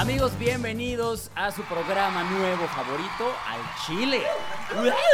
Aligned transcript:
Amigos, 0.00 0.32
bienvenidos 0.38 1.30
a 1.34 1.50
su 1.50 1.60
programa 1.64 2.24
nuevo 2.24 2.66
favorito, 2.68 3.34
Al 3.46 3.60
Chile. 3.84 4.22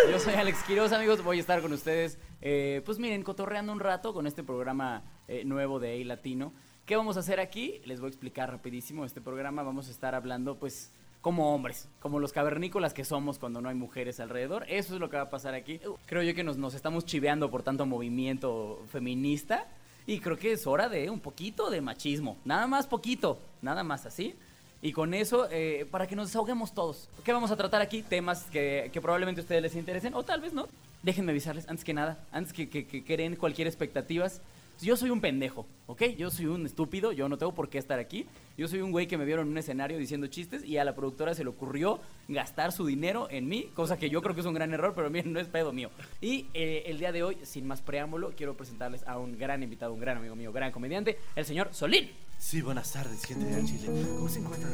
Yo 0.09 0.21
soy 0.21 0.35
Alex 0.35 0.63
Quiroz, 0.63 0.93
amigos, 0.93 1.25
voy 1.25 1.39
a 1.39 1.41
estar 1.41 1.61
con 1.61 1.73
ustedes, 1.73 2.21
eh, 2.41 2.83
pues 2.85 3.01
miren, 3.01 3.25
cotorreando 3.25 3.73
un 3.73 3.81
rato 3.81 4.15
con 4.15 4.29
este 4.29 4.45
programa 4.45 5.03
eh, 5.27 5.45
nuevo 5.45 5.81
de 5.81 6.01
A 6.01 6.05
Latino. 6.05 6.53
¿Qué 6.85 6.95
vamos 6.95 7.17
a 7.17 7.21
hacer 7.21 7.41
aquí? 7.41 7.81
Les 7.85 7.99
voy 7.99 8.07
a 8.07 8.11
explicar 8.11 8.49
rapidísimo. 8.49 9.05
Este 9.05 9.21
programa 9.21 9.65
vamos 9.65 9.89
a 9.89 9.91
estar 9.91 10.15
hablando, 10.15 10.57
pues, 10.61 10.93
como 11.21 11.53
hombres, 11.53 11.89
como 11.99 12.21
los 12.21 12.33
cavernícolas 12.33 12.95
que 12.95 13.05
somos 13.05 13.41
cuando 13.41 13.61
no 13.61 13.69
hay 13.69 13.75
mujeres 13.75 14.21
alrededor. 14.21 14.67
Eso 14.69 14.95
es 14.95 15.01
lo 15.01 15.11
que 15.11 15.17
va 15.17 15.25
a 15.25 15.31
pasar 15.31 15.55
aquí. 15.55 15.81
Creo 16.07 16.23
yo 16.23 16.33
que 16.33 16.45
nos, 16.45 16.59
nos 16.59 16.75
estamos 16.75 17.05
chiveando 17.05 17.51
por 17.51 17.65
tanto 17.65 17.87
movimiento 17.87 18.85
feminista. 18.93 19.67
Y 20.07 20.21
creo 20.21 20.37
que 20.37 20.53
es 20.53 20.69
hora 20.69 20.89
de 20.89 21.11
un 21.11 21.19
poquito 21.19 21.71
de 21.71 21.81
machismo. 21.81 22.37
Nada 22.45 22.69
más 22.69 22.87
poquito, 22.87 23.41
nada 23.61 23.83
más 23.83 24.07
así. 24.07 24.37
Y 24.87 24.93
con 24.93 25.15
eso, 25.15 25.49
eh, 25.51 25.85
para 25.91 26.07
que 26.07 26.15
nos 26.15 26.29
desahoguemos 26.29 26.73
todos. 26.73 27.09
¿Qué 27.25 27.33
vamos 27.33 27.51
a 27.51 27.57
tratar 27.57 27.83
aquí? 27.83 28.03
Temas 28.03 28.45
que, 28.45 28.89
que 28.93 29.01
probablemente 29.01 29.41
a 29.41 29.43
ustedes 29.43 29.61
les 29.61 29.75
interesen 29.75 30.15
o 30.15 30.23
tal 30.23 30.41
vez 30.41 30.53
no. 30.53 30.69
Déjenme 31.03 31.33
avisarles, 31.33 31.69
antes 31.69 31.85
que 31.85 31.93
nada, 31.93 32.25
antes 32.31 32.53
que, 32.53 32.69
que, 32.69 32.87
que 32.87 33.03
creen 33.03 33.35
cualquier 33.35 33.67
expectativas, 33.67 34.41
yo 34.81 34.97
soy 34.97 35.11
un 35.11 35.21
pendejo, 35.21 35.67
¿ok? 35.87 36.03
Yo 36.17 36.31
soy 36.31 36.47
un 36.47 36.67
estúpido, 36.67 37.11
yo 37.11 37.29
no 37.29 37.37
tengo 37.37 37.53
por 37.53 37.69
qué 37.69 37.79
estar 37.79 37.99
aquí. 37.99 38.27
Yo 38.57 38.69
soy 38.69 38.81
un 38.81 38.93
güey 38.93 39.09
que 39.09 39.19
me 39.19 39.25
vieron 39.25 39.47
en 39.47 39.53
un 39.53 39.59
escenario 39.59 39.99
diciendo 39.99 40.29
chistes 40.29 40.65
y 40.65 40.77
a 40.77 40.85
la 40.85 40.95
productora 40.95 41.35
se 41.35 41.43
le 41.43 41.51
ocurrió 41.51 41.99
gastar 42.29 42.71
su 42.71 42.87
dinero 42.87 43.27
en 43.29 43.49
mí, 43.49 43.71
cosa 43.75 43.99
que 43.99 44.09
yo 44.09 44.23
creo 44.23 44.37
que 44.37 44.43
es 44.43 44.47
un 44.47 44.55
gran 44.55 44.73
error, 44.73 44.93
pero 44.95 45.11
miren, 45.11 45.33
no 45.33 45.41
es 45.41 45.49
pedo 45.49 45.73
mío. 45.73 45.91
Y 46.21 46.47
eh, 46.55 46.85
el 46.87 46.99
día 46.99 47.11
de 47.11 47.25
hoy, 47.25 47.39
sin 47.43 47.67
más 47.67 47.83
preámbulo, 47.83 48.35
quiero 48.37 48.57
presentarles 48.57 49.03
a 49.09 49.19
un 49.19 49.37
gran 49.37 49.65
invitado, 49.65 49.93
un 49.93 50.01
gran 50.01 50.19
amigo 50.19 50.37
mío, 50.37 50.53
gran 50.53 50.71
comediante, 50.71 51.19
el 51.35 51.45
señor 51.45 51.71
Solín. 51.73 52.11
Sí, 52.39 52.61
buenas 52.63 52.93
tardes, 52.93 53.25
gente 53.25 53.45
de 53.47 53.65
Chile. 53.65 53.89
¿Cómo 54.17 54.29
se 54.29 54.39
encuentran? 54.39 54.73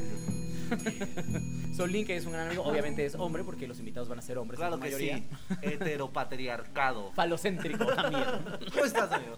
Solín, 1.75 2.05
que 2.07 2.17
es 2.17 2.27
un 2.27 2.33
gran 2.33 2.47
amigo, 2.49 2.65
obviamente 2.65 3.05
es 3.05 3.15
hombre, 3.15 3.45
porque 3.45 3.67
los 3.67 3.79
invitados 3.79 4.09
van 4.09 4.19
a 4.19 4.23
ser 4.23 4.37
hombres 4.39 4.59
Claro 4.59 4.75
en 4.75 4.81
su 4.81 4.85
que 4.85 4.93
mayoría. 4.93 5.19
sí. 5.19 5.27
Heteropatriarcado. 5.63 7.13
Falocéntrico 7.13 7.87
también. 7.87 8.25
¿Cómo 8.73 8.85
estás, 8.85 9.11
amigo? 9.13 9.37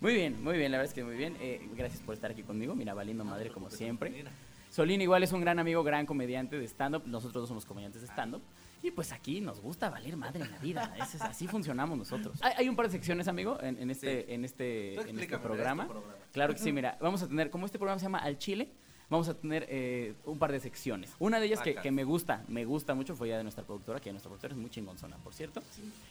Muy 0.00 0.14
bien, 0.14 0.42
muy 0.42 0.58
bien, 0.58 0.70
la 0.70 0.78
verdad 0.78 0.90
es 0.90 0.94
que 0.94 1.02
muy 1.04 1.16
bien. 1.16 1.36
Eh, 1.40 1.68
gracias 1.74 2.02
por 2.02 2.14
estar 2.14 2.30
aquí 2.30 2.42
conmigo. 2.42 2.74
Mira, 2.74 2.94
valiendo 2.94 3.24
madre 3.24 3.50
como 3.50 3.70
siempre. 3.70 4.10
Mira. 4.10 4.30
Solín 4.70 5.00
igual 5.00 5.22
es 5.22 5.32
un 5.32 5.40
gran 5.40 5.58
amigo, 5.58 5.82
gran 5.82 6.06
comediante 6.06 6.58
de 6.58 6.64
stand-up. 6.66 7.02
Nosotros 7.06 7.42
dos 7.42 7.48
somos 7.48 7.64
comediantes 7.64 8.02
de 8.02 8.08
stand-up. 8.08 8.42
Y 8.86 8.92
pues 8.92 9.10
aquí 9.10 9.40
nos 9.40 9.60
gusta 9.60 9.90
valer 9.90 10.16
madre 10.16 10.44
en 10.44 10.50
la 10.52 10.58
vida. 10.58 10.94
Es- 11.02 11.20
así 11.20 11.48
funcionamos 11.48 11.98
nosotros. 11.98 12.38
Hay, 12.40 12.52
hay 12.58 12.68
un 12.68 12.76
par 12.76 12.86
de 12.86 12.92
secciones, 12.92 13.26
amigo, 13.26 13.58
en, 13.60 13.76
en 13.78 13.90
este, 13.90 14.24
Sí. 14.26 14.32
en 14.32 14.44
este, 14.44 14.94
en 15.10 15.18
este 15.18 15.38
programa. 15.38 15.82
este 15.82 15.92
programa. 15.94 16.16
Claro 16.32 16.52
que 16.54 16.60
sí, 16.60 16.70
mira, 16.72 16.96
vamos 17.00 17.20
a 17.22 17.26
tener, 17.26 17.50
como 17.50 17.66
este 17.66 17.78
programa 17.78 17.98
se 17.98 18.04
llama 18.04 18.18
Al 18.18 18.38
Chile, 18.38 18.70
vamos 19.08 19.28
a 19.28 19.34
tener 19.34 19.66
eh, 19.68 20.14
un 20.24 20.38
par 20.38 20.50
de 20.52 20.60
secciones. 20.60 21.12
Una 21.18 21.38
de 21.38 21.46
ellas 21.46 21.60
que, 21.62 21.90
me 21.90 22.04
gusta, 22.04 22.42
me 22.48 22.64
gusta 22.64 22.94
mucho, 22.94 23.14
fue 23.14 23.28
ya 23.28 23.36
de 23.36 23.42
nuestra 23.42 23.64
productora, 23.64 24.00
que 24.00 24.10
nuestra 24.10 24.28
productora 24.28 24.54
es 24.54 24.58
muy 24.60 24.70
chingonzona, 24.70 25.16
por 25.18 25.32
cierto. 25.34 25.62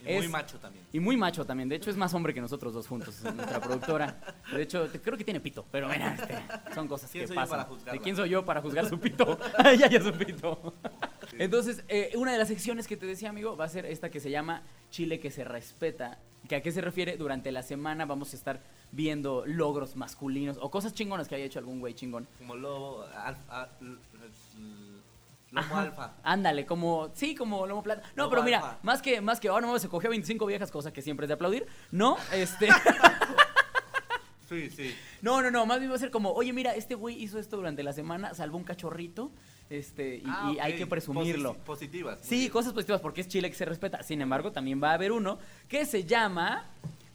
Y 0.02 0.14
muy 0.14 0.26
Es- 0.26 0.30
macho 0.30 0.60
también. 0.60 0.86
y 0.94 1.00
muy 1.00 1.18
macho 1.18 1.46
también. 1.46 1.68
De 1.70 1.76
hecho, 1.76 1.90
es 1.90 1.98
más 1.98 2.14
hombre 2.14 2.34
que 2.34 2.42
nosotros 2.42 2.74
dos 2.74 2.88
juntos, 2.88 3.22
nuestra 3.24 3.60
productora. 3.60 4.20
De 4.54 4.62
hecho, 4.62 4.88
te- 4.90 5.02
creo 5.02 5.18
que 5.18 5.24
tiene 5.24 5.40
pito, 5.40 5.66
pero 5.72 5.90
mira, 5.90 6.16
este, 6.16 6.74
son 6.74 6.88
cosas 6.88 7.12
¿Quién 7.12 7.28
que 7.28 7.34
pasan. 7.34 7.68
¿De 7.92 8.00
quién 8.00 8.16
soy 8.16 8.30
yo 8.30 8.46
para 8.46 8.62
juzgar 8.62 8.88
su 8.88 9.00
pito? 9.00 9.38
Ella 9.66 9.90
ya 9.90 10.02
su 10.02 10.14
pito. 10.14 10.74
Entonces, 11.38 11.84
eh, 11.88 12.12
una 12.16 12.32
de 12.32 12.38
las 12.38 12.48
secciones 12.48 12.88
que 12.88 12.96
te 12.98 13.06
decía, 13.06 13.30
amigo, 13.30 13.58
va 13.58 13.66
a 13.66 13.70
ser 13.70 13.86
esta 13.86 14.10
que 14.10 14.20
se 14.20 14.30
llama 14.32 14.62
Chile 14.90 15.20
que 15.20 15.32
se 15.32 15.44
respeta. 15.44 16.20
¿Que 16.48 16.56
¿A 16.58 16.62
qué 16.62 16.72
se 16.72 16.82
refiere? 16.82 17.18
Durante 17.18 17.52
la 17.52 17.64
semana 17.64 18.06
vamos 18.06 18.34
a 18.34 18.36
estar 18.36 18.62
viendo 18.92 19.44
logros 19.46 19.96
masculinos 19.96 20.58
o 20.62 20.70
cosas 20.70 20.94
chingonas 20.94 21.28
que 21.28 21.36
haya 21.36 21.46
hecho 21.46 21.60
algún 21.60 21.80
güey 21.80 21.94
chingón. 21.94 22.28
Como 22.38 22.56
lobo, 22.56 23.04
alfa, 23.16 23.70
lomo 25.52 25.78
alfa. 25.78 26.14
Ándale, 26.24 26.66
como, 26.66 27.10
sí, 27.14 27.36
como 27.36 27.66
lomo 27.66 27.84
plata. 27.84 28.02
No, 28.16 28.24
Lomo 28.24 28.30
pero 28.30 28.44
mira, 28.44 28.58
alfa. 28.60 28.80
más 28.84 29.02
que, 29.02 29.22
más 29.22 29.40
que, 29.40 29.48
ahora 29.48 29.66
no 29.68 29.80
se 29.80 29.90
cogió 29.90 30.10
25 30.10 30.46
viejas, 30.46 30.72
cosa 30.72 30.92
que 30.94 31.02
siempre 31.02 31.26
es 31.26 31.30
de 31.30 31.34
aplaudir. 31.36 31.66
No, 31.92 32.18
este. 32.34 32.68
Sí, 34.48 34.70
sí. 34.70 34.96
No, 35.24 35.42
no, 35.42 35.50
no, 35.50 35.66
más 35.66 35.80
bien 35.80 35.90
va 35.92 35.96
a 35.96 36.00
ser 36.00 36.12
como, 36.12 36.32
oye, 36.32 36.54
mira, 36.54 36.76
este 36.76 36.94
güey 36.94 37.20
hizo 37.22 37.40
esto 37.40 37.58
durante 37.58 37.82
la 37.82 37.94
semana, 37.94 38.36
salvó 38.36 38.58
un 38.58 38.64
cachorrito, 38.64 39.32
este, 39.70 40.18
y, 40.18 40.24
Ah, 40.26 40.52
y 40.56 40.60
hay 40.60 40.76
que 40.76 40.86
presumirlo. 40.88 41.54
Posi- 41.56 41.64
positivas. 41.66 42.20
Sí, 42.22 42.50
cosas 42.50 42.74
positivas, 42.74 43.02
porque 43.02 43.22
es 43.22 43.28
Chile 43.28 43.50
que 43.50 43.56
se 43.56 43.66
respeta. 43.66 44.04
Sin 44.04 44.22
embargo, 44.22 44.52
también 44.52 44.82
va 44.82 44.92
a 44.92 44.94
haber 44.94 45.12
uno 45.12 45.40
que 45.68 45.86
se 45.86 46.04
llama 46.04 46.66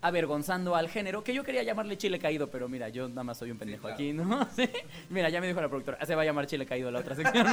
Avergonzando 0.03 0.75
al 0.77 0.89
género, 0.89 1.23
que 1.23 1.35
yo 1.35 1.45
quería 1.45 1.63
llamarle 1.63 1.99
Chile 1.99 2.19
caído, 2.19 2.49
pero 2.51 2.71
mira, 2.71 2.89
yo 2.89 3.07
nada 3.11 3.23
más 3.23 3.37
soy 3.37 3.51
un 3.51 3.59
pendejo 3.59 3.87
aquí, 3.87 4.15
¿no? 4.15 4.49
Sí. 4.57 4.67
Mira, 5.11 5.29
ya 5.29 5.43
me 5.43 5.47
dijo 5.47 5.61
la 5.61 5.69
productora, 5.69 5.99
"Ah, 6.01 6.07
se 6.07 6.15
va 6.15 6.23
a 6.23 6.25
llamar 6.25 6.47
Chile 6.47 6.65
caído 6.65 6.91
la 6.91 7.01
otra 7.01 7.15
sección. 7.17 7.47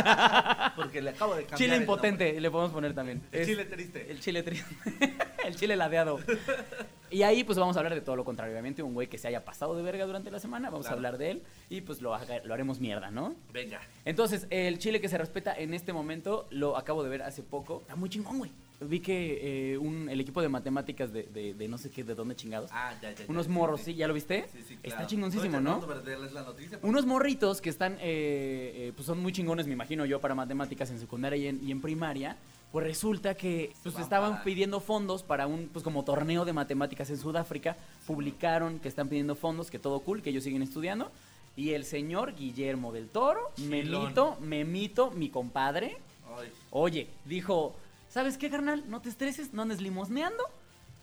Porque 0.77 1.01
le 1.01 1.09
acabo 1.09 1.35
de 1.35 1.41
cambiar. 1.43 1.57
Chile 1.59 1.75
impotente, 1.77 2.39
le 2.39 2.49
podemos 2.49 2.71
poner 2.71 2.93
también. 2.95 3.21
El 3.33 3.41
Es- 3.41 3.47
chile 3.47 3.65
triste. 3.65 4.09
el 4.11 4.19
chile 4.21 4.43
triste. 4.43 4.75
el 5.47 5.55
chile 5.55 5.75
ladeado. 5.75 6.19
Y 7.09 7.21
ahí 7.23 7.45
pues 7.45 7.57
vamos 7.57 7.77
a 7.77 7.79
hablar 7.79 7.95
de 7.95 8.01
todo 8.01 8.17
lo 8.17 8.25
contrario. 8.25 8.51
Obviamente 8.51 8.83
un 8.83 8.93
güey 8.93 9.07
que 9.07 9.17
se 9.17 9.29
haya 9.29 9.45
pasado 9.45 9.77
de 9.77 9.81
verga 9.81 10.05
durante 10.05 10.29
la 10.29 10.39
semana, 10.39 10.69
vamos 10.69 10.87
Claro. 10.87 10.95
a 10.95 10.97
hablar 10.97 11.17
de 11.17 11.31
él 11.31 11.43
y 11.69 11.79
pues 11.79 12.01
lo, 12.01 12.13
haga- 12.13 12.43
lo 12.43 12.53
haremos 12.53 12.81
mierda, 12.81 13.11
¿no? 13.11 13.33
Venga. 13.53 13.79
Entonces, 14.03 14.45
el 14.49 14.77
chile 14.77 14.99
que 14.99 15.07
se 15.07 15.17
respeta 15.17 15.53
en 15.57 15.73
este 15.73 15.93
momento 15.93 16.47
lo 16.49 16.75
acabo 16.75 17.03
de 17.03 17.09
ver 17.09 17.21
hace 17.21 17.43
poco. 17.43 17.79
Está 17.79 17.95
muy 17.95 18.09
chingón, 18.09 18.39
güey. 18.39 18.51
Vi 18.81 18.99
que 18.99 19.71
eh, 19.71 19.77
un, 19.77 20.09
el 20.09 20.19
equipo 20.19 20.41
de 20.41 20.49
matemáticas 20.49 21.13
de, 21.13 21.23
de- 21.23 21.53
de 21.53 21.67
no 21.69 21.77
sé 21.77 21.89
qué, 21.91 22.03
de 22.03 22.13
dónde 22.13 22.35
chingados. 22.35 22.69
Ah, 22.73 22.93
ya, 23.01 23.09
ya. 23.13 23.23
unos 23.29 23.47
morros, 23.47 23.79
sí. 23.79 23.93
¿sí? 23.93 23.95
¿Ya 23.95 24.09
lo 24.09 24.13
viste? 24.13 24.45
Sí, 24.51 24.61
sí, 24.67 24.73
Está 24.83 24.97
claro. 24.97 25.07
chingoncísimo, 25.07 25.57
Estoy 25.59 25.63
¿no? 25.63 26.29
la 26.33 26.41
noticia, 26.43 26.77
Unos 26.83 27.05
morritos 27.05 27.61
que 27.61 27.69
están, 27.69 27.93
eh, 27.93 27.99
eh, 28.01 28.91
pues 28.93 29.05
son 29.05 29.19
muy 29.23 29.31
chingones, 29.31 29.65
me 29.65 29.71
imagino 29.71 30.05
yo, 30.05 30.19
para 30.19 30.35
matemáticas 30.35 30.91
en 30.91 30.99
secundaria 30.99 31.37
y 31.37 31.47
en, 31.47 31.65
y 31.65 31.71
en 31.71 31.79
primaria. 31.79 32.35
Pues 32.71 32.85
resulta 32.85 33.35
que 33.35 33.73
pues, 33.83 33.97
estaban 33.97 34.43
pidiendo 34.43 34.79
fondos 34.79 35.23
para 35.23 35.47
un, 35.47 35.69
pues 35.69 35.83
como 35.83 36.03
torneo 36.03 36.43
de 36.45 36.53
matemáticas 36.53 37.09
en 37.09 37.17
Sudáfrica. 37.17 37.77
Publicaron 38.05 38.79
que 38.79 38.89
están 38.89 39.07
pidiendo 39.07 39.35
fondos, 39.35 39.71
que 39.71 39.79
todo 39.79 40.01
cool, 40.01 40.21
que 40.21 40.31
ellos 40.31 40.43
siguen 40.43 40.61
estudiando. 40.61 41.11
Y 41.55 41.71
el 41.71 41.85
señor 41.85 42.35
Guillermo 42.35 42.91
del 42.91 43.07
Toro, 43.07 43.51
Chilón. 43.55 44.01
Memito, 44.03 44.37
Memito, 44.41 45.11
mi 45.11 45.29
compadre, 45.29 45.97
Ay. 46.37 46.51
oye, 46.69 47.07
dijo, 47.25 47.75
¿sabes 48.09 48.37
qué, 48.37 48.49
carnal? 48.49 48.83
No 48.87 49.01
te 49.01 49.09
estreses, 49.09 49.53
no 49.53 49.63
andes 49.63 49.81
limosneando, 49.81 50.43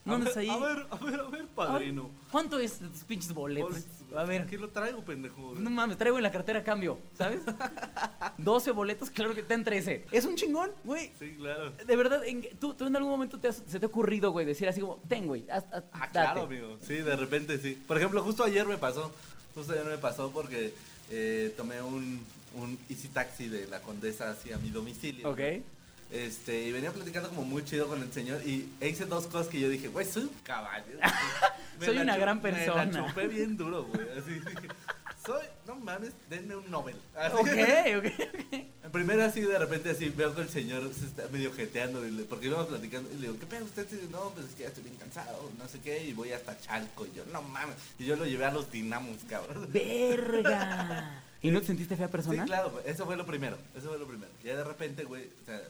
no 0.05 0.15
A 0.15 0.19
ver, 0.19 0.39
ahí. 0.39 0.49
A 0.49 0.57
ver, 0.59 0.87
a 0.91 0.97
ver, 0.97 1.21
a 1.21 1.29
ver, 1.31 1.47
padrino. 1.49 2.11
¿Cuánto 2.31 2.59
es 2.59 2.79
tus 2.79 3.05
pinches 3.05 3.33
boletos? 3.33 3.85
A 4.15 4.25
ver. 4.25 4.43
Aquí 4.43 4.57
lo 4.57 4.69
traigo, 4.69 5.03
pendejo. 5.05 5.55
No 5.59 5.71
mames, 5.71 5.97
traigo 5.97 6.19
en 6.19 6.23
la 6.23 6.31
cartera 6.31 6.63
cambio, 6.63 6.99
¿sabes? 7.17 7.41
12 8.39 8.71
boletos, 8.73 9.11
claro 9.11 9.35
que 9.35 9.43
te 9.43 9.55
en 9.55 9.65
13. 9.65 10.05
Es 10.13 10.25
un 10.25 10.37
chingón, 10.37 10.71
güey. 10.85 11.11
Sí, 11.19 11.35
claro. 11.39 11.73
De 11.73 11.97
verdad, 11.97 12.25
en- 12.27 12.47
¿tú, 12.59 12.75
tú 12.75 12.87
en 12.87 12.95
algún 12.97 13.11
momento 13.11 13.39
te 13.39 13.49
has- 13.49 13.63
se 13.67 13.79
te 13.81 13.87
ha 13.87 13.89
ocurrido, 13.89 14.31
güey, 14.33 14.45
decir 14.47 14.69
así 14.69 14.81
como, 14.81 14.97
ten, 15.09 15.27
güey, 15.27 15.47
haz- 15.49 15.65
haz- 15.73 15.85
Ah, 15.93 16.01
date"? 16.01 16.11
claro, 16.13 16.43
amigo. 16.43 16.77
Sí, 16.87 16.95
de 16.97 17.17
repente 17.17 17.59
sí. 17.59 17.83
Por 17.87 17.97
ejemplo, 17.97 18.23
justo 18.23 18.45
ayer 18.45 18.67
me 18.67 18.77
pasó. 18.79 19.11
Justo 19.55 19.73
ayer 19.73 19.85
me 19.87 19.99
pasó 19.99 20.31
porque 20.31 20.75
eh, 21.11 21.53
tomé 21.57 21.81
un, 21.83 22.21
un 22.57 22.79
Easy 22.89 23.09
Taxi 23.09 23.49
de 23.49 23.67
la 23.69 23.81
Condesa 23.81 24.31
hacia 24.31 24.59
mi 24.59 24.71
domicilio. 24.71 25.31
Ok. 25.31 25.41
Este, 26.11 26.63
y 26.65 26.73
venía 26.73 26.93
platicando 26.93 27.29
como 27.31 27.43
muy 27.43 27.65
chido 27.65 27.89
con 27.89 28.01
el 28.01 28.13
señor 28.13 28.41
y 28.47 28.69
e 28.81 28.89
hice 28.89 29.05
dos 29.05 29.27
cosas 29.27 29.49
que 29.49 29.59
yo 29.59 29.69
dije, 29.69 29.89
güey, 29.89 30.07
soy 30.07 30.25
un 30.25 30.31
caballo. 30.45 30.85
Me 31.81 31.87
Soy 31.87 31.99
una 31.99 32.17
gran 32.17 32.37
Me 32.41 32.51
persona. 32.53 32.85
la 32.85 33.09
chupé 33.09 33.27
bien 33.27 33.57
duro, 33.57 33.85
güey. 33.85 34.07
Así 34.17 34.31
dije, 34.35 34.69
soy, 35.27 35.43
no 35.67 35.75
mames, 35.77 36.13
denme 36.31 36.55
un 36.55 36.71
Nobel. 36.71 36.95
Así. 37.17 37.35
Ok, 37.35 37.49
ok, 37.99 38.05
ok. 38.29 38.55
En 38.85 38.93
primera 38.93 39.25
así 39.25 39.41
de 39.41 39.59
repente 39.59 39.91
así 39.91 40.09
veo 40.11 40.33
que 40.37 40.43
el 40.43 40.49
señor 40.51 40.89
se 40.95 41.07
está 41.07 41.27
medio 41.33 41.53
jeteando 41.53 42.07
y 42.07 42.13
le- 42.13 42.23
porque 42.25 42.47
íbamos 42.47 42.67
platicando 42.69 43.11
y 43.11 43.15
le 43.17 43.21
digo, 43.23 43.39
¿qué 43.41 43.47
pedo 43.47 43.65
usted? 43.65 43.89
Y 43.91 43.95
dice, 43.97 44.09
No, 44.13 44.31
pues 44.31 44.47
es 44.47 44.55
que 44.55 44.63
ya 44.63 44.69
estoy 44.69 44.85
bien 44.85 44.95
cansado, 44.97 45.51
no 45.59 45.67
sé 45.67 45.81
qué, 45.81 46.05
y 46.05 46.13
voy 46.13 46.31
hasta 46.33 46.57
Chalco. 46.61 47.07
Y 47.07 47.17
yo, 47.17 47.25
no 47.33 47.43
mames. 47.43 47.75
Y 47.99 48.05
yo 48.05 48.15
lo 48.15 48.25
llevé 48.27 48.45
a 48.45 48.53
los 48.53 48.71
dinamos, 48.71 49.17
cabrón. 49.29 49.69
Verga. 49.73 51.23
¿Y 51.43 51.51
no 51.51 51.61
te 51.61 51.67
sentiste 51.67 51.97
fea 51.97 52.09
persona? 52.09 52.43
Sí, 52.43 52.49
claro, 52.49 52.71
pues, 52.73 52.87
eso 52.87 53.05
fue 53.05 53.17
lo 53.17 53.27
primero, 53.27 53.59
eso 53.77 53.89
fue 53.89 53.99
lo 53.99 54.07
primero. 54.07 54.31
Ya 54.45 54.57
de 54.57 54.65
repente, 54.65 55.05
güey, 55.05 55.25
o 55.43 55.45
sea, 55.47 55.61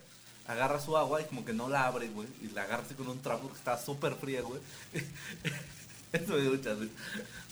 agarra 0.47 0.81
su 0.81 0.97
agua 0.97 1.23
y 1.23 1.25
como 1.25 1.45
que 1.45 1.53
no 1.53 1.69
la 1.69 1.87
abre, 1.87 2.09
güey, 2.09 2.29
y 2.43 2.49
la 2.49 2.63
agarra 2.63 2.83
así 2.85 2.95
con 2.95 3.09
un 3.09 3.21
trapo 3.21 3.49
que 3.49 3.57
está 3.57 3.79
súper 3.79 4.15
fría, 4.15 4.43
güey. 4.43 4.61
Eso 6.13 6.35
me 6.35 6.43
dio 6.43 6.51
mucha 6.53 6.75
risa. 6.75 6.93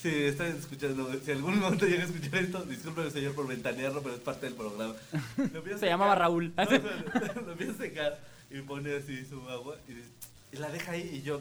Sí, 0.00 0.08
están 0.24 0.56
escuchando, 0.56 1.06
güey. 1.06 1.20
Si 1.20 1.32
algún 1.32 1.58
momento 1.58 1.84
llega 1.84 2.02
a 2.02 2.06
escuchar 2.06 2.36
esto, 2.36 2.62
disculpen 2.64 3.10
señor 3.10 3.34
por 3.34 3.48
ventanearlo, 3.48 4.02
pero 4.02 4.14
es 4.14 4.20
parte 4.20 4.46
del 4.46 4.54
programa. 4.54 4.94
Lo 5.36 5.78
Se 5.78 5.86
llamaba. 5.86 6.14
Raúl. 6.14 6.52
No, 6.56 6.64
no, 6.64 7.40
lo 7.46 7.52
empieza 7.52 7.72
a 7.72 7.76
secar 7.76 8.20
y 8.50 8.60
pone 8.60 8.94
así 8.94 9.24
su 9.24 9.48
agua 9.48 9.76
y, 9.88 10.56
y 10.56 10.60
la 10.60 10.68
deja 10.70 10.92
ahí 10.92 11.10
y 11.12 11.22
yo, 11.22 11.40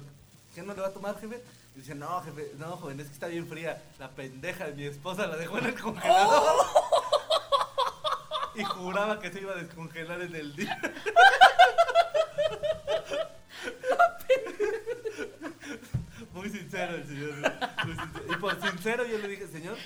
¿qué 0.55 0.63
no 0.63 0.73
le 0.73 0.81
va 0.81 0.87
a 0.87 0.93
tomar, 0.93 1.19
jefe? 1.19 1.41
Y 1.75 1.79
dice, 1.79 1.93
no, 1.93 2.21
jefe, 2.21 2.51
no, 2.57 2.77
joven, 2.77 2.99
es 2.99 3.07
que 3.07 3.13
está 3.13 3.27
bien 3.27 3.47
fría. 3.47 3.81
La 3.99 4.09
pendeja 4.09 4.65
de 4.65 4.73
mi 4.73 4.85
esposa 4.85 5.27
la 5.27 5.37
dejó 5.37 5.59
en 5.59 5.65
el 5.65 5.79
congelador. 5.79 6.65
Y 8.55 8.63
juraba 8.63 9.19
que 9.19 9.31
se 9.31 9.41
iba 9.41 9.53
a 9.53 9.55
descongelar 9.55 10.21
en 10.21 10.35
el 10.35 10.55
día. 10.55 10.79
Muy 16.33 16.49
sincero 16.49 16.95
el 16.95 17.07
señor. 17.07 17.33
muy 17.85 17.95
sincero. 17.95 18.25
Y 18.29 18.35
por 18.37 18.61
sincero 18.61 19.05
yo 19.05 19.17
le 19.17 19.27
dije, 19.27 19.47
señor, 19.47 19.77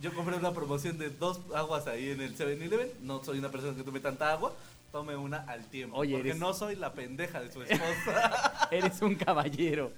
yo 0.00 0.14
compré 0.14 0.36
una 0.36 0.52
promoción 0.52 0.98
de 0.98 1.10
dos 1.10 1.40
aguas 1.54 1.86
ahí 1.86 2.10
en 2.10 2.20
el 2.20 2.36
7-Eleven. 2.36 2.90
No 3.02 3.22
soy 3.24 3.38
una 3.38 3.50
persona 3.50 3.76
que 3.76 3.82
tome 3.82 4.00
tanta 4.00 4.32
agua. 4.32 4.54
Tome 4.92 5.16
una 5.16 5.38
al 5.48 5.64
tiempo. 5.66 5.96
Oye, 5.96 6.14
porque 6.14 6.30
eres- 6.30 6.40
no 6.40 6.54
soy 6.54 6.76
la 6.76 6.92
pendeja 6.92 7.40
de 7.40 7.52
su 7.52 7.62
esposa. 7.62 8.68
Eres 8.70 9.02
un 9.02 9.14
caballero. 9.16 9.92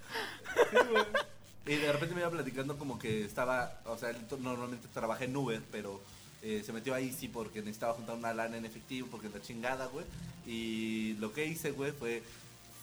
y 1.66 1.76
de 1.76 1.92
repente 1.92 2.14
me 2.14 2.22
iba 2.22 2.30
platicando 2.30 2.76
como 2.78 2.98
que 2.98 3.24
estaba, 3.24 3.80
o 3.84 3.96
sea, 3.96 4.10
él 4.10 4.16
normalmente 4.40 4.88
trabaja 4.92 5.24
en 5.24 5.36
Uber, 5.36 5.60
pero 5.70 6.00
eh, 6.48 6.62
se 6.64 6.72
metió 6.72 6.94
ahí 6.94 7.12
sí 7.12 7.28
porque 7.28 7.60
necesitaba 7.60 7.92
juntar 7.92 8.16
una 8.16 8.32
lana 8.32 8.56
en 8.56 8.64
efectivo, 8.64 9.06
porque 9.10 9.28
la 9.28 9.42
chingada, 9.42 9.84
güey. 9.86 10.06
Y 10.46 11.12
lo 11.20 11.34
que 11.34 11.44
hice, 11.44 11.72
güey, 11.72 11.92
fue 11.92 12.22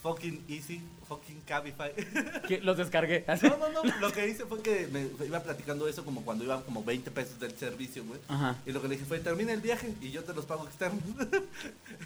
fucking 0.06 0.44
easy, 0.48 0.80
fucking 1.10 1.42
Cabify. 1.48 1.90
Los 2.62 2.78
descargué. 2.78 3.26
No, 3.42 3.58
no, 3.58 3.84
no. 3.84 4.00
Lo 4.00 4.12
que 4.12 4.28
hice 4.28 4.46
fue 4.46 4.62
que 4.62 4.88
me 4.92 5.10
iba 5.26 5.40
platicando 5.40 5.88
eso 5.88 6.06
como 6.06 6.22
cuando 6.24 6.44
iban 6.44 6.62
como 6.62 6.84
20 6.84 7.10
pesos 7.10 7.40
del 7.40 7.58
servicio, 7.58 8.06
güey. 8.06 8.20
Ajá. 8.28 8.56
Y 8.68 8.72
lo 8.72 8.84
que 8.84 8.88
le 8.88 8.96
dije 8.96 9.08
fue, 9.08 9.18
termina 9.20 9.52
el 9.52 9.62
viaje 9.62 9.96
y 10.02 10.12
yo 10.12 10.24
te 10.24 10.36
los 10.36 10.46
pago 10.46 10.66
externos. 10.66 11.02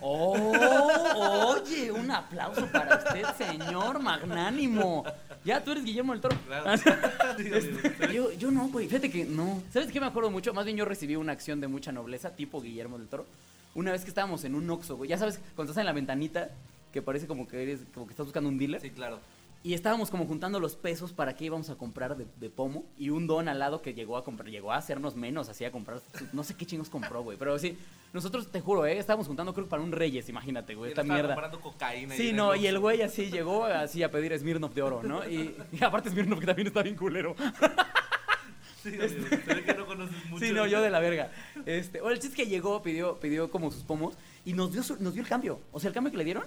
Oh, 0.02 1.56
oye, 1.58 1.92
un 1.92 2.10
aplauso 2.10 2.66
para 2.68 2.98
usted, 2.98 3.26
señor 3.38 4.00
magnánimo. 4.00 5.04
Ya 5.44 5.62
tú 5.62 5.72
eres 5.72 5.84
Guillermo 5.84 6.14
del 6.14 6.22
Toro. 6.22 6.38
Claro. 6.48 6.82
Yo, 8.14 8.32
yo 8.32 8.52
no, 8.52 8.70
güey. 8.70 8.88
Fíjate 8.88 9.10
que 9.10 9.26
no. 9.26 9.62
¿Sabes 9.74 9.92
qué 9.92 10.00
me 10.00 10.06
acuerdo 10.06 10.32
mucho? 10.32 10.54
Más 10.54 10.64
bien 10.64 10.78
yo 10.78 10.86
recibí 10.86 11.16
una 11.16 11.34
acción 11.34 11.60
de 11.60 11.68
mucha 11.68 11.92
nobleza, 11.92 12.36
tipo 12.36 12.62
Guillermo 12.62 12.98
del 12.98 13.08
Toro. 13.08 13.26
Una 13.76 13.92
vez 13.92 14.04
que 14.04 14.10
estábamos 14.10 14.44
en 14.46 14.56
un 14.56 14.70
Oxxo, 14.70 14.96
güey. 14.96 15.10
Ya 15.10 15.18
sabes, 15.18 15.40
cuando 15.56 15.72
estás 15.72 15.82
en 15.82 15.86
la 15.88 15.94
ventanita, 15.94 16.50
que 16.92 17.02
parece 17.02 17.28
como 17.28 17.48
que 17.48 17.62
eres, 17.64 17.82
como 17.94 18.06
que 18.08 18.14
estás 18.14 18.26
buscando 18.26 18.50
un 18.50 18.58
dealer. 18.58 18.82
Sí, 18.82 18.90
claro. 18.90 19.20
Y 19.62 19.74
estábamos 19.74 20.10
como 20.10 20.26
juntando 20.26 20.58
los 20.62 20.78
pesos 20.78 21.12
para 21.12 21.36
qué 21.36 21.44
íbamos 21.44 21.70
a 21.70 21.76
comprar 21.76 22.16
de, 22.16 22.26
de 22.40 22.50
pomo. 22.50 22.86
Y 22.98 23.10
un 23.10 23.28
don 23.28 23.50
al 23.50 23.60
lado 23.60 23.82
que 23.82 23.94
llegó 23.94 24.16
a 24.16 24.24
comprar, 24.24 24.50
llegó 24.50 24.72
a 24.72 24.78
hacernos 24.78 25.18
menos, 25.18 25.50
así 25.50 25.66
a 25.66 25.72
comprar. 25.72 26.00
No 26.32 26.46
sé 26.46 26.54
qué 26.56 26.66
chingos 26.66 26.90
compró, 26.90 27.24
güey. 27.24 27.38
Pero 27.38 27.60
sí, 27.60 27.78
nosotros 28.14 28.50
te 28.52 28.62
juro, 28.62 28.86
eh, 28.86 28.98
estábamos 28.98 29.28
juntando 29.28 29.54
creo 29.54 29.66
que 29.66 29.70
para 29.70 29.84
un 29.84 29.92
Reyes, 29.92 30.30
imagínate, 30.30 30.76
güey, 30.76 30.92
esta 30.92 31.04
mierda. 31.04 31.36
comprando 31.36 31.60
cocaína. 31.60 32.16
Sí, 32.16 32.32
no, 32.32 32.56
y 32.56 32.68
el 32.68 32.80
güey 32.80 33.02
así 33.02 33.30
llegó 33.30 33.66
así 33.66 34.02
a 34.02 34.10
pedir 34.10 34.38
Smirnoff 34.40 34.74
de 34.74 34.82
oro, 34.82 35.04
¿no? 35.04 35.28
Y, 35.30 35.54
y 35.74 35.84
aparte 35.84 36.10
Smirnoff 36.10 36.40
que 36.40 36.46
también 36.46 36.68
está 36.68 36.82
bien 36.82 36.96
culero. 36.96 37.36
Sí, 38.82 38.92
que 38.94 39.74
no 39.78 39.86
conoces 39.86 40.26
mucho. 40.30 40.46
Sí, 40.46 40.54
no, 40.54 40.66
yo 40.66 40.82
de 40.82 40.90
la 40.90 41.02
verga. 41.02 41.32
Este, 41.66 42.00
o 42.00 42.10
el 42.10 42.20
chiste 42.20 42.42
es 42.42 42.48
que 42.48 42.50
llegó, 42.50 42.82
pidió, 42.82 43.20
pidió 43.20 43.52
como 43.52 43.72
sus 43.72 43.84
pomos 43.84 44.16
y 44.46 44.54
nos 44.54 44.72
dio, 44.72 44.84
su- 44.84 44.96
nos 45.04 45.14
dio 45.14 45.22
el 45.22 45.28
cambio. 45.28 45.60
O 45.74 45.82
sea, 45.82 45.90
el 45.90 45.94
cambio 45.94 46.12
que 46.12 46.18
le 46.18 46.24
dieron, 46.24 46.46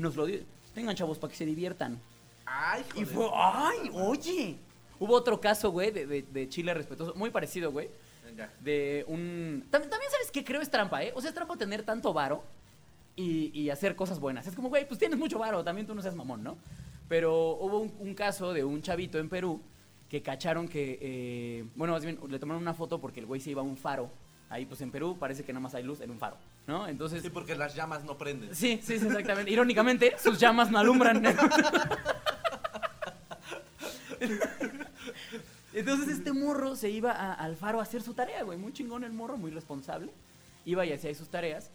nos 0.00 0.16
lo 0.16 0.26
dio. 0.26 0.40
Tengan, 0.74 0.94
chavos, 0.96 1.18
para 1.18 1.30
que 1.30 1.36
se 1.36 1.44
diviertan. 1.46 2.00
Ay, 2.46 2.82
Y 2.90 3.04
joder. 3.04 3.06
fue, 3.06 3.30
¡ay, 3.34 3.90
oye! 3.92 4.56
Hubo 4.98 5.14
otro 5.14 5.40
caso, 5.40 5.70
güey, 5.70 5.90
de, 5.90 6.06
de, 6.06 6.22
de 6.22 6.48
Chile 6.48 6.74
respetuoso, 6.74 7.14
muy 7.14 7.30
parecido, 7.30 7.70
güey. 7.72 7.88
De 8.60 9.04
un... 9.08 9.64
También, 9.70 9.90
también 9.90 10.10
sabes 10.10 10.30
que 10.30 10.44
creo 10.44 10.60
es 10.62 10.70
trampa, 10.70 11.02
¿eh? 11.02 11.12
O 11.14 11.20
sea, 11.20 11.28
es 11.30 11.34
trampa 11.34 11.56
tener 11.56 11.82
tanto 11.82 12.12
varo 12.12 12.42
y, 13.16 13.50
y 13.58 13.70
hacer 13.70 13.96
cosas 13.96 14.18
buenas. 14.20 14.46
Es 14.46 14.54
como, 14.54 14.68
güey, 14.68 14.86
pues 14.86 14.98
tienes 14.98 15.18
mucho 15.18 15.38
varo, 15.38 15.62
también 15.64 15.86
tú 15.86 15.94
no 15.94 16.00
seas 16.02 16.14
mamón, 16.14 16.42
¿no? 16.42 16.56
Pero 17.08 17.56
hubo 17.60 17.80
un, 17.80 17.92
un 17.98 18.14
caso 18.14 18.52
de 18.52 18.64
un 18.64 18.80
chavito 18.82 19.18
en 19.18 19.28
Perú 19.28 19.60
que 20.08 20.22
cacharon 20.22 20.68
que... 20.68 20.98
eh, 21.00 21.64
bueno, 21.74 21.92
más 21.92 22.04
bien, 22.04 22.18
le 22.28 22.38
tomaron 22.38 22.62
una 22.62 22.72
foto 22.74 23.00
porque 23.00 23.20
el 23.20 23.26
güey 23.26 23.40
se 23.40 23.50
iba 23.50 23.60
a 23.62 23.64
un 23.64 23.76
faro. 23.76 24.10
Ahí, 24.50 24.66
pues 24.66 24.80
en 24.80 24.90
Perú 24.90 25.16
parece 25.18 25.44
que 25.44 25.52
nada 25.52 25.62
más 25.62 25.74
hay 25.74 25.84
luz 25.84 26.00
en 26.00 26.10
un 26.10 26.18
faro, 26.18 26.36
¿no? 26.66 26.86
Entonces... 26.88 27.22
Sí, 27.22 27.30
porque 27.30 27.54
las 27.54 27.74
llamas 27.76 28.02
no 28.04 28.18
prenden. 28.18 28.52
Sí, 28.54 28.80
sí, 28.82 28.98
sí, 28.98 29.06
exactamente. 29.06 29.48
Irónicamente, 29.50 30.16
sus 30.22 30.38
llamas 30.40 30.70
no 30.72 30.78
alumbran. 30.80 31.22
Entonces 35.72 36.08
este 36.18 36.32
morro 36.32 36.74
se 36.74 36.90
iba 36.90 37.12
a- 37.12 37.34
al 37.34 37.54
faro 37.56 37.78
a 37.78 37.82
hacer 37.84 38.02
su 38.02 38.12
tarea, 38.14 38.42
güey. 38.42 38.58
Muy 38.58 38.72
chingón 38.72 39.04
el 39.04 39.12
morro, 39.12 39.36
muy 39.36 39.50
responsable. 39.52 40.10
Iba 40.64 40.84
y 40.84 40.92
hacía 40.92 41.14
sus 41.14 41.28
tareas. 41.28 41.70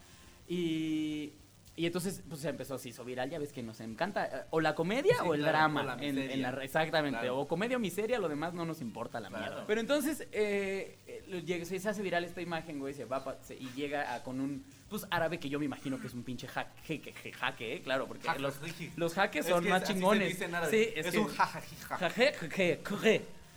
Y, 0.47 1.31
y 1.77 1.85
entonces 1.85 2.23
pues 2.29 2.41
se 2.41 2.49
empezó, 2.49 2.77
se 2.77 2.89
hizo 2.89 3.03
viral, 3.03 3.29
ya 3.29 3.37
ves 3.39 3.51
que 3.51 3.61
nos 3.61 3.81
encanta. 3.81 4.25
eh, 4.25 4.43
O 4.51 4.61
la 4.61 4.75
comedia 4.75 5.13
Sí, 5.15 5.25
o 5.27 5.33
el 5.33 5.41
claro, 5.41 5.57
drama. 5.57 5.81
o 5.81 5.83
la 5.83 5.93
en, 5.95 6.03
en 6.03 6.15
miseria. 6.15 6.51
la- 6.51 6.63
exactamente. 6.63 7.19
Claro. 7.19 7.39
O 7.39 7.47
comedia 7.47 7.77
o 7.77 7.79
miseria, 7.79 8.17
lo 8.19 8.29
demás 8.29 8.53
no 8.53 8.65
nos 8.65 8.79
importa 8.81 9.19
la 9.19 9.27
Claro. 9.29 9.43
mierda. 9.45 9.67
Pero 9.67 9.81
entonces 9.81 10.27
eh, 10.31 10.97
eh, 11.07 11.65
se, 11.65 11.89
hace 11.89 12.01
viral 12.01 12.23
esta 12.23 12.41
imagen, 12.41 12.79
güey, 12.79 12.93
se 12.93 13.03
va 13.05 13.37
se- 13.41 13.55
y 13.55 13.69
llega 13.75 14.13
a- 14.15 14.23
con 14.23 14.39
un 14.39 14.63
pues 14.89 15.05
árabe 15.11 15.39
que 15.39 15.49
yo 15.49 15.59
me 15.59 15.65
imagino 15.65 15.99
que 15.99 16.07
es 16.07 16.13
un 16.13 16.23
pinche 16.23 16.47
jaque, 16.47 16.99
jaque, 17.01 17.31
jaque, 17.33 17.73
eh, 17.75 17.81
claro, 17.81 18.07
porque 18.07 18.27
los, 18.39 18.59
los 18.95 19.13
jaques 19.13 19.45
Es 19.45 19.51
son 19.51 19.67
más 19.67 19.83
chingones. 19.83 20.37
Sí, 20.69 20.87
es, 20.95 21.13
un 21.15 21.27
jajajija. 21.27 21.97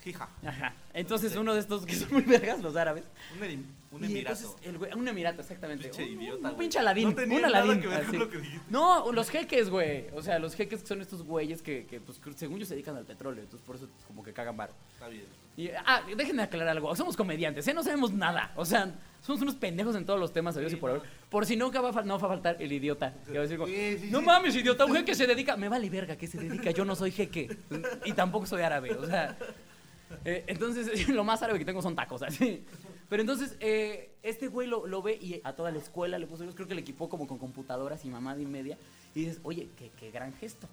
Jija. 0.03 0.29
Ajá. 0.45 0.73
Entonces 0.93 1.35
uno 1.35 1.53
de 1.53 1.59
estos 1.59 1.85
que 1.85 1.95
son 1.95 2.11
muy 2.13 2.21
vergas, 2.23 2.61
los 2.61 2.75
árabes. 2.75 3.03
Un, 3.37 3.43
em- 3.43 3.65
un 3.91 4.03
emirato. 4.03 4.37
entonces 4.39 4.67
el 4.67 4.79
güey- 4.79 4.95
un 4.95 5.07
emirato, 5.07 5.41
exactamente. 5.41 5.89
Pinche 5.89 6.03
Un- 6.03 6.09
idiota, 6.21 6.35
Un, 6.37 6.41
güey. 6.43 6.55
pinche 6.57 6.79
aladín. 6.79 7.09
No 7.09 7.15
tenía 7.15 7.35
un 7.35 7.41
nada 7.41 7.57
aladín. 7.59 7.81
que 7.81 7.87
ver 7.87 7.97
con 7.99 8.07
así. 8.07 8.17
lo 8.17 8.29
que 8.29 8.37
dijiste. 8.37 8.65
No, 8.69 9.11
los 9.11 9.29
jeques, 9.29 9.69
güey. 9.69 10.05
O 10.13 10.21
sea, 10.21 10.39
los 10.39 10.55
jeques 10.55 10.81
son 10.85 11.01
estos 11.01 11.23
güeyes 11.23 11.61
que, 11.61 11.85
que, 11.85 11.99
pues, 11.99 12.19
según 12.35 12.59
yo 12.59 12.65
se 12.65 12.75
dedican 12.75 12.95
al 12.95 13.05
petróleo. 13.05 13.43
Entonces 13.43 13.65
por 13.65 13.75
eso 13.75 13.87
como 14.07 14.23
que 14.23 14.31
cagan 14.33 14.55
varo. 14.57 14.73
Está 14.93 15.07
bien. 15.07 15.25
Y, 15.57 15.69
ah, 15.85 16.03
déjenme 16.15 16.43
aclarar 16.43 16.69
algo. 16.69 16.95
Somos 16.95 17.17
comediantes, 17.17 17.67
¿eh? 17.67 17.73
No 17.73 17.83
sabemos 17.83 18.13
nada. 18.13 18.53
O 18.55 18.63
sea, 18.63 18.93
somos 19.21 19.41
unos 19.41 19.55
pendejos 19.55 19.93
en 19.97 20.05
todos 20.05 20.17
los 20.19 20.31
temas, 20.31 20.55
Sí, 20.55 20.61
y 20.71 20.75
por 20.77 20.91
haber. 20.91 21.01
Por 21.29 21.45
si 21.45 21.57
nunca 21.57 21.81
va 21.81 21.89
a, 21.89 22.03
no 22.03 22.17
va 22.17 22.27
a 22.27 22.29
faltar 22.29 22.55
el 22.61 22.71
idiota. 22.71 23.13
Que 23.25 23.33
va 23.33 23.39
a 23.39 23.41
decir 23.41 23.57
como, 23.57 23.67
Sí, 23.67 23.97
sí, 23.99 24.09
no 24.09 24.21
mames, 24.21 24.55
idiota, 24.55 24.85
un 24.85 24.95
jeque 24.95 25.13
se 25.15 25.27
dedica. 25.27 25.57
Me 25.57 25.67
vale 25.67 25.89
verga 25.89 26.15
que 26.15 26.27
se 26.27 26.37
dedica. 26.37 26.71
Yo 26.71 26.85
no 26.85 26.95
soy 26.95 27.11
jeque. 27.11 27.57
Y 28.05 28.13
tampoco 28.13 28.45
soy 28.45 28.61
árabe. 28.61 28.93
O 28.95 29.05
sea. 29.05 29.35
Eh, 30.25 30.43
entonces, 30.47 31.07
lo 31.09 31.23
más 31.23 31.41
árabe 31.41 31.59
que 31.59 31.65
tengo 31.65 31.81
son 31.81 31.95
tacos, 31.95 32.21
así. 32.21 32.63
Pero 33.09 33.21
entonces, 33.21 33.55
eh, 33.59 34.11
este 34.21 34.47
güey 34.47 34.67
lo, 34.67 35.01
ve 35.01 35.17
y 35.19 35.41
a 35.43 35.53
toda 35.53 35.71
la 35.71 35.79
escuela 35.79 36.19
le 36.19 36.27
puso, 36.27 36.45
creo 36.53 36.67
que 36.67 36.75
le 36.75 36.81
equipó 36.81 37.09
como 37.09 37.27
con 37.27 37.37
computadoras 37.37 38.05
y 38.05 38.09
mamada 38.09 38.41
y 38.41 38.45
media. 38.45 38.77
Y 39.15 39.21
dices, 39.21 39.39
oye, 39.43 39.69
qué 39.75 40.11
gran 40.11 40.33
gesto. 40.33 40.67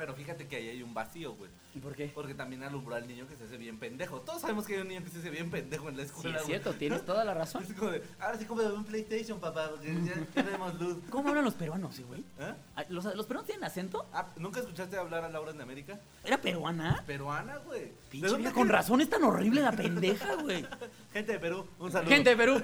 Pero 0.00 0.14
fíjate 0.14 0.48
que 0.48 0.56
ahí 0.56 0.68
hay 0.70 0.82
un 0.82 0.94
vacío, 0.94 1.34
güey. 1.34 1.50
¿Y 1.74 1.78
por 1.78 1.94
qué? 1.94 2.10
Porque 2.14 2.32
también 2.32 2.62
alumbró 2.62 2.94
al 2.94 3.06
niño 3.06 3.28
que 3.28 3.36
se 3.36 3.44
hace 3.44 3.58
bien 3.58 3.78
pendejo. 3.78 4.22
Todos 4.22 4.40
sabemos 4.40 4.64
que 4.66 4.76
hay 4.76 4.80
un 4.80 4.88
niño 4.88 5.04
que 5.04 5.10
se 5.10 5.18
hace 5.18 5.28
bien 5.28 5.50
pendejo 5.50 5.90
en 5.90 5.98
la 5.98 6.04
Sí, 6.04 6.08
escuela, 6.08 6.36
es 6.38 6.42
güey. 6.44 6.46
cierto, 6.46 6.72
tienes 6.72 7.04
toda 7.04 7.22
la 7.22 7.34
razón. 7.34 7.62
Es 7.62 7.74
como 7.74 7.90
de, 7.90 8.02
ahora 8.18 8.38
sí 8.38 8.46
cómprame 8.46 8.72
un 8.72 8.84
PlayStation, 8.86 9.38
papá, 9.38 9.68
porque 9.68 9.92
ya 10.02 10.14
tenemos 10.42 10.80
luz. 10.80 10.96
¿Cómo 11.10 11.28
hablan 11.28 11.44
los 11.44 11.52
peruanos, 11.52 11.94
sí, 11.94 12.02
güey? 12.02 12.20
¿Eh? 12.38 12.54
Ah, 12.76 12.84
¿Los, 12.88 13.04
¿Los 13.14 13.26
peruanos 13.26 13.44
tienen 13.46 13.62
acento? 13.62 14.06
Ah, 14.14 14.26
¿nunca 14.36 14.60
escuchaste 14.60 14.96
hablar 14.96 15.22
a 15.22 15.28
Laura 15.28 15.50
en 15.50 15.60
América? 15.60 16.00
¿Era 16.24 16.40
peruana? 16.40 17.04
Peruana, 17.06 17.58
güey. 17.58 17.80
¿De 17.82 17.94
Pinche 18.10 18.28
dónde 18.28 18.52
con 18.52 18.70
razón 18.70 19.02
es 19.02 19.10
tan 19.10 19.22
horrible 19.22 19.60
la 19.60 19.72
pendeja, 19.72 20.34
güey. 20.36 20.66
Gente 21.12 21.32
de 21.32 21.38
Perú, 21.40 21.66
un 21.78 21.92
saludo. 21.92 22.08
Gente 22.10 22.30
de 22.30 22.36
Perú, 22.36 22.62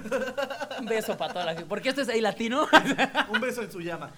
un 0.81 0.87
beso 0.87 1.19
para 1.19 1.33
toda 1.35 1.45
la 1.45 1.53
gente. 1.53 1.67
¿Por 1.69 1.83
qué 1.83 1.91
esto 1.91 2.01
es 2.01 2.09
ahí 2.09 2.21
latino? 2.23 2.67
Un 3.29 3.41
beso 3.43 3.61
en 3.63 3.71
su 3.71 3.81
llama. 3.81 4.11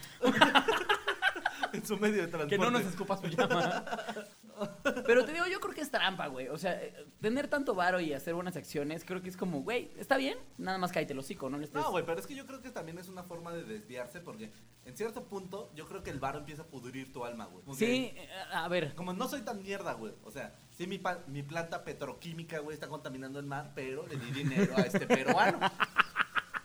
En 1.79 1.87
su 1.87 1.97
medio 1.99 2.23
de 2.23 2.29
transporte. 2.29 2.57
que 2.57 2.59
no 2.59 2.71
nos 2.71 2.83
escupa 2.85 3.17
su 3.17 3.27
llama. 3.27 3.85
Pero 5.07 5.25
te 5.25 5.33
digo, 5.33 5.47
yo 5.47 5.61
creo 5.61 5.73
que 5.75 5.81
es 5.83 5.91
trampa, 5.91 6.27
güey. 6.27 6.49
O 6.49 6.59
sea, 6.59 6.73
eh, 6.83 7.07
tener 7.21 7.49
tanto 7.49 7.75
varo 7.75 8.01
y 8.01 8.13
hacer 8.13 8.35
buenas 8.35 8.57
acciones, 8.57 9.05
creo 9.05 9.23
que 9.23 9.29
es 9.29 9.37
como, 9.37 9.63
güey, 9.63 9.93
está 9.97 10.17
bien, 10.17 10.37
nada 10.59 10.79
más 10.79 10.91
cállate 10.91 11.13
el 11.13 11.19
hocico, 11.21 11.49
no 11.49 11.59
le 11.59 11.65
estés... 11.65 11.81
No, 11.81 11.91
güey, 11.93 12.05
pero 12.05 12.19
es 12.19 12.27
que 12.27 12.35
yo 12.35 12.45
creo 12.47 12.61
que 12.61 12.71
también 12.71 12.99
es 12.99 13.09
una 13.09 13.23
forma 13.23 13.53
de 13.53 13.63
desviarse 13.63 14.21
porque 14.21 14.51
en 14.85 14.97
cierto 14.97 15.25
punto 15.25 15.71
yo 15.77 15.87
creo 15.87 16.03
que 16.03 16.11
el 16.11 16.19
varo 16.19 16.39
empieza 16.41 16.63
a 16.63 16.67
pudrir 16.67 17.13
tu 17.13 17.25
alma, 17.25 17.47
güey. 17.47 17.63
Sí, 17.77 18.11
que- 18.13 18.25
eh, 18.25 18.29
a 18.53 18.67
ver, 18.69 18.95
Como 18.97 19.13
no 19.13 19.29
soy 19.29 19.43
tan 19.43 19.63
mierda, 19.63 19.93
güey. 19.93 20.13
O 20.25 20.31
sea, 20.33 20.55
sí 20.77 20.87
mi, 20.89 20.99
pa- 20.99 21.21
mi 21.29 21.43
planta 21.45 21.85
petroquímica, 21.85 22.59
güey, 22.59 22.75
está 22.75 22.89
contaminando 22.89 23.39
el 23.39 23.47
mar, 23.47 23.71
pero 23.77 24.07
le 24.09 24.17
di 24.17 24.33
dinero 24.33 24.75
a 24.77 24.81
este 24.83 25.07
peruano. 25.07 25.61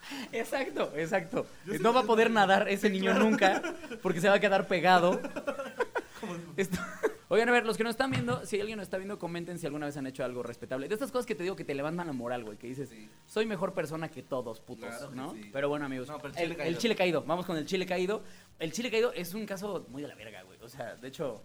exacto, 0.32 0.92
exacto. 0.96 1.46
No 1.80 1.92
va 1.92 2.00
a 2.00 2.04
poder 2.04 2.30
nadar 2.30 2.68
ese 2.68 2.90
niño 2.90 3.14
nunca, 3.14 3.62
porque 4.02 4.20
se 4.20 4.28
va 4.28 4.34
a 4.34 4.40
quedar 4.40 4.66
pegado. 4.66 5.20
Esto- 6.56 6.78
Oigan, 7.28 7.48
a 7.48 7.52
ver, 7.52 7.66
los 7.66 7.76
que 7.76 7.84
nos 7.84 7.92
están 7.92 8.10
viendo, 8.10 8.44
si 8.46 8.60
alguien 8.60 8.76
nos 8.76 8.84
está 8.86 8.96
viendo, 8.98 9.18
comenten 9.18 9.58
si 9.58 9.66
alguna 9.66 9.86
vez 9.86 9.96
han 9.96 10.06
hecho 10.06 10.24
algo 10.24 10.42
respetable. 10.42 10.86
De 10.88 10.94
estas 10.94 11.10
cosas 11.10 11.26
que 11.26 11.34
te 11.34 11.42
digo 11.42 11.56
que 11.56 11.64
te 11.64 11.74
levantan 11.74 12.06
la 12.06 12.12
moral, 12.12 12.44
güey, 12.44 12.56
que 12.58 12.66
dices, 12.68 12.90
Sí. 12.90 13.08
soy 13.26 13.46
mejor 13.46 13.72
persona 13.74 14.08
que 14.08 14.22
todos, 14.22 14.60
putos, 14.60 14.88
Claro 14.88 15.10
¿no? 15.14 15.32
sí. 15.32 15.50
Pero 15.52 15.68
bueno, 15.68 15.86
amigos, 15.86 16.06
No, 16.08 16.18
pero 16.18 16.34
el 16.36 16.78
chile 16.78 16.94
caído, 16.94 17.22
vamos 17.22 17.44
con 17.46 17.56
el 17.56 17.66
chile 17.66 17.86
caído. 17.86 18.22
El 18.58 18.72
chile 18.72 18.90
caído 18.90 19.12
es 19.14 19.34
un 19.34 19.46
caso 19.46 19.84
muy 19.88 20.02
de 20.02 20.08
la 20.08 20.14
verga, 20.14 20.42
güey. 20.42 20.58
O 20.62 20.68
sea, 20.68 20.94
de 20.96 21.08
hecho, 21.08 21.42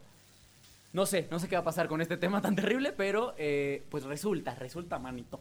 no 0.93 1.05
sé, 1.05 1.27
no 1.31 1.39
sé 1.39 1.47
qué 1.47 1.55
va 1.55 1.61
a 1.61 1.65
pasar 1.65 1.87
con 1.87 2.01
este 2.01 2.17
tema 2.17 2.41
tan 2.41 2.55
terrible, 2.55 2.91
pero 2.91 3.33
eh, 3.37 3.83
pues 3.89 4.03
resulta, 4.03 4.53
resulta, 4.55 4.99
manito. 4.99 5.39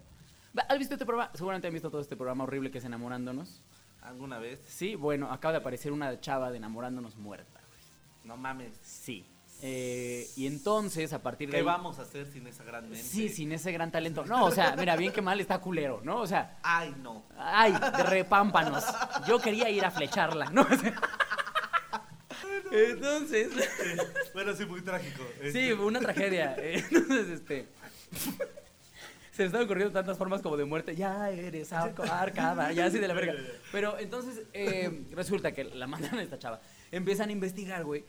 ¿Has 0.69 0.79
visto 0.79 0.95
este 0.95 1.07
programa? 1.07 1.31
Seguramente 1.35 1.69
han 1.69 1.75
visto 1.75 1.91
todo 1.91 2.01
este 2.01 2.17
programa 2.17 2.45
horrible 2.45 2.71
que 2.71 2.79
es 2.79 2.85
Enamorándonos. 2.85 3.63
¿Alguna 4.03 4.39
vez? 4.39 4.61
Sí, 4.67 4.95
bueno, 4.95 5.31
acaba 5.33 5.53
de 5.53 5.59
aparecer 5.59 5.93
una 5.93 6.21
chava 6.21 6.51
de 6.51 6.57
Enamorándonos 6.57 7.17
muerta, 7.17 7.61
güey. 7.69 7.81
No 8.25 8.37
mames. 8.37 8.79
Sí. 8.83 9.27
Eh, 9.61 10.29
y 10.37 10.47
entonces, 10.47 11.13
a 11.13 11.21
partir 11.21 11.49
de 11.49 11.53
¿Qué 11.53 11.57
ahí- 11.59 11.65
vamos 11.65 11.99
a 11.99 12.03
hacer 12.03 12.31
sin 12.31 12.47
esa 12.47 12.63
gran 12.63 12.85
mente? 12.89 13.03
Sí, 13.05 13.29
sin 13.29 13.51
ese 13.53 13.73
gran 13.73 13.91
talento. 13.91 14.25
No, 14.25 14.45
o 14.45 14.51
sea, 14.53 14.77
mira, 14.77 14.95
bien 14.97 15.13
que 15.13 15.21
mal 15.21 15.41
está 15.41 15.59
culero, 15.59 16.01
¿no? 16.05 16.21
O 16.21 16.27
sea, 16.29 16.59
Ay, 16.63 16.95
no. 17.03 17.25
ay, 17.37 17.75
repámpanos. 18.07 18.85
Yo 19.27 19.41
quería 19.41 19.69
ir 19.69 19.85
a 19.85 19.91
flecharla, 19.91 20.51
¿no? 20.51 20.65
Entonces, 22.71 23.51
Bueno, 24.35 24.55
sí, 24.55 24.65
muy 24.67 24.83
trágico. 24.83 25.23
sí, 25.41 25.47
Este, 25.49 25.75
una 25.75 26.01
tragedia. 26.01 26.55
Entonces, 26.59 27.29
este. 27.29 27.69
Se 29.39 29.45
están 29.45 29.63
ocurriendo 29.63 29.93
tantas 29.93 30.19
formas 30.19 30.43
como 30.43 30.57
de 30.57 30.65
muerte. 30.65 30.97
Ya 30.97 31.31
eres 31.31 31.73
arcada, 31.73 32.73
ya 32.73 32.87
así 32.87 32.99
de 32.99 33.07
la 33.07 33.15
verga. 33.15 33.35
Pero 33.73 33.97
entonces 33.97 34.43
eh, 34.53 35.05
resulta 35.13 35.53
que 35.53 35.63
la 35.63 35.87
mandan 35.87 36.19
a 36.19 36.23
esta 36.25 36.41
chava. 36.41 36.61
Empiezan 36.91 37.29
a 37.29 37.33
investigar, 37.33 37.85
güey. 37.85 38.05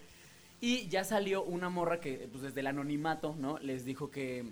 Y 0.60 0.88
ya 0.88 1.04
salió 1.04 1.44
una 1.44 1.70
morra 1.70 2.00
que, 2.00 2.28
pues 2.32 2.42
desde 2.42 2.62
el 2.62 2.66
anonimato, 2.68 3.36
¿no? 3.38 3.60
Les 3.60 3.86
dijo 3.86 4.10
que, 4.10 4.44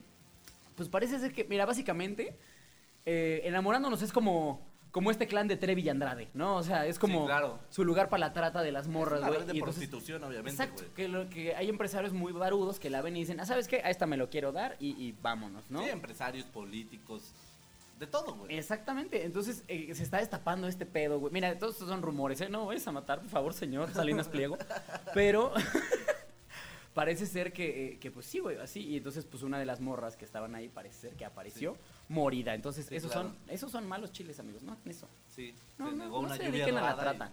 pues 0.76 0.88
parece 0.88 1.18
ser 1.18 1.34
que, 1.34 1.46
mira, 1.46 1.66
básicamente, 1.66 2.36
eh, 3.08 3.42
enamorándonos 3.46 4.04
es 4.04 4.12
como, 4.12 4.64
como 4.98 5.12
este 5.12 5.28
clan 5.28 5.48
de 5.48 5.58
Trevi 5.58 5.84
y 5.84 5.90
Andrade, 5.90 6.28
¿no? 6.34 6.56
O 6.56 6.64
sea, 6.64 6.88
es 6.88 6.98
como 6.98 7.20
Sí, 7.20 7.26
claro. 7.28 7.60
su 7.70 7.86
lugar 7.86 8.10
para 8.10 8.22
la 8.22 8.34
trata 8.34 8.64
de 8.64 8.72
las 8.72 8.88
morras, 8.88 9.20
güey. 9.20 9.46
de 9.46 9.54
y 9.54 9.60
entonces- 9.60 9.62
prostitución, 9.62 10.24
obviamente, 10.24 10.50
Exacto, 10.64 10.92
que, 10.96 11.08
lo, 11.08 11.30
que 11.30 11.54
hay 11.56 11.70
empresarios 11.70 12.14
muy 12.14 12.34
barudos 12.34 12.80
que 12.80 12.90
la 12.90 13.04
ven 13.04 13.16
y 13.16 13.20
dicen, 13.20 13.40
ah, 13.40 13.46
¿sabes 13.46 13.68
qué? 13.68 13.76
A 13.84 13.92
esta 13.92 14.08
me 14.08 14.18
lo 14.18 14.32
quiero 14.32 14.52
dar 14.52 14.76
y, 14.80 15.00
y 15.00 15.12
vámonos, 15.22 15.70
¿no? 15.70 15.84
Sí, 15.84 15.90
empresarios, 15.90 16.48
políticos, 16.48 17.32
de 18.00 18.08
todo, 18.08 18.34
güey. 18.38 18.58
Exactamente, 18.58 19.24
entonces 19.24 19.64
eh, 19.68 19.94
se 19.94 20.02
está 20.02 20.18
destapando 20.18 20.68
este 20.68 20.88
pedo, 20.88 21.20
güey. 21.20 21.32
Mira, 21.32 21.56
todos 21.60 21.74
estos 21.76 21.90
son 21.90 22.02
rumores, 22.02 22.42
¿eh? 22.42 22.50
No 22.50 22.66
vayas 22.66 22.88
a 22.88 22.92
matar, 22.92 23.20
por 23.22 23.30
favor, 23.30 23.54
señor 23.54 23.94
Salinas 23.94 24.28
Pliego. 24.28 24.58
Pero 25.14 25.54
parece 26.96 27.28
ser 27.28 27.54
que, 27.54 27.86
eh, 27.94 28.00
que, 28.00 28.10
pues 28.10 28.26
sí, 28.26 28.40
güey, 28.40 28.58
así. 28.58 28.80
Y 28.82 28.98
entonces, 28.98 29.26
pues 29.26 29.44
una 29.44 29.60
de 29.60 29.66
las 29.66 29.80
morras 29.80 30.18
que 30.18 30.26
estaban 30.26 30.56
ahí 30.56 30.70
parece 30.70 31.02
ser 31.10 31.16
que 31.16 31.24
apareció 31.24 31.78
morida. 32.10 32.54
Entonces, 32.54 32.86
Sí, 32.88 32.96
esos, 32.96 33.12
claro. 33.12 33.30
son, 33.30 33.38
esos 33.50 33.72
son 33.72 33.88
malos 33.88 34.12
chiles, 34.12 34.40
amigos, 34.40 34.64
¿no? 34.64 34.78
Eso. 34.86 35.08
Sí, 35.28 35.54
No, 35.78 35.90
se 35.90 35.96
no, 35.96 36.08
no 36.08 36.20
una 36.20 36.36
se 36.38 36.44
dediquen 36.44 36.78
a 36.78 36.82
la 36.82 36.98
trata. 36.98 37.32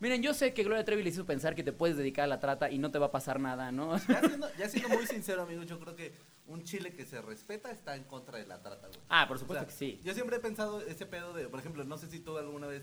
Miren, 0.00 0.22
yo 0.22 0.34
sé 0.34 0.52
que 0.52 0.64
Gloria 0.64 0.84
Trevi 0.84 1.02
le 1.02 1.08
hizo 1.10 1.24
pensar 1.24 1.54
que 1.54 1.62
te 1.62 1.72
puedes 1.72 1.96
dedicar 1.96 2.24
a 2.24 2.26
la 2.26 2.40
trata 2.40 2.70
y 2.70 2.78
no 2.78 2.90
te 2.90 2.98
va 2.98 3.06
a 3.06 3.10
pasar 3.12 3.40
nada, 3.40 3.72
¿no? 3.72 3.96
Ya 3.96 4.20
siendo, 4.20 4.48
ya 4.58 4.68
siendo 4.68 4.88
muy 4.90 5.06
sincero, 5.06 5.42
amigos, 5.42 5.66
yo 5.66 5.78
creo 5.80 5.94
que 5.94 6.12
un 6.46 6.62
chile 6.64 6.92
que 6.92 7.06
se 7.06 7.22
respeta 7.22 7.70
está 7.70 7.96
en 7.96 8.04
contra 8.04 8.38
de 8.38 8.46
la 8.46 8.60
trata, 8.60 8.88
güey. 8.88 9.00
Ah, 9.08 9.26
por 9.26 9.36
O 9.36 9.40
supuesto 9.40 9.64
sea, 9.64 9.66
que 9.68 9.72
sí. 9.78 10.00
Yo 10.04 10.12
siempre 10.12 10.36
he 10.36 10.40
pensado 10.40 10.80
ese 10.82 11.06
pedo 11.06 11.32
de, 11.32 11.48
por 11.48 11.60
ejemplo, 11.60 11.84
no 11.84 11.96
sé 11.96 12.08
si 12.08 12.20
tú 12.20 12.36
alguna 12.36 12.66
vez 12.66 12.82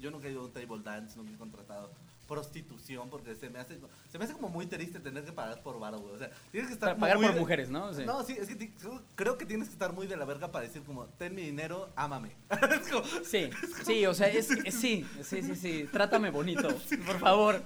yo 0.00 0.10
nunca 0.10 0.26
he 0.28 0.32
ido 0.32 0.40
a 0.40 0.44
un 0.46 0.52
table 0.52 0.82
dance, 0.82 1.16
nunca 1.16 1.32
he 1.32 1.36
contratado 1.36 1.92
prostitución 2.26 3.08
porque 3.10 3.34
se 3.34 3.48
me 3.50 3.58
hace 3.58 3.78
se 4.10 4.18
me 4.18 4.24
hace 4.24 4.32
como 4.34 4.48
muy 4.48 4.66
triste 4.66 4.98
tener 5.00 5.24
que 5.24 5.32
pagar 5.32 5.62
por 5.62 5.78
varo, 5.78 5.98
güey. 6.00 6.14
O 6.14 6.18
sea, 6.18 6.30
tienes 6.50 6.68
que 6.68 6.74
estar 6.74 6.90
Para 6.90 7.00
pagar 7.00 7.16
muy 7.18 7.26
por 7.26 7.34
de- 7.34 7.40
mujeres, 7.40 7.68
¿no? 7.70 7.92
Sí. 7.94 8.04
No, 8.04 8.22
sí, 8.24 8.36
es 8.38 8.48
que 8.48 8.72
creo 9.14 9.38
que 9.38 9.46
tienes 9.46 9.68
que 9.68 9.72
estar 9.72 9.92
muy 9.92 10.06
de 10.06 10.16
la 10.16 10.24
verga 10.24 10.50
para 10.50 10.64
decir 10.66 10.82
como, 10.82 11.04
ten 11.18 11.34
mi 11.34 11.42
dinero, 11.42 11.88
ámame. 11.96 12.32
Es 12.80 12.88
como- 12.88 13.04
Sí, 13.24 13.50
sí, 13.84 14.06
o 14.06 14.14
sea, 14.14 14.28
es, 14.28 14.50
es- 14.64 14.74
sí, 14.74 15.06
sí, 15.22 15.42
sí, 15.42 15.54
sí, 15.56 15.88
trátame 15.92 16.30
bonito, 16.30 16.68
por 17.06 17.18
favor. 17.18 17.62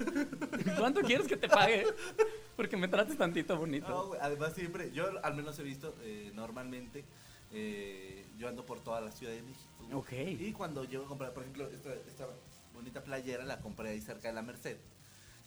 ¿Cuánto 0.79 1.01
quieres 1.03 1.27
que 1.27 1.37
te 1.37 1.49
pague? 1.49 1.87
Porque 2.57 2.77
me 2.77 2.89
trates 2.89 3.17
tantito 3.17 3.55
No, 3.55 3.61
bonito. 3.61 4.07
güey, 4.09 4.21
además 4.23 4.53
siempre, 4.55 4.93
yo 4.93 5.05
al 5.25 5.35
menos 5.35 5.59
he 5.59 5.63
visto 5.63 5.95
eh, 6.03 6.31
normalmente, 6.35 7.05
eh, 7.53 8.27
yo 8.39 8.49
ando 8.49 8.65
por 8.67 8.81
toda 8.81 9.01
la 9.01 9.11
Ciudad 9.11 9.33
de 9.33 9.43
México. 9.43 9.69
güey. 9.81 9.95
Ok. 9.95 10.41
Y 10.41 10.53
cuando 10.53 10.85
llego 10.85 11.05
a 11.05 11.09
comprar, 11.09 11.33
por 11.33 11.43
ejemplo, 11.43 11.67
esta, 11.69 11.93
esta 11.95 12.27
bonita 12.81 13.03
playera 13.05 13.45
la 13.45 13.61
compré 13.61 13.91
ahí 13.91 14.01
cerca 14.01 14.29
de 14.29 14.35
la 14.35 14.43
Merced. 14.43 14.79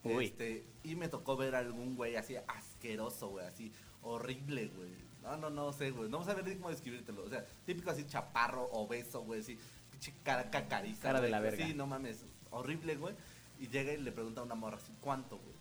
Uy. 0.03 0.25
Este, 0.25 0.65
y 0.83 0.95
me 0.95 1.07
tocó 1.07 1.35
ver 1.37 1.55
a 1.55 1.59
algún 1.59 1.95
güey 1.95 2.15
así 2.15 2.35
asqueroso, 2.47 3.29
güey, 3.29 3.45
así 3.45 3.71
horrible, 4.01 4.67
güey. 4.75 4.89
No, 5.21 5.37
no, 5.37 5.49
no 5.49 5.71
sé, 5.71 5.91
güey. 5.91 6.09
No 6.09 6.19
vamos 6.19 6.27
a 6.33 6.35
ver 6.35 6.45
ni 6.47 6.55
cómo 6.55 6.69
describírtelo. 6.69 7.23
O 7.23 7.29
sea, 7.29 7.45
típico 7.65 7.89
así 7.91 8.05
chaparro, 8.05 8.65
obeso, 8.73 9.21
güey, 9.23 9.39
así, 9.39 9.57
pinche 9.91 10.13
cara 10.23 10.49
cacariza. 10.51 11.01
Cara 11.01 11.21
de 11.21 11.29
la 11.29 11.39
verga. 11.39 11.65
Sí, 11.65 11.73
no 11.73 11.87
mames, 11.87 12.25
horrible, 12.51 12.95
güey. 12.97 13.15
Y 13.59 13.69
llega 13.69 13.93
y 13.93 13.97
le 13.97 14.11
pregunta 14.11 14.41
a 14.41 14.43
una 14.43 14.55
morra 14.55 14.75
así, 14.77 14.91
¿cuánto, 14.99 15.37
güey? 15.37 15.53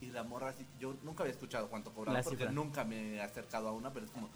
Y 0.00 0.12
la 0.12 0.22
morra 0.22 0.50
así, 0.50 0.64
yo 0.78 0.94
nunca 1.02 1.24
había 1.24 1.32
escuchado 1.32 1.68
cuánto 1.68 1.92
cobraba 1.92 2.22
porque 2.22 2.38
cifra. 2.38 2.52
nunca 2.52 2.84
me 2.84 3.14
he 3.16 3.20
acercado 3.20 3.68
a 3.68 3.72
una, 3.72 3.92
pero 3.92 4.06
es 4.06 4.12
como 4.12 4.28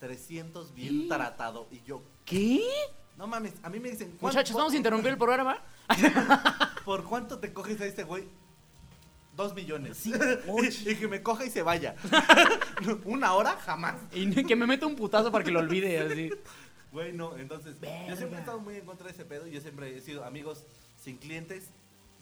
300 0.00 0.74
bien 0.74 1.08
tratado. 1.08 1.66
Y 1.70 1.82
yo, 1.82 2.02
¿Qué? 2.24 2.62
no 3.16 3.26
mames, 3.26 3.54
a 3.62 3.68
mí 3.68 3.80
me 3.80 3.90
dicen, 3.90 4.08
¿cuánto- 4.18 4.26
Muchachos, 4.26 4.56
vamos 4.56 4.72
a 4.72 4.76
interrumpir 4.76 5.10
el 5.10 5.18
programa. 5.18 5.62
¿Por 6.84 7.04
cuánto 7.04 7.38
te 7.38 7.52
coges 7.52 7.80
a 7.80 7.86
este 7.86 8.04
güey? 8.04 8.24
Dos 9.34 9.54
millones. 9.54 9.98
Sí, 9.98 10.12
y, 10.86 10.90
y 10.90 10.96
que 10.96 11.08
me 11.08 11.22
coja 11.22 11.44
y 11.44 11.50
se 11.50 11.62
vaya. 11.62 11.94
Una 13.04 13.34
hora, 13.34 13.56
jamás. 13.56 13.96
Y 14.12 14.44
que 14.44 14.56
me 14.56 14.66
meta 14.66 14.86
un 14.86 14.96
putazo 14.96 15.30
para 15.30 15.44
que 15.44 15.50
lo 15.50 15.60
olvide, 15.60 15.98
así. 15.98 16.30
Güey, 16.92 17.12
no, 17.12 17.36
entonces, 17.36 17.76
yo 18.08 18.16
siempre 18.16 18.38
he 18.38 18.40
estado 18.40 18.58
muy 18.60 18.76
en 18.76 18.86
contra 18.86 19.06
de 19.06 19.12
ese 19.12 19.24
pedo. 19.26 19.46
Yo 19.46 19.60
siempre 19.60 19.94
he 19.94 20.00
sido, 20.00 20.24
amigos, 20.24 20.64
sin 21.02 21.18
clientes 21.18 21.64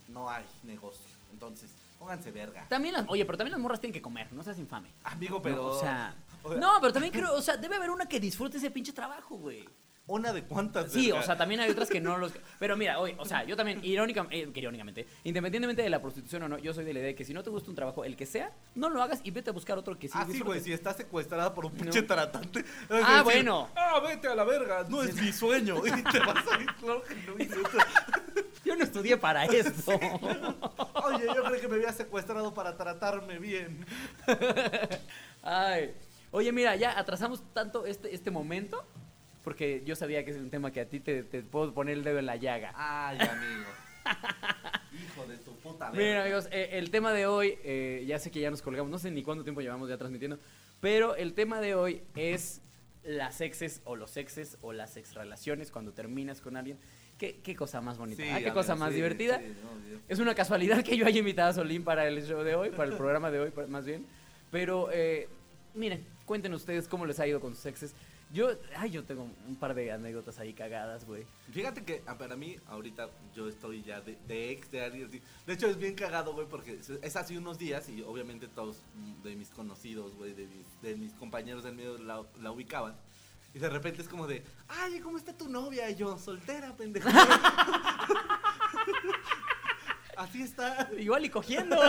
no 0.08 0.28
hay 0.28 0.44
negocio. 0.64 1.04
Entonces, 1.32 1.70
pónganse 1.98 2.32
verga. 2.32 2.66
También 2.68 2.94
las, 2.94 3.04
oye, 3.08 3.24
pero 3.24 3.38
también 3.38 3.52
las 3.52 3.60
morras 3.60 3.80
tienen 3.80 3.92
que 3.94 4.02
comer, 4.02 4.32
no 4.32 4.42
seas 4.42 4.58
infame. 4.58 4.90
Amigo, 5.04 5.40
pero... 5.40 5.56
No, 5.56 5.66
o 5.68 5.80
sea, 5.80 6.16
o 6.42 6.50
sea- 6.50 6.58
no, 6.58 6.72
pero 6.80 6.92
también 6.92 7.12
creo, 7.12 7.32
o 7.34 7.42
sea, 7.42 7.56
debe 7.56 7.76
haber 7.76 7.90
una 7.90 8.06
que 8.06 8.18
disfrute 8.18 8.56
ese 8.56 8.70
pinche 8.72 8.92
trabajo, 8.92 9.36
güey. 9.36 9.68
¿Una 10.06 10.34
de 10.34 10.44
cuántas? 10.44 10.92
Sí, 10.92 11.06
verga? 11.06 11.20
o 11.20 11.22
sea, 11.22 11.38
también 11.38 11.60
hay 11.60 11.70
otras 11.70 11.88
que 11.88 11.98
no 11.98 12.18
los... 12.18 12.32
Pero 12.58 12.76
mira, 12.76 12.98
oye, 12.98 13.16
o 13.18 13.24
sea, 13.24 13.44
yo 13.44 13.56
también, 13.56 13.82
irónica, 13.82 14.26
eh, 14.30 14.50
irónicamente, 14.54 15.06
independientemente 15.24 15.80
de 15.80 15.88
la 15.88 16.02
prostitución 16.02 16.42
o 16.42 16.48
no, 16.48 16.58
yo 16.58 16.74
soy 16.74 16.84
de 16.84 16.92
la 16.92 16.98
idea 16.98 17.08
de 17.08 17.14
que 17.14 17.24
si 17.24 17.32
no 17.32 17.42
te 17.42 17.48
gusta 17.48 17.70
un 17.70 17.76
trabajo, 17.76 18.04
el 18.04 18.14
que 18.14 18.26
sea, 18.26 18.52
no 18.74 18.90
lo 18.90 19.02
hagas 19.02 19.20
y 19.24 19.30
vete 19.30 19.48
a 19.48 19.54
buscar 19.54 19.78
otro 19.78 19.98
que 19.98 20.08
sí 20.08 20.14
Ah, 20.14 20.26
sí, 20.30 20.40
güey, 20.40 20.60
si 20.60 20.74
estás 20.74 20.98
secuestrada 20.98 21.54
por 21.54 21.64
un 21.64 21.72
pinche 21.72 22.02
No. 22.02 22.14
Ah, 22.18 22.26
decir, 22.90 23.22
bueno. 23.24 23.70
Ah, 23.74 23.98
vete 24.00 24.28
a 24.28 24.34
la 24.34 24.44
verga, 24.44 24.84
no 24.90 25.02
es 25.02 25.14
mi 25.14 25.32
sueño. 25.32 25.78
Y 25.78 26.02
te 26.02 26.18
vas 26.18 26.46
a 26.48 26.60
ir, 26.60 26.66
claro 26.74 27.02
que 27.02 27.14
no. 27.14 27.34
Yo 28.64 28.76
no 28.76 28.84
estudié 28.84 29.16
para 29.16 29.44
esto. 29.44 29.92
Oye, 29.92 31.26
yo 31.34 31.44
creo 31.44 31.60
que 31.60 31.68
me 31.68 31.74
había 31.76 31.92
secuestrado 31.92 32.54
para 32.54 32.76
tratarme 32.76 33.38
bien. 33.38 33.84
Ay. 35.42 35.94
Oye, 36.30 36.50
mira, 36.50 36.74
ya 36.74 36.98
atrasamos 36.98 37.42
tanto 37.52 37.86
este, 37.86 38.14
este 38.14 38.30
momento 38.30 38.82
porque 39.44 39.82
yo 39.84 39.94
sabía 39.94 40.24
que 40.24 40.30
es 40.30 40.38
un 40.38 40.50
tema 40.50 40.72
que 40.72 40.80
a 40.80 40.88
ti 40.88 40.98
te, 40.98 41.22
te 41.22 41.42
puedo 41.42 41.72
poner 41.72 41.98
el 41.98 42.02
dedo 42.02 42.18
en 42.18 42.26
la 42.26 42.36
llaga. 42.36 42.72
Ay, 42.74 43.18
amigo. 43.18 43.70
Hijo 45.04 45.26
de 45.26 45.36
tu 45.36 45.52
puta 45.56 45.90
verga. 45.90 45.98
Miren, 45.98 46.20
amigos, 46.22 46.48
eh, 46.50 46.70
el 46.72 46.90
tema 46.90 47.12
de 47.12 47.26
hoy, 47.26 47.58
eh, 47.62 48.04
ya 48.06 48.18
sé 48.18 48.30
que 48.30 48.40
ya 48.40 48.50
nos 48.50 48.62
colgamos, 48.62 48.90
no 48.90 48.98
sé 48.98 49.10
ni 49.10 49.22
cuánto 49.22 49.44
tiempo 49.44 49.60
llevamos 49.60 49.88
ya 49.88 49.98
transmitiendo, 49.98 50.38
pero 50.80 51.14
el 51.14 51.34
tema 51.34 51.60
de 51.60 51.74
hoy 51.74 52.02
es 52.16 52.62
las 53.04 53.40
exes 53.42 53.82
o 53.84 53.96
los 53.96 54.16
exes 54.16 54.56
o 54.62 54.72
las 54.72 54.96
ex 54.96 55.14
relaciones 55.14 55.70
cuando 55.70 55.92
terminas 55.92 56.40
con 56.40 56.56
alguien. 56.56 56.78
¿Qué, 57.18 57.40
qué 57.42 57.54
cosa 57.54 57.80
más 57.80 57.98
bonita? 57.98 58.22
Sí, 58.22 58.28
ah, 58.28 58.38
qué 58.38 58.46
amigo, 58.46 58.54
cosa 58.54 58.74
más 58.74 58.90
sí, 58.90 58.96
divertida. 58.96 59.38
sí, 59.38 59.54
no, 59.62 59.86
Dios. 59.86 60.00
Es 60.08 60.18
una 60.18 60.34
casualidad 60.34 60.82
que 60.82 60.96
yo 60.96 61.06
haya 61.06 61.18
invitado 61.18 61.50
a 61.50 61.52
Solín 61.52 61.84
para 61.84 62.08
el 62.08 62.24
show 62.26 62.42
de 62.42 62.54
hoy, 62.54 62.70
para 62.70 62.90
el 62.90 62.96
programa 62.96 63.30
de 63.30 63.40
hoy, 63.40 63.52
más 63.68 63.84
bien. 63.84 64.06
Pero, 64.50 64.88
eh, 64.90 65.28
miren, 65.74 66.04
cuenten 66.24 66.54
ustedes 66.54 66.88
cómo 66.88 67.06
les 67.06 67.20
ha 67.20 67.26
ido 67.26 67.40
con 67.40 67.54
sus 67.54 67.66
exes. 67.66 67.94
Yo, 68.34 68.50
ay, 68.76 68.90
yo 68.90 69.04
tengo 69.04 69.28
un 69.46 69.54
par 69.56 69.74
de 69.74 69.92
anécdotas 69.92 70.38
ahí 70.40 70.52
cagadas, 70.54 71.04
güey. 71.06 71.24
Fíjate 71.52 71.84
que 71.84 72.02
ah, 72.06 72.18
para 72.18 72.34
mí, 72.34 72.56
ahorita 72.66 73.08
yo 73.32 73.48
estoy 73.48 73.82
ya 73.84 74.00
de, 74.00 74.18
de 74.26 74.50
ex 74.50 74.68
de 74.72 74.84
alguien 74.84 75.06
así. 75.06 75.22
De 75.46 75.52
hecho, 75.54 75.68
es 75.68 75.78
bien 75.78 75.94
cagado, 75.94 76.32
güey, 76.34 76.48
porque 76.48 76.80
es- 77.00 77.16
hace 77.16 77.38
unos 77.38 77.58
días 77.58 77.88
y 77.88 78.02
obviamente 78.02 78.48
todos 78.48 78.82
de 79.22 79.36
mis 79.36 79.50
conocidos, 79.50 80.16
güey, 80.16 80.34
de 80.34 80.48
de 80.82 80.96
mis 80.96 81.12
compañeros 81.12 81.62
del 81.62 81.76
medio 81.76 81.96
la, 81.96 82.24
la 82.42 82.50
ubicaban. 82.50 82.96
Y 83.54 83.60
de 83.60 83.70
repente 83.70 84.02
es 84.02 84.08
como 84.08 84.26
de, 84.26 84.42
ay, 84.66 84.98
¿cómo 84.98 85.16
está 85.16 85.32
tu 85.32 85.48
novia? 85.48 85.88
Y 85.88 85.94
yo, 85.94 86.18
soltera, 86.18 86.74
pendejo. 86.76 87.08
así 90.16 90.42
está. 90.42 90.90
Igual 90.98 91.24
y 91.24 91.30
cogiendo. 91.30 91.76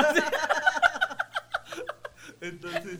Entonces, 2.47 2.99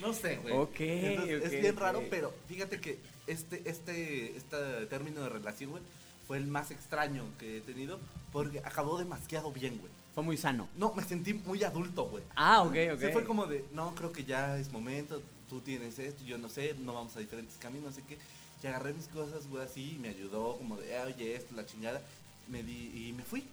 no 0.00 0.12
sé, 0.12 0.36
güey. 0.36 0.54
Ok, 0.54 0.80
Entonces, 0.80 1.38
ok, 1.40 1.44
es 1.46 1.60
bien 1.60 1.76
raro, 1.76 2.02
pero 2.10 2.34
fíjate 2.48 2.80
que 2.80 2.98
este, 3.26 3.62
este, 3.68 4.36
este 4.36 4.86
término 4.86 5.22
de 5.22 5.28
relación, 5.28 5.70
güey, 5.70 5.82
fue 6.26 6.38
el 6.38 6.46
más 6.46 6.70
extraño 6.70 7.24
que 7.38 7.58
he 7.58 7.60
tenido 7.60 7.98
porque 8.32 8.58
acabó 8.60 8.98
demasiado 8.98 9.52
bien, 9.52 9.78
güey. 9.78 9.92
Fue 10.14 10.22
muy 10.22 10.36
sano. 10.36 10.68
No, 10.76 10.94
me 10.94 11.02
sentí 11.04 11.34
muy 11.34 11.62
adulto, 11.62 12.06
güey. 12.06 12.24
Ah, 12.36 12.62
ok, 12.62 12.74
ok. 12.94 13.00
Sí, 13.00 13.06
fue 13.12 13.24
como 13.24 13.46
de, 13.46 13.64
no, 13.72 13.94
creo 13.94 14.12
que 14.12 14.24
ya 14.24 14.58
es 14.58 14.72
momento, 14.72 15.20
tú 15.48 15.60
tienes 15.60 15.98
esto, 15.98 16.24
yo 16.24 16.38
no 16.38 16.48
sé, 16.48 16.74
no 16.80 16.94
vamos 16.94 17.14
a 17.16 17.20
diferentes 17.20 17.56
caminos, 17.58 17.90
no 17.90 17.92
sé 17.92 18.02
qué. 18.08 18.18
Y 18.62 18.66
agarré 18.66 18.94
mis 18.94 19.06
cosas, 19.08 19.46
güey, 19.48 19.62
así, 19.64 19.92
y 19.96 19.98
me 19.98 20.08
ayudó, 20.08 20.56
como 20.56 20.76
de, 20.78 20.96
"Ah, 20.96 21.04
oye, 21.06 21.36
esto, 21.36 21.54
la 21.54 21.66
chingada. 21.66 22.00
Me 22.48 22.62
di, 22.62 23.08
y 23.08 23.12
me 23.12 23.22
fui. 23.22 23.44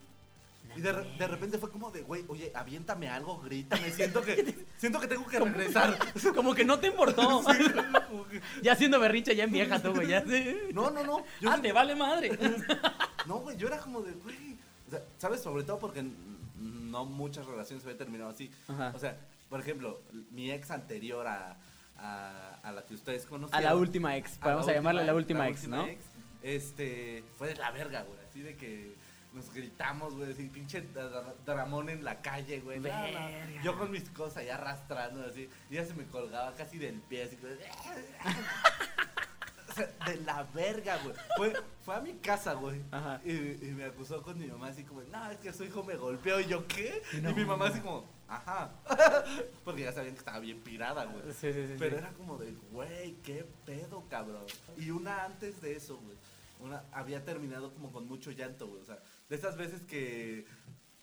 Y 0.75 0.81
de, 0.81 0.91
de 0.91 1.27
repente 1.27 1.57
fue 1.59 1.69
como 1.69 1.91
de, 1.91 2.01
güey, 2.01 2.25
oye, 2.27 2.51
aviéntame 2.55 3.07
algo, 3.07 3.39
grítame, 3.41 3.91
siento 3.91 4.21
que, 4.23 4.65
siento 4.77 4.99
que 4.99 5.07
tengo 5.07 5.27
que 5.27 5.39
regresar. 5.39 5.95
Como 6.35 6.55
que 6.55 6.65
no 6.65 6.79
te 6.79 6.87
importó. 6.87 7.43
Sí, 7.53 7.63
como 8.09 8.27
que- 8.27 8.41
ya 8.63 8.75
siendo 8.75 8.99
berrinche, 8.99 9.35
ya 9.35 9.43
en 9.43 9.51
vieja 9.51 9.79
tú, 9.81 9.93
güey. 9.93 10.07
Ya 10.07 10.25
sé. 10.25 10.69
no, 10.73 10.89
no, 10.89 11.03
no. 11.03 11.23
Yo 11.41 11.51
ah, 11.51 11.57
sí- 11.57 11.61
te 11.61 11.71
vale 11.71 11.93
madre. 11.95 12.37
No, 13.27 13.35
güey, 13.39 13.55
yo 13.57 13.67
era 13.67 13.77
como 13.77 14.01
de, 14.01 14.13
güey. 14.13 14.57
O 14.87 14.91
sea, 14.91 15.01
¿sabes? 15.19 15.41
Sobre 15.41 15.63
todo 15.63 15.77
porque 15.77 15.99
n- 15.99 16.11
no 16.57 17.05
muchas 17.05 17.45
relaciones 17.45 17.83
habían 17.85 17.99
terminado 17.99 18.31
así. 18.31 18.49
Ajá. 18.67 18.91
O 18.95 18.99
sea, 18.99 19.15
por 19.49 19.59
ejemplo, 19.59 20.01
mi 20.31 20.49
ex 20.51 20.71
anterior 20.71 21.27
a, 21.27 21.55
a, 21.97 22.59
a 22.63 22.71
la 22.71 22.83
que 22.83 22.95
ustedes 22.95 23.25
A 23.25 23.29
conocieron. 23.29 23.63
la 23.63 23.75
última 23.75 24.17
ex. 24.17 24.37
a 24.41 24.47
Vamos 24.47 24.67
a 24.67 24.73
llamarla 24.73 25.03
la 25.03 25.13
última 25.13 25.47
última 25.47 25.49
ex, 25.49 25.67
¿no? 25.67 25.87
este, 26.41 27.23
fue 27.37 27.49
de 27.49 27.55
la 27.55 27.69
verga, 27.71 28.01
güey. 28.03 28.19
Así 28.29 28.41
de 28.41 28.55
que 28.55 28.95
nos 29.33 29.53
gritamos, 29.53 30.15
güey, 30.15 30.31
así 30.31 30.47
pinche 30.49 30.83
dra- 30.93 31.33
dramón 31.45 31.89
en 31.89 32.03
la 32.03 32.21
calle, 32.21 32.59
güey. 32.61 32.79
No, 32.79 32.89
no. 32.89 33.03
Verga. 33.03 33.61
Yo 33.63 33.77
con 33.77 33.91
mis 33.91 34.07
cosas 34.09 34.37
ahí 34.37 34.49
arrastrando, 34.49 35.25
así. 35.25 35.49
Y 35.69 35.77
ella 35.77 35.85
se 35.85 35.93
me 35.95 36.05
colgaba 36.05 36.53
casi 36.53 36.77
del 36.77 37.01
pie, 37.01 37.23
así. 37.23 37.37
O 39.69 39.75
sea, 39.75 39.87
de 40.05 40.17
la 40.17 40.43
verga, 40.53 40.99
güey. 41.03 41.15
Fue, 41.35 41.53
fue 41.83 41.95
a 41.95 41.99
mi 41.99 42.13
casa, 42.17 42.53
güey. 42.53 42.79
Ajá. 42.91 43.19
Y, 43.25 43.31
y 43.31 43.73
me 43.75 43.85
acusó 43.85 44.21
con 44.21 44.37
mi 44.37 44.45
mamá 44.45 44.67
así 44.67 44.83
como, 44.83 45.01
no, 45.01 45.31
es 45.31 45.39
que 45.39 45.51
su 45.51 45.63
hijo 45.63 45.83
me 45.83 45.95
golpeó. 45.95 46.39
Y 46.39 46.45
yo, 46.45 46.67
¿qué? 46.67 47.01
No. 47.23 47.31
Y 47.31 47.33
mi 47.33 47.43
mamá 47.43 47.69
así 47.69 47.79
como, 47.79 48.07
ajá. 48.27 48.69
Porque 49.65 49.81
ya 49.81 49.91
sabían 49.91 50.13
que 50.13 50.19
estaba 50.19 50.37
bien 50.37 50.61
pirada, 50.61 51.05
güey. 51.05 51.23
Sí, 51.33 51.51
sí, 51.51 51.65
sí. 51.67 51.75
Pero 51.79 51.97
sí. 51.97 52.03
era 52.03 52.13
como 52.13 52.37
de, 52.37 52.51
güey, 52.71 53.13
qué 53.23 53.47
pedo, 53.65 54.03
cabrón. 54.11 54.45
Y 54.77 54.91
una 54.91 55.23
antes 55.25 55.59
de 55.59 55.75
eso, 55.75 55.97
güey. 55.97 56.17
Una 56.63 56.85
había 56.93 57.25
terminado 57.25 57.73
como 57.73 57.91
con 57.91 58.07
mucho 58.07 58.31
llanto, 58.31 58.67
güey. 58.67 58.81
O 58.81 58.85
sea, 58.85 58.97
de 59.27 59.35
esas 59.35 59.57
veces 59.57 59.81
que 59.83 60.45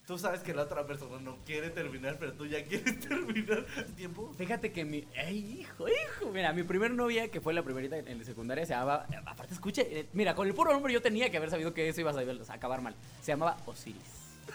tú 0.07 0.17
sabes 0.17 0.41
que 0.41 0.55
la 0.55 0.63
otra 0.63 0.87
persona 0.87 1.19
no 1.19 1.37
quiere 1.45 1.69
terminar, 1.69 2.17
pero 2.19 2.33
tú 2.33 2.47
ya 2.47 2.63
quieres 2.67 2.99
terminar 2.99 3.65
tiempo. 3.95 4.33
Fíjate 4.37 4.71
que 4.71 4.83
mi. 4.83 5.07
¡Ay, 5.15 5.61
hijo, 5.61 5.87
hijo! 5.87 6.31
Mira, 6.31 6.51
mi 6.51 6.63
primer 6.63 6.91
novia, 6.91 7.29
que 7.29 7.41
fue 7.41 7.53
la 7.53 7.61
primerita 7.63 7.97
en 7.97 8.17
la 8.17 8.25
secundaria, 8.25 8.65
se 8.65 8.73
llamaba. 8.73 9.05
Aparte, 9.25 9.53
escuche, 9.53 9.99
eh, 9.99 10.09
mira, 10.13 10.33
con 10.33 10.47
el 10.47 10.53
puro 10.55 10.73
nombre 10.73 10.91
yo 10.91 11.01
tenía 11.01 11.29
que 11.29 11.37
haber 11.37 11.51
sabido 11.51 11.73
que 11.73 11.87
eso 11.87 12.01
iba 12.01 12.11
a, 12.11 12.53
acabar 12.53 12.81
mal. 12.81 12.95
Se 13.21 13.31
llamaba 13.31 13.57
Osiris. 13.67 14.01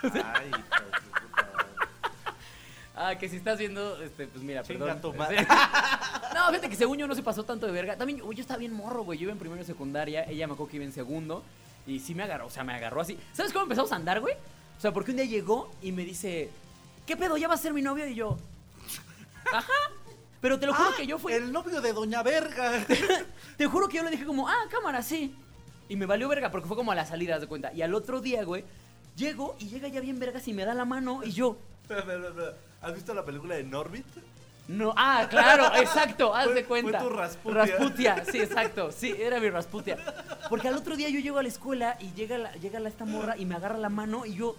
Ay, 0.03 0.49
hijo. 0.49 1.07
Ah, 2.99 3.15
que 3.19 3.29
si 3.29 3.37
estás 3.37 3.59
viendo, 3.59 4.03
este, 4.03 4.27
pues 4.27 4.43
mira, 4.43 4.63
Chinga 4.63 4.87
perdón. 4.87 5.01
tu 5.03 5.13
madre. 5.13 5.37
No, 6.47 6.53
fíjate 6.53 6.69
que 6.71 6.76
según 6.76 6.99
yo 6.99 7.07
no 7.09 7.15
se 7.15 7.23
pasó 7.23 7.45
tanto 7.45 7.67
de 7.67 7.73
verga. 7.73 7.97
También 7.97 8.19
yo, 8.21 8.31
yo 8.33 8.41
estaba 8.41 8.59
bien 8.59 8.73
morro, 8.73 9.03
güey. 9.05 9.19
Yo 9.19 9.25
iba 9.25 9.33
en 9.33 9.38
primero 9.38 9.59
de 9.61 9.67
secundaria, 9.67 10.25
ella 10.25 10.47
me 10.47 10.53
acuerdo 10.55 10.71
que 10.71 10.76
iba 10.76 10.85
en 10.85 10.93
segundo. 10.93 11.43
Y 11.87 12.00
sí 12.00 12.15
me 12.15 12.23
agarró, 12.25 12.47
o 12.47 12.50
sea, 12.50 12.62
me 12.65 12.73
agarró 12.75 13.00
así. 13.00 13.19
¿Sabes 13.33 13.53
cómo 13.53 13.65
empezamos 13.65 13.91
a 13.93 13.97
andar, 13.97 14.21
güey? 14.21 14.35
O 14.76 14.81
sea, 14.81 14.93
porque 14.93 15.11
un 15.12 15.17
día 15.19 15.26
llegó 15.26 15.71
y 15.83 15.93
me 15.93 16.05
dice, 16.05 16.50
¿qué 17.07 17.17
pedo? 17.17 17.37
¿Ya 17.37 17.49
vas 17.49 17.61
a 17.61 17.62
ser 17.65 17.73
mi 17.73 17.83
novio? 17.83 18.07
Y 18.07 18.15
yo, 18.15 18.37
ajá. 19.53 19.73
Pero 20.41 20.59
te 20.61 20.67
lo 20.67 20.75
juro 20.75 20.91
Ah, 20.93 20.95
que 20.97 21.07
yo 21.07 21.19
fui. 21.19 21.33
El 21.33 21.50
novio 21.53 21.81
de 21.81 21.93
Doña 21.93 22.23
Verga. 22.23 22.85
Te 23.57 23.67
juro 23.67 23.88
que 23.88 23.97
yo 23.97 24.03
le 24.05 24.11
dije 24.11 24.25
como, 24.26 24.49
ah, 24.49 24.65
cámara, 24.71 25.03
sí. 25.03 25.35
Y 25.88 25.97
me 25.97 26.05
valió 26.07 26.29
verga 26.29 26.50
porque 26.50 26.69
fue 26.69 26.76
como 26.76 26.93
a 26.93 26.95
la 26.95 27.07
salida, 27.07 27.37
haz 27.37 27.41
de 27.41 27.47
cuenta. 27.47 27.73
Y 27.73 27.83
al 27.83 27.95
otro 27.95 28.21
día, 28.21 28.45
güey, 28.45 28.65
llego 29.17 29.57
y 29.59 29.69
llega 29.69 29.88
ya 29.88 30.00
bien 30.00 30.19
vergas 30.19 30.47
y 30.47 30.53
me 30.53 30.65
da 30.65 30.75
la 30.75 30.85
mano 30.85 31.23
y 31.25 31.31
yo. 31.33 31.57
¿Has 32.83 32.95
visto 32.95 33.15
la 33.15 33.25
película 33.25 33.55
de 33.55 33.65
Norbit? 33.65 34.05
No, 34.68 34.92
ah, 34.96 35.26
claro, 35.30 35.75
exacto, 35.76 36.35
haz 36.35 36.52
de 36.52 36.64
cuenta. 36.64 37.00
fue 37.00 37.08
tu 37.08 37.14
Rasputia. 37.14 37.64
Rasputia, 37.66 38.25
sí, 38.30 38.40
exacto, 38.40 38.90
sí, 38.90 39.14
era 39.18 39.40
mi 39.40 39.50
Rasputia. 39.50 39.96
Porque 40.49 40.68
al 40.68 40.75
otro 40.75 40.96
día 40.96 41.08
yo 41.08 41.20
llego 41.20 41.38
a 41.38 41.42
la 41.42 41.49
escuela 41.49 41.96
y 42.00 42.12
llega, 42.12 42.38
la, 42.38 42.52
llega 42.54 42.80
la, 42.80 42.88
esta 42.88 43.04
morra 43.04 43.37
y 43.37 43.44
me 43.44 43.54
agarra 43.54 43.78
la 43.78 43.88
mano 43.88 44.26
y 44.26 44.35
yo, 44.35 44.56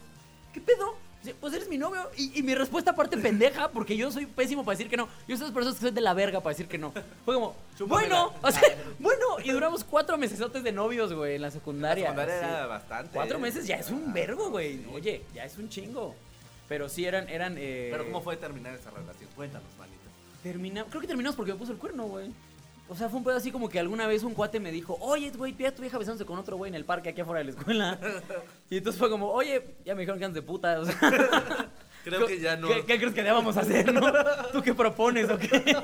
¿qué 0.53 0.61
pedo? 0.61 0.95
Pues 1.41 1.53
eres 1.53 1.67
mi 1.67 1.77
novio. 1.77 2.09
Y, 2.15 2.39
y 2.39 2.43
mi 2.43 2.55
respuesta 2.55 2.91
aparte 2.91 3.17
pendeja, 3.17 3.69
porque 3.69 3.97
yo 3.97 4.09
soy 4.11 4.25
pésimo 4.27 4.63
para 4.63 4.77
decir 4.77 4.89
que 4.89 4.95
no. 4.95 5.09
Yo 5.27 5.35
soy 5.35 5.39
de 5.39 5.43
esas 5.45 5.51
personas 5.51 5.75
que 5.75 5.81
soy 5.81 5.91
de 5.91 5.99
la 5.99 6.13
verga 6.13 6.39
para 6.39 6.53
decir 6.53 6.69
que 6.69 6.77
no. 6.77 6.93
Fue 7.25 7.33
como, 7.35 7.55
bueno, 7.87 8.33
o 8.41 8.51
sea, 8.51 8.61
bueno, 8.99 9.25
y 9.43 9.51
duramos 9.51 9.83
cuatro 9.83 10.17
mesesotes 10.17 10.63
de 10.63 10.71
novios, 10.71 11.11
güey, 11.11 11.35
en 11.35 11.41
la 11.41 11.51
secundaria. 11.51 12.11
La 12.13 12.15
secundaria 12.15 12.39
sí. 12.39 12.55
era 12.55 12.65
bastante. 12.67 13.11
Cuatro 13.13 13.39
meses 13.39 13.67
ya 13.67 13.75
es 13.75 13.89
un 13.89 14.13
vergo, 14.13 14.51
güey. 14.51 14.85
Oye, 14.93 15.23
ya 15.33 15.43
es 15.43 15.57
un 15.57 15.67
chingo. 15.67 16.15
Pero 16.67 16.89
sí 16.89 17.05
eran, 17.05 17.29
eran. 17.29 17.55
Eh, 17.57 17.89
Pero 17.91 18.05
¿cómo 18.05 18.21
fue 18.21 18.35
terminar 18.35 18.73
esa 18.73 18.91
relación? 18.91 19.29
Cuéntanos, 19.35 19.69
Creo 20.51 21.01
que 21.01 21.08
terminamos 21.08 21.36
porque 21.36 21.54
me 21.54 21.60
puso 21.60 21.72
el 21.72 21.77
cuerno, 21.77 22.06
güey. 22.06 22.32
O 22.89 22.96
sea, 22.96 23.10
fue 23.10 23.18
un 23.18 23.25
pedo 23.25 23.36
así 23.36 23.51
como 23.51 23.68
que 23.68 23.80
alguna 23.80 24.08
vez 24.08 24.24
un 24.24 24.34
cuate 24.34 24.62
me 24.62 24.72
dijo, 24.72 24.98
oye, 25.01 25.30
güey, 25.32 25.51
vi 25.51 25.66
a 25.66 25.75
tu 25.75 25.82
vieja 25.82 25.98
besándose 25.98 26.25
con 26.25 26.39
otro 26.39 26.56
güey 26.56 26.70
en 26.70 26.75
el 26.75 26.86
parque 26.86 27.10
aquí 27.10 27.20
afuera 27.20 27.39
de 27.39 27.46
la 27.46 27.51
escuela. 27.51 28.00
y 28.70 28.77
entonces 28.77 28.98
fue 28.98 29.10
como, 29.10 29.30
oye, 29.30 29.75
ya 29.86 29.94
me 29.94 30.01
dijeron 30.01 30.20
que 30.20 30.25
andas 30.25 30.36
de 30.36 30.42
puta. 30.42 30.80
O 30.80 30.86
sea, 30.86 30.98
Creo 32.10 32.25
que 32.25 32.39
ya 32.39 32.56
no. 32.58 32.68
¿Qué, 32.68 32.86
qué 32.86 32.98
crees 32.98 33.13
que 33.13 33.24
debamos 33.24 33.58
hacer, 33.58 33.94
no? 33.94 34.01
¿Tú 34.54 34.62
qué 34.62 34.74
propones 34.74 35.30
o 35.30 35.38
qué? 35.38 35.75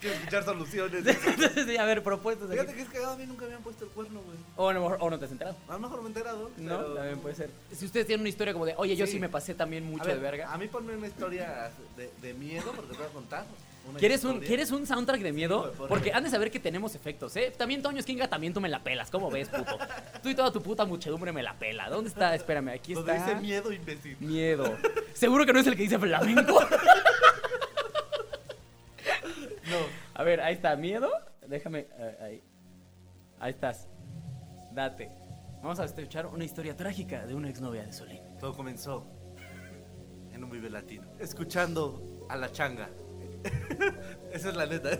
Quiero 0.00 0.16
escuchar 0.16 0.44
soluciones. 0.44 1.06
Entonces, 1.26 1.64
sí, 1.66 1.76
a 1.76 1.84
ver, 1.84 2.02
propuestas 2.02 2.48
aquí. 2.48 2.58
Fíjate 2.58 2.74
que 2.74 2.82
es 2.82 2.88
cagado, 2.88 3.12
a 3.12 3.16
mí 3.16 3.24
nunca 3.26 3.40
me 3.42 3.46
habían 3.46 3.62
puesto 3.62 3.84
el 3.84 3.90
cuerno, 3.90 4.20
güey. 4.20 4.36
O, 4.56 4.68
a 4.68 4.72
lo 4.74 4.80
mejor- 4.82 4.98
o 5.00 5.10
no 5.10 5.18
te 5.18 5.24
has 5.24 5.30
enterado. 5.32 5.56
A 5.68 5.72
lo 5.72 5.78
mejor 5.78 5.98
me 6.00 6.04
he 6.04 6.08
enterado. 6.08 6.50
No, 6.58 6.78
pero- 6.78 6.94
también 6.94 7.18
puede 7.20 7.34
ser. 7.34 7.50
Si 7.74 7.84
ustedes 7.86 8.06
tienen 8.06 8.20
una 8.20 8.28
historia 8.28 8.52
como 8.52 8.66
de, 8.66 8.74
oye, 8.76 8.94
yo 8.96 9.06
sí, 9.06 9.12
Sí. 9.12 9.18
me 9.20 9.28
pasé 9.28 9.54
también 9.54 9.84
mucho 9.84 10.04
a 10.04 10.08
ver, 10.08 10.16
de 10.16 10.22
verga. 10.22 10.52
A 10.52 10.58
mí 10.58 10.68
ponme 10.68 10.94
una 10.96 11.06
historia 11.06 11.70
de, 11.96 12.10
de 12.20 12.34
miedo, 12.34 12.72
porque 12.76 12.92
te 12.92 12.98
voy 12.98 13.06
a 13.06 13.10
contar. 13.10 13.44
¿Quieres 13.98 14.24
un. 14.24 14.40
¿Quieres 14.40 14.72
un 14.72 14.84
soundtrack 14.84 15.20
de 15.20 15.32
miedo? 15.32 15.72
Sí, 15.72 15.82
Porque 15.88 16.12
han 16.12 16.24
de 16.24 16.28
saber 16.30 16.50
que 16.50 16.58
tenemos 16.58 16.96
efectos, 16.96 17.36
¿eh? 17.36 17.52
También 17.56 17.82
Toño 17.82 18.00
Esquinga, 18.00 18.26
también 18.28 18.52
tú 18.52 18.60
me 18.60 18.68
la 18.68 18.80
pelas. 18.82 19.12
¿Cómo 19.12 19.30
ves, 19.30 19.48
puto? 19.48 19.78
Tú 20.24 20.28
y 20.28 20.34
toda 20.34 20.50
tu 20.52 20.60
puta 20.60 20.84
muchedumbre 20.84 21.30
me 21.32 21.40
la 21.40 21.54
pela. 21.54 21.88
¿Dónde 21.88 22.10
está? 22.10 22.34
Espérame, 22.34 22.70
aquí 22.70 22.94
Donde 22.94 23.14
está. 23.16 23.28
dice 23.28 23.40
miedo, 23.40 23.72
imbécil. 23.72 24.16
Miedo. 24.18 24.76
Seguro 25.14 25.46
que 25.46 25.52
no 25.52 25.60
es 25.60 25.68
el 25.68 25.76
que 25.76 25.82
dice 25.84 26.00
flamenco. 26.00 26.58
ver, 30.26 30.40
ahí 30.40 30.54
está. 30.54 30.76
¿Miedo? 30.76 31.10
Déjame. 31.46 31.86
eh, 31.98 32.16
ahí. 32.20 32.42
Ahí 33.38 33.50
estás. 33.50 33.88
Date. 34.72 35.10
Vamos 35.62 35.80
a 35.80 35.84
escuchar 35.84 36.26
una 36.26 36.44
historia 36.44 36.76
trágica 36.76 37.26
de 37.26 37.34
una 37.34 37.48
exnovia 37.48 37.84
de 37.84 37.92
Solín. 37.92 38.20
Todo 38.38 38.54
comenzó 38.54 39.06
en 40.32 40.44
un 40.44 40.50
vive 40.50 40.68
latino. 40.70 41.06
Escuchando 41.18 42.26
a 42.28 42.36
la 42.36 42.52
changa. 42.52 42.88
Esa 44.32 44.50
es 44.50 44.56
la 44.56 44.66
neta. 44.66 44.90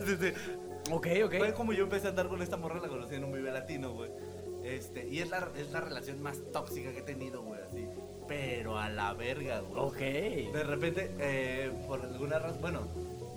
Ok, 0.88 1.08
ok. 1.24 1.34
Fue 1.38 1.52
como 1.52 1.72
yo 1.72 1.82
empecé 1.82 2.06
a 2.06 2.10
andar 2.10 2.28
con 2.28 2.40
esta 2.42 2.56
morra, 2.56 2.78
la 2.80 2.86
conocí 2.86 3.16
en 3.16 3.24
un 3.24 3.32
vive 3.32 3.50
latino, 3.50 3.92
güey. 3.92 4.08
Este, 4.62 5.04
y 5.08 5.18
es 5.18 5.28
la, 5.30 5.48
es 5.56 5.72
la 5.72 5.80
relación 5.80 6.22
más 6.22 6.40
tóxica 6.52 6.92
que 6.92 6.98
he 7.00 7.02
tenido, 7.02 7.42
güey, 7.42 7.60
así. 7.60 7.88
Pero 8.28 8.78
a 8.78 8.88
la 8.88 9.12
verga, 9.12 9.58
güey. 9.62 9.82
Ok. 9.82 10.52
De 10.52 10.62
repente, 10.62 11.10
eh, 11.18 11.72
por 11.88 12.02
alguna 12.02 12.38
razón, 12.38 12.60
bueno, 12.60 12.86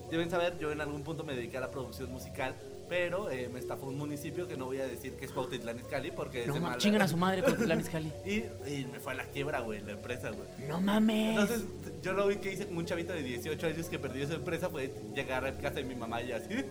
deben 0.09 0.29
saber, 0.29 0.57
yo 0.59 0.71
en 0.71 0.81
algún 0.81 1.03
punto 1.03 1.23
me 1.23 1.33
dediqué 1.35 1.57
a 1.57 1.61
la 1.61 1.71
producción 1.71 2.11
musical, 2.11 2.55
pero 2.87 3.29
eh, 3.29 3.49
me 3.53 3.59
estafó 3.59 3.85
un 3.85 3.97
municipio 3.97 4.47
que 4.47 4.57
no 4.57 4.65
voy 4.65 4.79
a 4.79 4.87
decir 4.87 5.13
que 5.13 5.25
es 5.25 5.31
Cuautitlán 5.31 5.77
Izcalli 5.77 6.09
porque 6.11 6.41
es 6.41 6.47
No 6.47 6.55
de 6.55 6.59
mames, 6.59 6.71
mala- 6.77 6.81
chingan 6.81 7.01
a 7.03 7.07
su 7.09 7.17
madre 7.17 7.43
con 7.43 7.55
Tlanis 7.55 7.87
Cali. 7.89 8.11
Y, 8.25 8.37
y 8.71 8.87
me 8.91 8.99
fue 8.99 9.11
a 9.13 9.15
la 9.15 9.25
quiebra, 9.25 9.59
güey, 9.59 9.81
la 9.81 9.91
empresa, 9.91 10.31
güey. 10.31 10.47
No 10.67 10.81
mames. 10.81 11.29
Entonces, 11.39 11.63
yo 12.01 12.13
lo 12.13 12.27
vi 12.27 12.37
que 12.37 12.53
hice 12.53 12.65
como 12.65 12.79
un 12.79 12.85
chavito 12.85 13.13
de 13.13 13.21
18 13.21 13.67
años 13.67 13.87
que 13.89 13.99
perdió 13.99 14.23
esa 14.25 14.33
empresa 14.35 14.69
fue 14.69 14.91
llegar 15.15 15.45
a 15.45 15.51
casa 15.57 15.75
de 15.75 15.83
mi 15.83 15.93
mamá 15.95 16.21
y 16.23 16.31
así. 16.31 16.55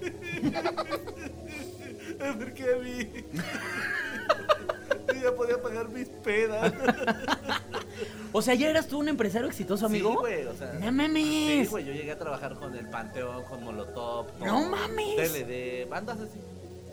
¿Por 2.39 2.53
qué 2.53 2.65
a 2.75 2.77
mí? 2.83 3.07
Yo 5.15 5.31
ya 5.31 5.35
podía 5.37 5.61
pagar 5.63 5.89
mis 5.89 6.09
pedas. 6.09 6.73
O 8.31 8.43
sea, 8.43 8.55
¿ya 8.55 8.69
eras 8.69 8.87
tú 8.89 8.99
un 8.99 9.09
empresario 9.09 9.49
exitoso, 9.49 9.87
amigo? 9.87 10.11
Sí, 10.11 10.17
güey, 10.19 10.45
o 10.45 10.55
sea. 10.55 10.73
No 10.75 10.87
Sí, 10.87 10.93
mames. 10.93 11.71
güey, 11.71 11.85
yo 11.87 11.93
llegué 11.95 12.13
a 12.13 12.19
trabajar 12.19 12.55
con 12.57 12.75
el 12.77 12.87
Panteón, 12.89 13.43
con 13.45 13.65
Molotov. 13.65 14.27
Con 14.39 14.47
¡No 14.47 14.69
mames! 14.69 15.33
DLD, 15.33 15.89
bandas 15.89 16.21
así. 16.21 16.39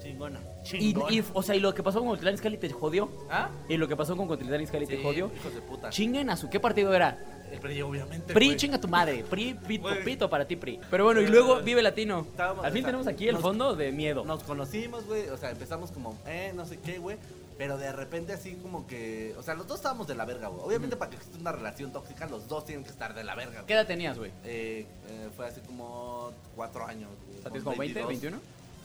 Chingona. 0.01 0.39
Y, 0.63 0.93
Chingona. 0.93 1.13
y, 1.13 1.23
o 1.33 1.43
sea, 1.43 1.55
y 1.55 1.59
lo 1.59 1.75
que 1.75 1.83
pasó 1.83 1.99
con 1.99 2.07
Cotitlán 2.07 2.35
Izcalli 2.35 2.57
te 2.57 2.69
jodió. 2.69 3.09
¿Ah? 3.29 3.49
Y 3.67 3.75
lo 3.75 3.87
que 3.87 3.97
pasó 3.97 4.15
con 4.15 4.27
Cotitlán 4.27 4.61
Izcalli 4.61 4.87
te 4.87 4.95
Sí, 4.95 5.03
jodió. 5.03 5.29
hijos 5.35 5.53
de 5.53 5.61
puta. 5.61 5.89
Chinguen 5.89 6.29
a 6.29 6.37
su. 6.37 6.49
¿Qué 6.49 6.59
partido 6.61 6.93
era? 6.95 7.17
El 7.51 7.59
PRI, 7.59 7.81
obviamente. 7.81 8.33
PRI, 8.33 8.45
güey. 8.47 8.57
chinga 8.57 8.79
tu 8.79 8.87
madre. 8.87 9.25
PRI, 9.29 9.55
pito, 9.67 9.89
pito 10.05 10.29
para 10.29 10.45
ti, 10.47 10.55
PRI. 10.55 10.79
Pero 10.89 11.03
bueno, 11.03 11.19
y 11.21 11.27
luego 11.27 11.61
Vive 11.61 11.83
Latino. 11.83 12.25
estábamos- 12.31 12.63
Al 12.65 12.71
fin 12.71 12.79
o 12.79 12.83
sea, 12.83 12.91
tenemos 12.91 13.07
aquí 13.07 13.27
el 13.27 13.33
nos- 13.33 13.41
fondo 13.41 13.75
de 13.75 13.91
miedo. 13.91 14.23
Nos 14.23 14.41
conocimos, 14.43 15.05
güey. 15.05 15.27
O 15.29 15.37
sea, 15.37 15.51
empezamos 15.51 15.91
como, 15.91 16.17
eh, 16.27 16.53
no 16.55 16.65
sé 16.65 16.79
qué, 16.79 16.97
güey. 16.97 17.17
Pero 17.57 17.77
de 17.77 17.91
repente 17.93 18.33
así 18.33 18.55
como 18.55 18.85
que. 18.85 19.33
O 19.37 19.43
sea, 19.43 19.53
los 19.53 19.65
dos 19.67 19.77
estábamos 19.77 20.07
de 20.07 20.15
la 20.15 20.25
verga, 20.25 20.49
güey. 20.49 20.61
Obviamente, 20.65 20.97
para 20.97 21.11
que 21.11 21.17
exista 21.17 21.37
una 21.39 21.53
relación 21.53 21.91
tóxica, 21.91 22.25
los 22.27 22.47
dos 22.47 22.65
tienen 22.65 22.83
que 22.83 22.89
estar 22.89 23.13
de 23.13 23.23
la 23.23 23.33
verga, 23.35 23.59
¿Qué 23.59 23.73
güey. 23.73 23.73
edad 23.73 23.87
tenías, 23.87 24.17
güey? 24.17 24.31
Eh, 24.43 24.85
eh, 25.07 25.29
fue 25.35 25.47
hace 25.47 25.61
como 25.61 26.31
cuatro 26.55 26.85
años, 26.85 27.09
güey. 27.27 27.41
¿tienes 27.43 27.63
como 27.63 27.77
20, 27.77 28.03
21? 28.05 28.37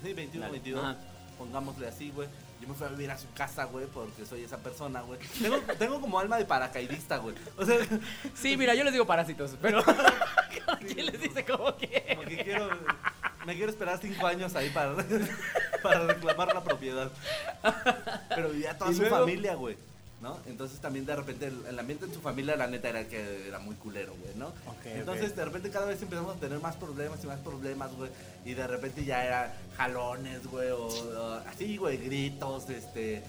Sí, 0.02 0.12
21, 0.12 0.40
Dale. 0.46 0.52
22. 0.52 0.84
Ajá. 0.84 0.96
Pongámosle 1.38 1.88
así, 1.88 2.10
güey. 2.14 2.28
Yo 2.60 2.68
me 2.68 2.74
fui 2.74 2.86
a 2.86 2.90
vivir 2.90 3.10
a 3.10 3.16
su 3.18 3.30
casa, 3.32 3.64
güey, 3.64 3.86
porque 3.86 4.26
soy 4.26 4.42
esa 4.44 4.58
persona, 4.58 5.00
güey. 5.00 5.18
Tengo, 5.40 5.58
tengo 5.78 6.00
como 6.00 6.18
alma 6.20 6.36
de 6.36 6.44
paracaidista, 6.44 7.16
güey. 7.16 7.34
O 7.56 7.64
sea, 7.64 7.78
Sí, 8.34 8.56
mira, 8.56 8.74
yo 8.74 8.84
les 8.84 8.92
digo 8.92 9.06
parásitos, 9.06 9.56
pero. 9.62 9.82
¿Quién 10.80 11.06
les 11.06 11.20
dice 11.20 11.44
cómo 11.44 11.74
que? 11.76 12.04
como 12.16 12.28
que 12.28 12.44
quiero. 12.44 12.68
Me 13.46 13.56
quiero 13.56 13.70
esperar 13.70 13.98
cinco 14.00 14.26
años 14.26 14.54
ahí 14.54 14.68
para, 14.70 14.94
para 15.82 16.06
reclamar 16.06 16.54
la 16.54 16.62
propiedad. 16.62 17.10
Pero 18.28 18.50
vivía 18.50 18.76
toda 18.76 18.90
¿Y 18.90 18.94
su 18.94 19.00
luego? 19.00 19.18
familia, 19.20 19.54
güey. 19.54 19.76
¿No? 20.20 20.38
Entonces 20.46 20.78
también 20.80 21.06
de 21.06 21.16
repente 21.16 21.46
el, 21.46 21.64
el 21.66 21.78
ambiente 21.78 22.04
en 22.04 22.12
su 22.12 22.20
familia, 22.20 22.54
la 22.54 22.66
neta, 22.66 22.90
era 22.90 23.08
que 23.08 23.48
era 23.48 23.58
muy 23.58 23.74
culero, 23.76 24.14
güey, 24.20 24.34
¿no? 24.36 24.48
Ok, 24.48 24.84
Entonces 24.84 25.34
de 25.34 25.44
repente 25.44 25.70
cada 25.70 25.86
vez 25.86 26.02
empezamos 26.02 26.36
a 26.36 26.40
tener 26.40 26.60
más 26.60 26.76
problemas 26.76 27.24
y 27.24 27.26
más 27.26 27.38
problemas, 27.40 27.90
güey. 27.94 28.10
Y 28.44 28.52
de 28.52 28.66
repente 28.66 29.04
ya 29.04 29.24
era 29.24 29.56
jalones, 29.78 30.46
güey, 30.46 30.70
o, 30.70 30.88
o 30.88 31.32
así, 31.48 31.76
güey, 31.78 31.96
gritos, 31.96 32.68
este. 32.68 33.22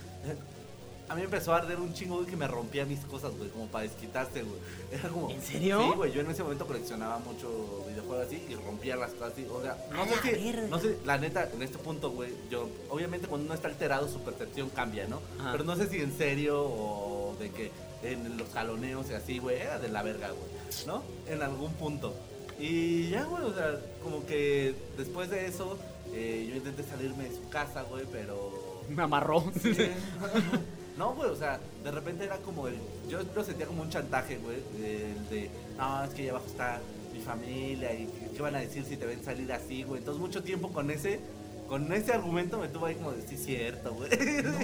A 1.10 1.16
mí 1.16 1.24
empezó 1.24 1.54
a 1.54 1.58
arder 1.58 1.80
un 1.80 1.94
chingo, 1.94 2.16
güey, 2.16 2.28
que 2.28 2.38
me 2.38 2.48
rompía 2.48 2.86
mis 2.86 3.00
cosas, 3.02 3.34
güey, 3.38 3.50
como 3.50 3.68
para 3.68 3.84
desquitarse, 3.84 4.44
güey. 4.44 4.60
Era 4.92 5.10
como. 5.10 5.30
¿En 5.30 5.42
serio? 5.42 5.82
Sí, 5.82 5.98
güey, 5.98 6.12
yo 6.12 6.22
en 6.22 6.32
ese 6.32 6.44
momento 6.44 6.66
coleccionaba 6.66 7.20
mucho 7.20 7.86
videojuegos 7.90 8.28
así 8.28 8.46
y 8.50 8.56
rompía 8.56 8.96
las 8.96 9.12
cosas 9.12 9.34
así. 9.34 9.46
O 9.52 9.62
sea, 9.62 9.78
no 9.92 10.06
sé 10.06 10.36
si. 10.36 10.54
No 10.70 10.80
sé, 10.80 10.98
la 11.06 11.18
neta, 11.18 11.50
en 11.54 11.62
este 11.62 11.78
punto, 11.78 12.12
güey, 12.12 12.32
yo. 12.50 12.70
Obviamente 12.90 13.28
cuando 13.28 13.46
uno 13.46 13.54
está 13.54 13.68
alterado, 13.68 14.08
su 14.08 14.22
percepción 14.22 14.70
cambia, 14.70 15.08
¿no? 15.08 15.20
Ajá. 15.40 15.52
Pero 15.52 15.64
no 15.66 15.76
sé 15.76 15.88
si 15.88 16.00
en 16.00 16.18
serio 16.18 16.62
o 16.64 17.36
de 17.40 17.50
que 17.52 17.72
en 18.04 18.38
los 18.38 18.50
jaloneos 18.50 19.10
y 19.10 19.14
así, 19.14 19.40
güey, 19.40 19.58
era 19.62 19.80
de 19.80 19.90
la 19.90 20.02
verga, 20.04 20.30
güey, 20.30 20.50
¿no? 20.88 21.04
En 21.28 21.42
algún 21.42 21.74
punto. 21.74 22.14
Y 22.60 23.10
ya, 23.10 23.26
güey, 23.26 23.44
o 23.44 23.54
sea, 23.54 23.80
como 24.04 24.26
que 24.26 24.74
después 24.98 25.30
de 25.30 25.48
eso, 25.48 25.78
Eh, 26.14 26.46
yo 26.50 26.58
intenté 26.58 26.84
salirme 26.84 27.24
de 27.30 27.36
su 27.36 27.48
casa, 27.48 27.84
güey, 27.84 28.06
pero... 28.12 28.84
Me 28.90 29.02
amarró. 29.04 29.46
No, 30.98 31.14
güey, 31.14 31.30
o 31.30 31.36
sea, 31.36 31.60
de 31.84 31.92
repente 31.92 32.26
era 32.26 32.38
como 32.38 32.68
el. 32.68 32.76
Yo 33.10 33.20
lo 33.36 33.44
sentía 33.44 33.66
como 33.66 33.82
un 33.82 33.90
chantaje, 33.90 34.38
güey. 34.38 34.58
El 34.76 35.30
de, 35.30 35.50
no, 35.78 36.04
es 36.04 36.14
que 36.14 36.24
allá 36.24 36.32
abajo 36.32 36.48
está 36.48 36.80
mi 37.14 37.22
familia 37.22 37.94
y 37.94 38.08
qué 38.36 38.42
van 38.42 38.56
a 38.56 38.60
decir 38.60 38.84
si 38.86 38.98
te 38.98 39.06
ven 39.06 39.24
salir 39.24 39.52
así, 39.52 39.84
güey. 39.84 40.00
Entonces, 40.00 40.22
mucho 40.22 40.44
tiempo 40.44 40.72
con 40.72 40.92
ese. 40.92 41.20
Con 41.68 41.90
ese 41.94 42.12
argumento 42.12 42.58
me 42.58 42.68
tuvo 42.68 42.88
ahí 42.88 42.96
como 42.96 43.14
de, 43.14 43.26
sí, 43.26 43.38
cierto, 43.38 43.94
güey. 43.94 44.10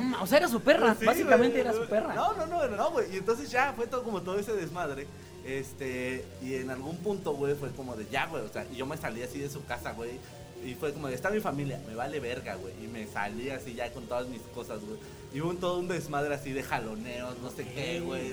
No, 0.04 0.24
o 0.24 0.28
sea, 0.28 0.40
era 0.40 0.50
su 0.50 0.60
perra. 0.60 0.94
Sí, 1.00 1.06
Básicamente 1.06 1.58
era 1.62 1.72
su 1.72 1.88
perra. 1.88 2.14
No, 2.14 2.34
no, 2.34 2.46
no, 2.46 2.68
no, 2.68 2.92
güey. 2.92 3.14
Y 3.14 3.18
entonces 3.18 3.50
ya 3.50 3.72
fue 3.72 3.88
todo 3.88 4.04
como 4.04 4.22
todo 4.24 4.38
ese 4.38 4.52
desmadre. 4.52 5.08
Este, 5.46 6.26
y 6.44 6.56
en 6.56 6.70
algún 6.70 6.98
punto, 6.98 7.34
güey, 7.34 7.56
fue 7.56 7.72
como 7.72 7.96
de 7.96 8.06
ya, 8.12 8.26
güey. 8.26 8.44
O 8.44 8.50
sea, 8.50 8.66
y 8.70 8.76
yo 8.76 8.86
me 8.86 8.98
salí 8.98 9.24
así 9.24 9.40
de 9.40 9.50
su 9.50 9.64
casa, 9.64 9.94
güey. 9.94 10.20
Y 10.64 10.74
fue 10.76 10.92
como 10.94 11.08
de, 11.08 11.16
está 11.16 11.30
mi 11.30 11.40
familia, 11.40 11.80
me 11.88 11.96
vale 11.96 12.20
verga, 12.20 12.56
güey. 12.56 12.74
Y 12.84 12.88
me 12.88 13.06
salí 13.08 13.50
así 13.50 13.74
ya 13.74 13.92
con 13.92 14.06
todas 14.06 14.28
mis 14.28 14.42
cosas, 14.54 14.80
güey. 14.82 15.00
Y 15.34 15.42
hubo 15.42 15.50
un, 15.50 15.58
todo 15.58 15.80
un 15.80 15.88
desmadre 15.88 16.34
así 16.34 16.52
de 16.52 16.64
jaloneos, 16.64 17.38
no 17.40 17.50
sé 17.50 17.66
qué, 17.66 18.00
güey. 18.00 18.30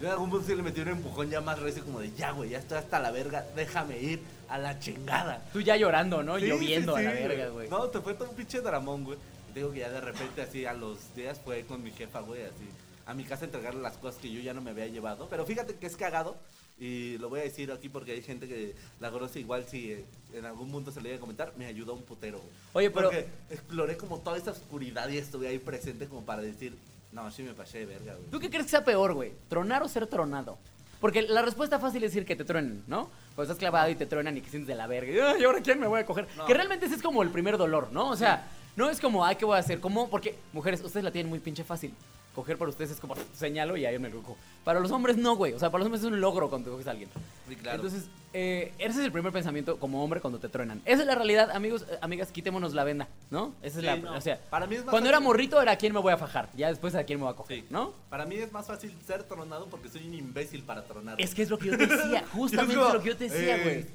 Yo 0.00 0.06
en 0.06 0.12
algún 0.12 0.30
punto 0.30 0.46
sí 0.46 0.54
le 0.54 0.62
metí 0.62 0.80
un 0.80 0.88
empujón 0.88 1.30
ya 1.30 1.40
más 1.40 1.58
recio, 1.58 1.84
como 1.84 2.00
de 2.00 2.10
ya, 2.12 2.32
güey, 2.32 2.50
ya 2.50 2.58
estoy 2.58 2.78
hasta 2.78 2.98
la 2.98 3.10
verga, 3.10 3.44
déjame 3.54 3.98
ir 3.98 4.22
a 4.48 4.58
la 4.58 4.78
chingada. 4.78 5.44
Tú 5.52 5.60
ya 5.60 5.76
llorando, 5.76 6.22
¿no? 6.22 6.38
Sí, 6.38 6.46
Lloviendo 6.46 6.96
sí, 6.96 7.04
a 7.04 7.10
la 7.10 7.16
sí, 7.16 7.22
verga, 7.22 7.48
güey. 7.48 7.68
No, 7.68 7.88
te 7.88 8.00
fue 8.00 8.14
todo 8.14 8.30
un 8.30 8.36
pinche 8.36 8.60
dramón, 8.60 9.04
güey. 9.04 9.18
Digo 9.54 9.70
que 9.72 9.80
ya 9.80 9.90
de 9.90 10.00
repente 10.00 10.42
así 10.42 10.64
a 10.64 10.72
los 10.72 11.14
días 11.14 11.40
fue 11.44 11.64
con 11.64 11.82
mi 11.82 11.90
jefa, 11.90 12.20
güey, 12.20 12.42
así. 12.42 12.68
A 13.06 13.14
mi 13.14 13.24
casa 13.24 13.44
a 13.44 13.46
entregarle 13.46 13.80
las 13.80 13.96
cosas 13.96 14.20
que 14.20 14.30
yo 14.30 14.40
ya 14.40 14.54
no 14.54 14.60
me 14.60 14.70
había 14.70 14.86
llevado. 14.86 15.28
Pero 15.28 15.44
fíjate 15.44 15.74
que 15.74 15.86
es 15.86 15.96
cagado. 15.96 16.36
Y 16.80 17.18
lo 17.18 17.28
voy 17.28 17.40
a 17.40 17.42
decir 17.42 17.70
aquí 17.70 17.88
porque 17.90 18.12
hay 18.12 18.22
gente 18.22 18.48
que 18.48 18.74
la 19.00 19.10
conoce 19.10 19.38
igual 19.38 19.66
si 19.68 19.92
eh, 19.92 20.04
en 20.32 20.46
algún 20.46 20.70
punto 20.70 20.90
se 20.90 21.00
le 21.02 21.10
iba 21.10 21.18
a 21.18 21.20
comentar. 21.20 21.52
Me 21.58 21.66
ayudó 21.66 21.92
un 21.94 22.02
putero, 22.02 22.38
güey. 22.38 22.50
Oye, 22.72 22.90
pero- 22.90 23.10
Porque 23.10 23.26
exploré 23.50 23.96
como 23.98 24.18
toda 24.20 24.38
esa 24.38 24.52
oscuridad 24.52 25.08
y 25.10 25.18
estuve 25.18 25.46
ahí 25.48 25.58
presente 25.58 26.06
como 26.08 26.24
para 26.24 26.40
decir, 26.40 26.74
no, 27.12 27.30
sí 27.30 27.42
me 27.42 27.52
pasé 27.52 27.80
de 27.80 27.86
verga, 27.86 28.14
güey. 28.14 28.30
¿Tú 28.30 28.40
qué 28.40 28.48
crees 28.48 28.64
que 28.64 28.70
sea 28.70 28.84
peor, 28.84 29.12
güey? 29.12 29.32
¿Tronar 29.50 29.82
o 29.82 29.88
ser 29.88 30.06
tronado? 30.06 30.56
Porque 31.02 31.22
la 31.22 31.42
respuesta 31.42 31.78
fácil 31.78 32.02
es 32.04 32.12
decir 32.12 32.26
que 32.26 32.34
te 32.36 32.44
truenen, 32.44 32.82
¿no? 32.86 33.10
Pues 33.36 33.46
estás 33.46 33.58
clavado 33.58 33.90
y 33.90 33.94
te 33.94 34.06
truenan 34.06 34.36
y 34.36 34.40
que 34.40 34.48
sientes 34.50 34.68
de 34.68 34.74
la 34.74 34.86
verga. 34.86 35.10
Y, 35.12 35.18
"Ay, 35.18 35.40
¿y 35.42 35.44
ahora 35.44 35.60
quién 35.62 35.78
me 35.80 35.86
voy 35.86 36.00
a 36.00 36.06
coger? 36.06 36.26
No. 36.36 36.46
Que 36.46 36.54
realmente 36.54 36.86
ese 36.86 36.94
es 36.94 37.02
como 37.02 37.22
el 37.22 37.30
primer 37.30 37.56
dolor, 37.58 37.88
¿no? 37.92 38.08
O 38.10 38.16
sea, 38.16 38.46
no 38.76 38.88
es 38.88 39.00
como, 39.00 39.24
ay, 39.24 39.36
¿qué 39.36 39.44
voy 39.44 39.56
a 39.56 39.60
hacer? 39.60 39.80
¿Cómo? 39.80 40.08
Porque, 40.10 40.34
mujeres, 40.52 40.82
ustedes 40.82 41.04
la 41.04 41.10
tienen 41.10 41.28
muy 41.28 41.40
pinche 41.40 41.64
fácil. 41.64 41.92
Coger 42.34 42.56
para 42.56 42.70
ustedes 42.70 42.92
es 42.92 43.00
como, 43.00 43.14
señalo 43.34 43.76
y 43.76 43.84
ahí 43.84 43.98
me 43.98 44.08
lo 44.08 44.22
cojo. 44.22 44.36
Para 44.64 44.78
los 44.78 44.90
hombres 44.92 45.16
no, 45.16 45.34
güey. 45.36 45.52
O 45.52 45.58
sea, 45.58 45.70
para 45.70 45.80
los 45.80 45.86
hombres 45.86 46.02
es 46.02 46.06
un 46.08 46.20
logro 46.20 46.48
cuando 46.48 46.66
te 46.66 46.72
coges 46.72 46.86
a 46.86 46.92
alguien. 46.92 47.08
Sí, 47.48 47.56
claro. 47.56 47.76
Entonces, 47.82 48.08
eh, 48.32 48.72
ese 48.78 49.00
es 49.00 49.04
el 49.06 49.10
primer 49.10 49.32
pensamiento 49.32 49.78
como 49.80 50.04
hombre 50.04 50.20
cuando 50.20 50.38
te 50.38 50.48
truenan. 50.48 50.80
Esa 50.84 51.00
es 51.02 51.06
la 51.08 51.16
realidad, 51.16 51.50
amigos, 51.50 51.84
eh, 51.90 51.98
amigas, 52.00 52.30
quitémonos 52.30 52.72
la 52.72 52.84
venda, 52.84 53.08
¿no? 53.30 53.52
Esa 53.62 53.66
es 53.66 53.74
Sí, 53.74 53.82
la, 53.82 53.96
no. 53.96 54.14
o 54.16 54.20
sea, 54.20 54.38
Para 54.48 54.68
mí 54.68 54.76
es 54.76 54.84
más 54.84 54.90
cuando 54.92 55.08
era 55.08 55.18
morrito 55.18 55.60
era 55.60 55.72
a 55.72 55.76
quién 55.76 55.92
me 55.92 55.98
voy 55.98 56.12
a 56.12 56.16
fajar, 56.16 56.48
ya 56.56 56.68
después 56.68 56.94
a 56.94 57.02
quién 57.02 57.18
me 57.18 57.24
voy 57.24 57.32
a 57.32 57.36
coger, 57.36 57.58
Sí. 57.60 57.66
¿no? 57.68 57.92
Para 58.08 58.26
mí 58.26 58.36
es 58.36 58.52
más 58.52 58.66
fácil 58.68 58.94
ser 59.04 59.24
tronado 59.24 59.66
porque 59.66 59.88
soy 59.88 60.06
un 60.06 60.14
imbécil 60.14 60.62
para 60.62 60.84
tronar. 60.84 61.20
Es 61.20 61.34
que 61.34 61.42
es 61.42 61.50
lo 61.50 61.58
que 61.58 61.66
yo 61.70 61.76
te 61.78 61.86
decía, 61.88 62.24
justamente 62.32 62.74
Es 62.74 62.78
como, 62.78 62.94
lo 62.94 63.02
que 63.02 63.08
yo 63.08 63.16
te 63.16 63.28
decía, 63.28 63.58
güey. 63.62 63.86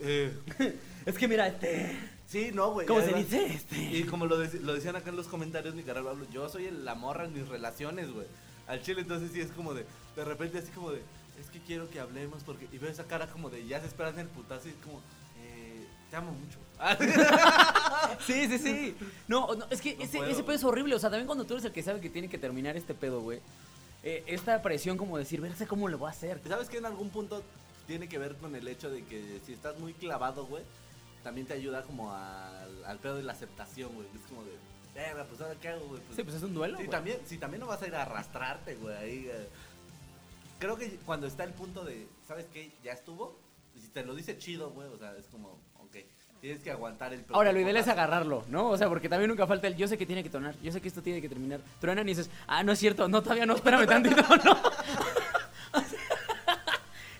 eh, 0.00 0.36
Es 1.06 1.16
que 1.18 1.28
mira, 1.28 1.46
este, 1.46 1.96
Sí, 2.26 2.50
no, 2.52 2.72
güey. 2.72 2.86
¿cómo 2.86 3.00
se 3.00 3.12
dice? 3.12 3.44
Este. 3.46 3.76
Y 3.76 4.04
como 4.04 4.26
lo, 4.26 4.42
dec- 4.42 4.60
lo 4.60 4.74
decían 4.74 4.96
acá 4.96 5.10
en 5.10 5.16
los 5.16 5.26
comentarios, 5.28 5.74
Pablo, 5.74 6.26
yo 6.32 6.48
soy 6.48 6.66
el- 6.66 6.84
la 6.84 6.94
morra 6.94 7.24
en 7.24 7.32
mis 7.34 7.46
relaciones, 7.48 8.10
güey. 8.12 8.26
Al 8.66 8.82
chile, 8.82 9.02
entonces 9.02 9.30
sí 9.32 9.40
es 9.40 9.50
como 9.52 9.74
de, 9.74 9.84
de 10.16 10.24
repente 10.24 10.58
así 10.58 10.70
como 10.72 10.90
de, 10.90 11.02
es 11.40 11.50
que 11.52 11.60
quiero 11.60 11.88
que 11.90 12.00
hablemos 12.00 12.42
porque, 12.44 12.66
y 12.72 12.78
veo 12.78 12.90
esa 12.90 13.04
cara 13.04 13.26
como 13.26 13.50
de, 13.50 13.66
ya 13.66 13.80
se 13.80 13.86
esperan 13.86 14.18
el 14.18 14.26
putazo 14.28 14.68
y 14.68 14.70
es 14.70 14.76
como, 14.82 14.98
eh, 15.42 15.86
te 16.10 16.16
amo 16.16 16.32
mucho. 16.32 16.58
Sí, 18.26 18.46
sí, 18.48 18.58
sí. 18.58 18.96
No, 19.28 19.54
no, 19.54 19.66
es 19.70 19.80
que 19.80 19.96
No 19.96 20.02
ese, 20.04 20.18
puedo, 20.18 20.30
ese 20.30 20.42
pedo 20.42 20.56
es 20.56 20.64
horrible. 20.64 20.94
O 20.94 20.98
sea, 20.98 21.10
también 21.10 21.26
cuando 21.26 21.44
tú 21.44 21.54
eres 21.54 21.64
el 21.64 21.72
que 21.72 21.82
sabe 21.82 22.00
que 22.00 22.10
tiene 22.10 22.28
que 22.28 22.38
terminar 22.38 22.76
este 22.76 22.94
pedo, 22.94 23.20
güey. 23.20 23.40
eh, 24.02 24.22
esta 24.26 24.60
presión 24.62 24.96
como 24.98 25.16
decir, 25.18 25.40
verse 25.40 25.66
cómo 25.66 25.88
le 25.88 25.96
voy 25.96 26.08
a 26.08 26.10
hacer. 26.10 26.40
¿Sabes 26.46 26.68
que 26.68 26.78
en 26.78 26.86
algún 26.86 27.10
punto 27.10 27.42
tiene 27.86 28.08
que 28.08 28.18
ver 28.18 28.36
con 28.36 28.54
el 28.54 28.66
hecho 28.68 28.90
de 28.90 29.02
que 29.04 29.40
si 29.46 29.52
estás 29.54 29.78
muy 29.78 29.92
clavado, 29.94 30.46
güey, 30.46 30.62
también 31.24 31.46
te 31.46 31.54
ayuda 31.54 31.82
como 31.82 32.12
al, 32.14 32.84
al 32.84 32.98
pedo 32.98 33.16
de 33.16 33.24
la 33.24 33.32
aceptación, 33.32 33.92
güey. 33.94 34.06
Es 34.14 34.20
como 34.28 34.44
de, 34.44 34.52
verga, 34.94 35.24
pues 35.24 35.40
ahora 35.40 35.54
qué 35.60 35.68
hago, 35.68 35.86
güey. 35.88 36.00
Pues, 36.02 36.16
Sí, 36.16 36.22
pues 36.22 36.36
es 36.36 36.42
un 36.42 36.54
duelo, 36.54 36.76
Sí, 36.76 36.84
güey. 36.84 36.90
también, 36.90 37.18
sí, 37.26 37.38
también 37.38 37.60
no 37.60 37.66
vas 37.66 37.82
a 37.82 37.86
ir 37.88 37.94
a 37.96 38.02
arrastrarte, 38.02 38.76
güey. 38.76 38.94
Ahí, 38.96 39.28
eh. 39.32 39.48
Creo 40.60 40.76
que 40.76 40.90
cuando 41.04 41.26
está 41.26 41.42
el 41.42 41.52
punto 41.52 41.84
de, 41.84 42.06
¿sabes 42.28 42.46
qué? 42.52 42.70
Ya 42.84 42.92
estuvo. 42.92 43.36
Si 43.80 43.88
te 43.88 44.04
lo 44.04 44.14
dice 44.14 44.38
chido, 44.38 44.70
güey, 44.70 44.86
o 44.88 44.96
sea, 44.96 45.16
es 45.18 45.26
como, 45.26 45.58
ok, 45.80 45.96
tienes 46.40 46.62
que 46.62 46.70
aguantar 46.70 47.12
el 47.12 47.24
Ahora, 47.32 47.52
lo 47.52 47.58
ideal 47.58 47.76
es 47.76 47.88
agarrarlo, 47.88 48.44
¿no? 48.48 48.68
O 48.68 48.78
sea, 48.78 48.88
porque 48.88 49.08
también 49.08 49.30
nunca 49.30 49.46
falta 49.48 49.66
el 49.66 49.76
yo 49.76 49.88
sé 49.88 49.98
que 49.98 50.06
tiene 50.06 50.22
que 50.22 50.30
tronar, 50.30 50.54
yo 50.62 50.70
sé 50.70 50.80
que 50.80 50.88
esto 50.88 51.02
tiene 51.02 51.20
que 51.20 51.28
terminar. 51.28 51.60
Truenan 51.80 52.06
y 52.06 52.12
dices, 52.12 52.30
ah, 52.46 52.62
no 52.62 52.70
es 52.72 52.78
cierto, 52.78 53.08
no, 53.08 53.20
todavía 53.22 53.46
no, 53.46 53.54
espérame 53.56 53.86
tantito, 53.86 54.22
no. 54.44 54.56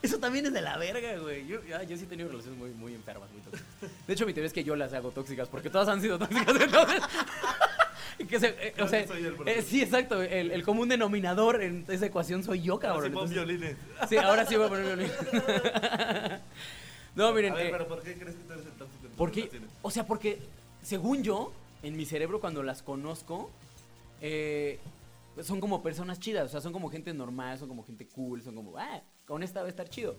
Eso 0.05 0.19
también 0.19 0.45
es 0.45 0.53
de 0.53 0.61
la 0.61 0.77
verga, 0.77 1.17
güey. 1.19 1.47
Yo, 1.47 1.61
ah, 1.75 1.83
yo 1.83 1.97
sí 1.97 2.05
he 2.05 2.07
tenido 2.07 2.29
relaciones 2.29 2.59
muy, 2.59 2.71
muy 2.73 2.93
enfermas, 2.95 3.31
muy 3.33 3.41
tóxicas. 3.41 3.91
De 4.07 4.13
hecho, 4.13 4.27
mi 4.27 4.35
teoría 4.35 4.49
es 4.49 4.53
que 4.53 4.63
yo 4.63 4.77
las 4.77 4.93
hago 4.93 5.11
tóxicas, 5.13 5.49
porque 5.49 5.71
todas 5.71 5.89
han 5.89 6.03
sido 6.03 6.19
tóxicas, 6.19 6.55
entonces. 6.61 7.03
que 8.29 8.39
se- 8.39 8.49
eh, 8.69 8.75
o 8.83 8.87
sea, 8.87 9.01
que 9.01 9.09
soy 9.09 9.19
el 9.21 9.27
eh, 9.27 9.33
problema. 9.33 9.63
sí, 9.63 9.81
exacto. 9.83 10.21
El, 10.23 10.51
el 10.51 10.63
común 10.63 10.91
denominador 10.91 11.63
en 11.63 11.87
esa 11.89 12.05
ecuación 12.05 12.45
soy 12.45 12.61
yo, 12.61 12.75
Ahora 12.75 12.89
cabrón. 12.89 13.05
sí 13.07 13.11
pon 13.15 13.29
entonces- 13.29 13.47
violines. 13.47 13.77
sí, 14.09 14.17
ahora 14.19 14.45
sí 14.45 14.57
voy 14.57 14.67
a 14.67 14.69
poner 14.69 14.85
violín. 14.85 15.11
no, 17.15 17.33
miren. 17.33 17.53
A 17.53 17.57
ver, 17.57 17.67
eh, 17.67 17.71
pero 17.73 17.89
¿por 17.89 18.03
qué 18.03 18.15
crees 18.15 18.37
que 18.37 18.43
tú 18.45 18.53
eres 18.53 18.67
el 18.67 18.73
tóxico 18.73 19.07
en 19.07 19.13
porque, 19.13 19.51
o 19.83 19.91
sea, 19.91 20.07
porque 20.07 20.39
según 20.83 21.23
yo, 21.23 21.51
en 21.83 21.97
mi 21.97 22.05
cerebro 22.05 22.41
cuando 22.41 22.63
las 22.63 22.83
conozco, 22.83 23.51
eh, 24.21 24.79
son 25.43 25.61
como 25.61 25.83
personas 25.83 26.21
chidas, 26.21 26.45
o 26.45 26.49
sea, 26.51 26.61
son 26.61 26.75
como 26.75 26.91
gente 26.91 27.13
normal, 27.15 27.59
son 27.59 27.69
como 27.69 27.85
gente 27.85 28.07
cool, 28.09 28.43
son 28.43 28.55
como, 28.55 28.77
ah, 28.77 29.01
con 29.27 29.43
esta 29.43 29.61
va 29.61 29.67
a 29.67 29.71
estar 29.71 29.89
chido. 29.89 30.17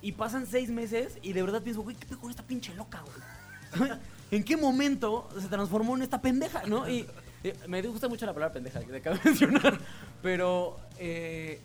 Y 0.00 0.12
pasan 0.12 0.46
seis 0.46 0.70
meses 0.70 1.18
y 1.22 1.32
de 1.32 1.42
verdad 1.42 1.62
pienso, 1.62 1.82
güey, 1.82 1.96
¿qué 1.96 2.06
pedo 2.06 2.20
con 2.20 2.30
esta 2.30 2.42
pinche 2.42 2.74
loca, 2.74 3.02
güey? 3.02 3.90
¿En 4.30 4.44
qué 4.44 4.56
momento 4.56 5.28
se 5.40 5.48
transformó 5.48 5.96
en 5.96 6.02
esta 6.02 6.20
pendeja, 6.20 6.64
no? 6.64 6.88
Y 6.88 7.06
eh, 7.42 7.56
me 7.66 7.82
gusta 7.82 8.08
mucho 8.08 8.26
la 8.26 8.34
palabra 8.34 8.52
pendeja 8.52 8.80
que 8.80 8.86
te 8.86 8.96
acabo 8.98 9.16
de 9.16 9.22
mencionar, 9.24 9.78
pero... 10.22 10.78
eh, 10.98 11.60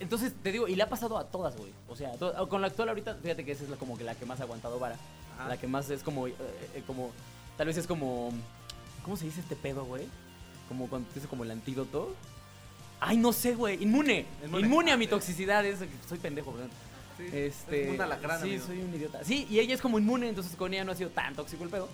entonces, 0.00 0.34
te 0.42 0.50
digo, 0.50 0.66
y 0.66 0.74
le 0.74 0.82
ha 0.82 0.88
pasado 0.88 1.16
a 1.18 1.24
todas, 1.24 1.56
güey. 1.56 1.72
O 1.88 1.96
sea, 1.96 2.12
con 2.48 2.60
la 2.60 2.66
actual 2.66 2.88
ahorita, 2.88 3.14
fíjate 3.16 3.44
que 3.44 3.52
esa 3.52 3.64
es 3.64 3.70
la, 3.70 3.76
como 3.76 3.96
que 3.96 4.04
la 4.04 4.14
que 4.14 4.26
más 4.26 4.40
ha 4.40 4.42
aguantado 4.42 4.78
vara. 4.78 4.96
Ajá. 5.38 5.48
La 5.48 5.56
que 5.56 5.66
más 5.66 5.88
es 5.90 6.02
como, 6.02 6.26
eh, 6.26 6.34
eh, 6.74 6.82
como, 6.86 7.12
tal 7.56 7.68
vez 7.68 7.76
es 7.76 7.86
como, 7.86 8.30
¿cómo 9.02 9.16
se 9.16 9.26
dice 9.26 9.40
este 9.40 9.56
pedo, 9.56 9.84
güey? 9.84 10.06
Como 10.68 10.88
cuando 10.88 11.08
te 11.08 11.14
dice 11.16 11.28
como 11.28 11.44
el 11.44 11.50
antídoto. 11.50 12.14
Ay, 13.06 13.18
no 13.18 13.32
sé, 13.32 13.54
güey. 13.54 13.82
Inmune. 13.82 14.24
Inmune, 14.44 14.66
Inmune. 14.66 14.92
a 14.92 14.96
mi 14.96 15.04
Ah, 15.04 15.08
sí. 15.08 15.10
toxicidad. 15.10 15.64
Es, 15.66 15.80
soy 16.08 16.18
pendejo, 16.18 16.52
perdón. 16.52 16.70
Sí, 17.18 17.24
Este, 17.32 17.90
es 17.90 17.96
sí, 17.96 18.00
amigo. 18.00 18.66
soy 18.66 18.78
un 18.80 18.94
idiota. 18.94 19.22
Sí, 19.24 19.46
y 19.50 19.60
ella 19.60 19.74
es 19.74 19.80
como 19.80 19.98
inmune, 19.98 20.28
entonces 20.28 20.56
con 20.56 20.72
ella 20.74 20.84
no 20.84 20.92
ha 20.92 20.96
sido 20.96 21.10
tan 21.10 21.34
tóxico 21.34 21.62
el 21.64 21.70
pedo. 21.70 21.88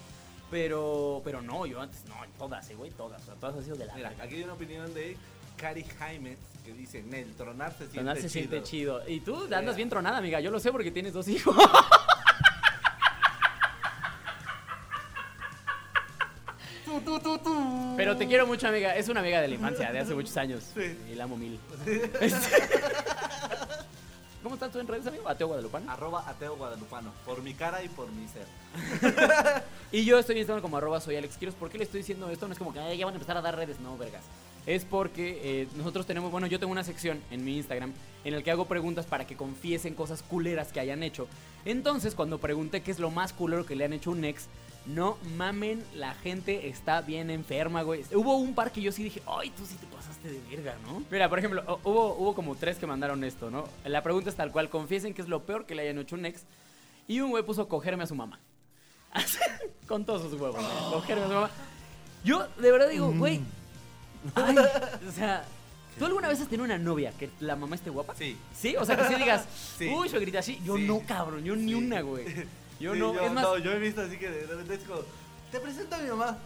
Pero, 0.50 1.20
pero 1.24 1.42
no, 1.42 1.66
yo 1.66 1.80
antes, 1.80 2.04
no, 2.08 2.14
todas, 2.38 2.68
eh, 2.70 2.74
güey, 2.74 2.90
todas. 2.92 3.20
O 3.22 3.24
sea, 3.26 3.34
todas 3.34 3.56
han 3.56 3.64
sido 3.64 3.76
de 3.76 3.86
la 3.86 3.94
Mira, 3.94 4.14
aquí 4.22 4.36
hay 4.36 4.42
una 4.44 4.54
opinión 4.54 4.92
de 4.94 5.16
Cari 5.56 5.84
Jaime 5.98 6.36
que 6.64 6.72
dice, 6.72 7.02
Nel, 7.02 7.34
tronar 7.34 7.72
se 7.72 7.78
siente 7.78 7.94
Tronar 7.94 8.16
se 8.16 8.22
chido. 8.22 8.30
siente 8.32 8.62
chido. 8.62 9.08
Y 9.08 9.20
tú 9.20 9.46
Yeah. 9.48 9.58
andas 9.58 9.76
bien 9.76 9.88
tronada, 9.90 10.18
amiga. 10.18 10.40
Yo 10.40 10.50
lo 10.50 10.58
sé 10.60 10.70
porque 10.72 10.90
tienes 10.90 11.12
dos 11.12 11.26
hijos. 11.28 11.56
Pero 18.00 18.16
te 18.16 18.26
quiero 18.26 18.46
mucho, 18.46 18.66
amiga. 18.66 18.96
Es 18.96 19.08
una 19.08 19.20
amiga 19.20 19.40
de 19.42 19.48
la 19.48 19.54
infancia, 19.56 19.92
de 19.92 19.98
hace 19.98 20.14
muchos 20.14 20.34
años. 20.38 20.64
Sí. 20.74 20.96
Y 21.12 21.14
la 21.16 21.24
amo 21.24 21.36
mil. 21.36 21.60
¿Cómo 24.42 24.54
estás 24.54 24.72
tú 24.72 24.78
en 24.80 24.88
redes, 24.88 25.06
amigo? 25.06 25.28
Ateo 25.28 25.48
Guadalupano. 25.48 25.92
Arroba 25.92 26.24
ateo 26.26 26.56
guadalupano, 26.56 27.12
por 27.26 27.42
mi 27.42 27.52
cara 27.52 27.84
y 27.84 27.88
por 27.90 28.10
mi 28.10 28.26
ser. 28.28 28.46
Y 29.92 30.04
yo 30.04 30.18
estoy 30.18 30.34
en 30.36 30.38
Instagram 30.38 30.62
como 30.62 30.76
arroba 30.78 31.00
soy 31.00 31.16
Alex 31.16 31.36
Quiroz. 31.36 31.54
¿Por 31.56 31.68
qué 31.68 31.76
le 31.76 31.84
estoy 31.84 31.98
diciendo 31.98 32.30
esto? 32.30 32.46
No 32.46 32.52
es 32.52 32.58
como 32.58 32.72
que 32.72 32.78
"Ay, 32.78 32.96
ya 32.96 33.04
van 33.04 33.12
a 33.12 33.16
empezar 33.16 33.36
a 33.36 33.42
dar 33.42 33.56
redes. 33.56 33.80
No, 33.80 33.98
vergas. 33.98 34.22
Es 34.66 34.84
porque 34.84 35.40
eh, 35.42 35.68
nosotros 35.76 36.06
tenemos, 36.06 36.30
bueno, 36.30 36.46
yo 36.46 36.58
tengo 36.60 36.70
una 36.72 36.84
sección 36.84 37.20
en 37.30 37.44
mi 37.44 37.56
Instagram 37.56 37.92
en 38.24 38.34
el 38.34 38.42
que 38.44 38.50
hago 38.50 38.66
preguntas 38.66 39.04
para 39.04 39.26
que 39.26 39.36
confiesen 39.36 39.94
cosas 39.94 40.22
culeras 40.22 40.72
que 40.72 40.80
hayan 40.80 41.02
hecho. 41.02 41.26
Entonces, 41.64 42.14
cuando 42.14 42.38
pregunté 42.38 42.82
qué 42.82 42.92
es 42.92 42.98
lo 42.98 43.10
más 43.10 43.32
culero 43.32 43.66
que 43.66 43.74
le 43.74 43.84
han 43.84 43.92
hecho 43.92 44.10
a 44.10 44.12
un 44.14 44.24
ex, 44.24 44.46
no 44.86 45.18
mamen, 45.36 45.84
la 45.94 46.14
gente 46.14 46.68
está 46.68 47.00
bien 47.02 47.30
enferma, 47.30 47.82
güey. 47.82 48.04
Hubo 48.14 48.36
un 48.36 48.54
par 48.54 48.72
que 48.72 48.80
yo 48.80 48.90
sí 48.92 49.02
dije, 49.04 49.22
ay, 49.26 49.50
tú 49.50 49.64
sí 49.66 49.74
te 49.76 49.86
pasaste 49.86 50.28
de 50.30 50.40
verga, 50.50 50.76
¿no? 50.86 51.02
Mira, 51.10 51.28
por 51.28 51.38
ejemplo, 51.38 51.62
hu- 51.66 51.78
hubo, 51.84 52.14
hubo 52.14 52.34
como 52.34 52.54
tres 52.56 52.78
que 52.78 52.86
mandaron 52.86 53.22
esto, 53.24 53.50
¿no? 53.50 53.68
La 53.84 54.02
pregunta 54.02 54.30
es 54.30 54.36
tal 54.36 54.50
cual, 54.52 54.68
confiesen 54.70 55.14
qué 55.14 55.22
es 55.22 55.28
lo 55.28 55.42
peor 55.44 55.66
que 55.66 55.74
le 55.74 55.82
hayan 55.82 55.98
hecho 55.98 56.16
un 56.16 56.24
ex. 56.26 56.42
Y 57.06 57.20
un 57.20 57.30
güey 57.30 57.42
puso 57.44 57.68
cogerme 57.68 58.04
a 58.04 58.06
su 58.06 58.14
mamá. 58.14 58.38
Con 59.86 60.04
todos 60.04 60.22
sus 60.22 60.32
huevos, 60.40 60.56
güey. 60.64 60.92
Cogerme 60.92 61.24
a 61.24 61.28
su 61.28 61.34
mamá. 61.34 61.50
Yo, 62.24 62.46
de 62.58 62.70
verdad 62.72 62.88
digo, 62.88 63.10
güey. 63.12 63.40
Ay, 64.34 64.56
o 65.08 65.12
sea, 65.12 65.44
¿tú 65.98 66.04
alguna 66.04 66.28
vez 66.28 66.40
has 66.40 66.48
tenido 66.48 66.64
una 66.64 66.78
novia 66.78 67.12
que 67.18 67.30
la 67.40 67.56
mamá 67.56 67.74
esté 67.76 67.90
guapa? 67.90 68.14
Sí. 68.14 68.36
¿Sí? 68.54 68.76
O 68.76 68.84
sea, 68.84 68.96
que 68.96 69.04
sí 69.08 69.14
digas, 69.16 69.46
Sí. 69.78 69.88
uy, 69.88 70.08
suegrita, 70.08 70.38
así. 70.40 70.60
Yo 70.64 70.76
Sí. 70.76 70.84
no, 70.86 71.00
cabrón, 71.00 71.42
yo 71.44 71.56
ni 71.56 71.74
una, 71.74 72.00
güey. 72.02 72.24
Yo 72.80 72.94
Sí, 72.94 72.98
no, 73.00 73.14
yo, 73.14 73.20
es 73.20 73.32
más, 73.32 73.42
no, 73.44 73.58
yo 73.58 73.72
he 73.72 73.78
visto 73.78 74.00
así 74.00 74.16
que 74.16 74.28
de 74.30 74.46
repente 74.46 74.74
es 74.74 74.80
como, 74.80 75.00
te 75.52 75.60
presento 75.60 75.94
a 75.94 75.98
mi 75.98 76.08
mamá. 76.08 76.38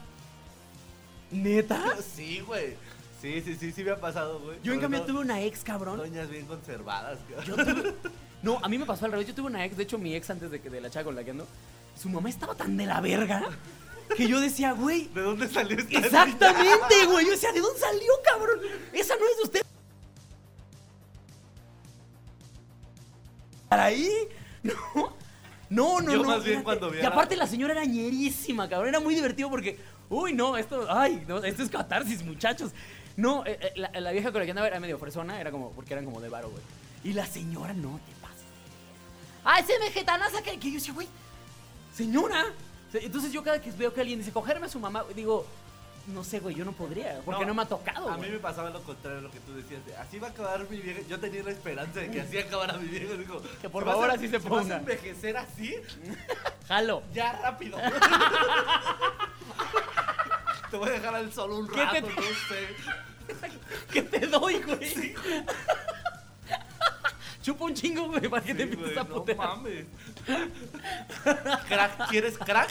¿Neta? 1.30 1.96
Sí, 2.14 2.40
güey. 2.40 2.76
Sí, 3.22 3.40
sí, 3.40 3.56
sí, 3.56 3.72
sí 3.72 3.82
me 3.84 3.92
ha 3.92 4.00
pasado, 4.00 4.38
güey. 4.40 4.58
Yo 4.62 4.74
en 4.74 4.80
cambio 4.80 5.02
tuve 5.04 5.20
una 5.20 5.40
ex, 5.40 5.64
cabrón. 5.64 5.96
Doñas 5.96 6.28
bien 6.28 6.44
conservadas, 6.46 7.18
cabrón. 7.30 7.46
Yo 7.46 7.56
tuve- 7.56 7.94
No, 8.42 8.58
a 8.62 8.68
mí 8.68 8.76
me 8.76 8.84
pasó 8.84 9.06
al 9.06 9.12
revés. 9.12 9.26
Yo 9.28 9.34
tuve 9.34 9.46
una 9.46 9.64
ex, 9.64 9.74
de 9.78 9.84
hecho, 9.84 9.96
mi 9.96 10.14
ex 10.14 10.28
antes 10.28 10.50
de 10.50 10.60
que 10.60 10.68
de 10.68 10.80
la 10.82 10.90
chava 10.90 11.04
con 11.04 11.14
la 11.14 11.24
que 11.24 11.30
ando, 11.30 11.46
su 11.98 12.10
mamá 12.10 12.28
estaba 12.28 12.54
tan 12.54 12.76
de 12.76 12.84
la 12.84 13.00
verga 13.00 13.42
que 14.18 14.28
yo 14.28 14.38
decía, 14.40 14.72
güey. 14.72 15.08
¿De 15.14 15.22
dónde 15.22 15.48
salió 15.48 15.78
esta? 15.78 15.98
Exactamente, 15.98 17.06
güey. 17.06 17.24
Yo 17.24 17.30
decía, 17.32 17.52
¿de 17.52 17.60
dónde 17.60 17.80
salió, 17.80 18.12
cabrón? 18.22 18.58
Esa 18.92 19.16
no 19.16 19.22
es 19.26 19.36
de 19.38 19.42
usted. 19.44 19.62
¿Para 23.68 23.84
ahí? 23.84 24.10
No. 24.62 25.14
No, 25.74 26.00
no, 26.00 26.12
Yo 26.12 26.22
no. 26.22 26.28
más 26.28 26.44
bien 26.44 26.60
fíjate. 26.60 26.64
cuando 26.64 26.90
vi 26.90 27.00
Y 27.00 27.04
aparte 27.04 27.36
la 27.36 27.46
señora 27.46 27.72
era 27.72 27.84
ñerísima, 27.84 28.68
cabrón. 28.68 28.88
Era 28.88 29.00
muy 29.00 29.14
divertido 29.14 29.50
porque, 29.50 29.78
uy, 30.08 30.32
no, 30.32 30.56
esto, 30.56 30.86
ay, 30.88 31.24
no, 31.26 31.38
esto 31.42 31.62
es 31.62 31.68
catarsis, 31.68 32.22
muchachos. 32.24 32.70
No, 33.16 33.44
eh, 33.46 33.58
eh, 33.60 33.72
la, 33.76 33.90
la 34.00 34.12
vieja 34.12 34.32
con 34.32 34.40
la 34.40 34.44
que 34.44 34.50
andaba 34.52 34.68
era 34.68 34.80
medio 34.80 34.98
fresona, 34.98 35.40
era 35.40 35.50
como, 35.50 35.70
porque 35.72 35.92
eran 35.92 36.04
como 36.04 36.20
de 36.20 36.28
varo, 36.28 36.50
güey. 36.50 36.62
Y 37.04 37.12
la 37.12 37.26
señora, 37.26 37.72
no, 37.72 38.00
te 38.06 38.12
pasa. 38.20 38.34
Ay, 39.44 39.62
ese 39.62 39.78
vegetanaza 39.78 40.42
que, 40.42 40.58
que 40.58 40.68
yo 40.68 40.74
decía, 40.74 40.94
güey, 40.94 41.08
señora. 41.94 42.44
Entonces 42.92 43.32
yo 43.32 43.42
cada 43.42 43.60
que 43.60 43.70
veo 43.72 43.92
que 43.92 44.00
alguien 44.00 44.18
dice, 44.20 44.30
cogerme 44.32 44.66
a 44.66 44.68
su 44.68 44.78
mamá, 44.78 45.04
digo, 45.14 45.44
no 46.08 46.22
sé, 46.22 46.38
güey, 46.40 46.54
yo 46.54 46.64
no 46.66 46.72
podría, 46.72 47.20
porque 47.24 47.46
no, 47.46 47.54
me 47.54 47.62
ha 47.62 47.66
tocado, 47.66 48.08
A 48.10 48.16
mí 48.18 48.28
me 48.28 48.38
pasaba 48.38 48.68
lo 48.70 48.82
contrario 48.82 49.18
a 49.20 49.22
lo 49.22 49.30
que 49.30 49.40
tú 49.40 49.54
decías. 49.54 49.84
de, 49.86 49.96
así 49.96 50.18
va 50.18 50.28
a 50.28 50.30
acabar 50.30 50.68
mi 50.68 50.76
vieja. 50.78 51.00
Yo 51.08 51.18
tenía 51.18 51.42
la 51.42 51.50
esperanza 51.52 52.00
de 52.00 52.10
que 52.10 52.20
así 52.20 52.38
acabara 52.38 52.74
mi 52.74 52.88
vieja. 52.88 53.14
Digo, 53.14 53.40
Que 53.62 53.68
por 53.70 53.82
"Si 53.82 53.86
vas 53.86 53.94
favor 53.94 54.10
así 54.10 54.28
se 54.28 54.38
vas 54.38 54.46
ponga". 54.46 54.74
a 54.74 54.78
envejecer 54.80 55.36
así, 55.36 55.74
Jalo. 56.68 57.02
ya 57.14 57.32
rápido. 57.40 57.78
te 60.70 60.76
voy 60.76 60.88
a 60.88 60.92
dejar 60.92 61.14
al 61.14 61.32
sol 61.32 61.52
un 61.52 61.68
¿Qué 61.68 61.74
te- 61.76 61.84
rato, 61.84 62.08
no 62.08 62.22
sé. 62.48 62.68
¿Qué 63.92 64.02
te 64.02 64.26
doy, 64.26 64.60
güey? 64.62 65.14
Chupa 67.44 67.64
un 67.66 67.74
chingo, 67.74 68.06
güey, 68.08 68.26
para 68.26 68.42
que 68.42 68.54
te 68.54 68.62
empieces 68.62 68.96
a 68.96 69.04
no 69.04 69.16
putear. 69.16 69.36
mames. 69.36 69.84
crack, 71.68 72.08
¿quieres 72.08 72.38
crack? 72.38 72.70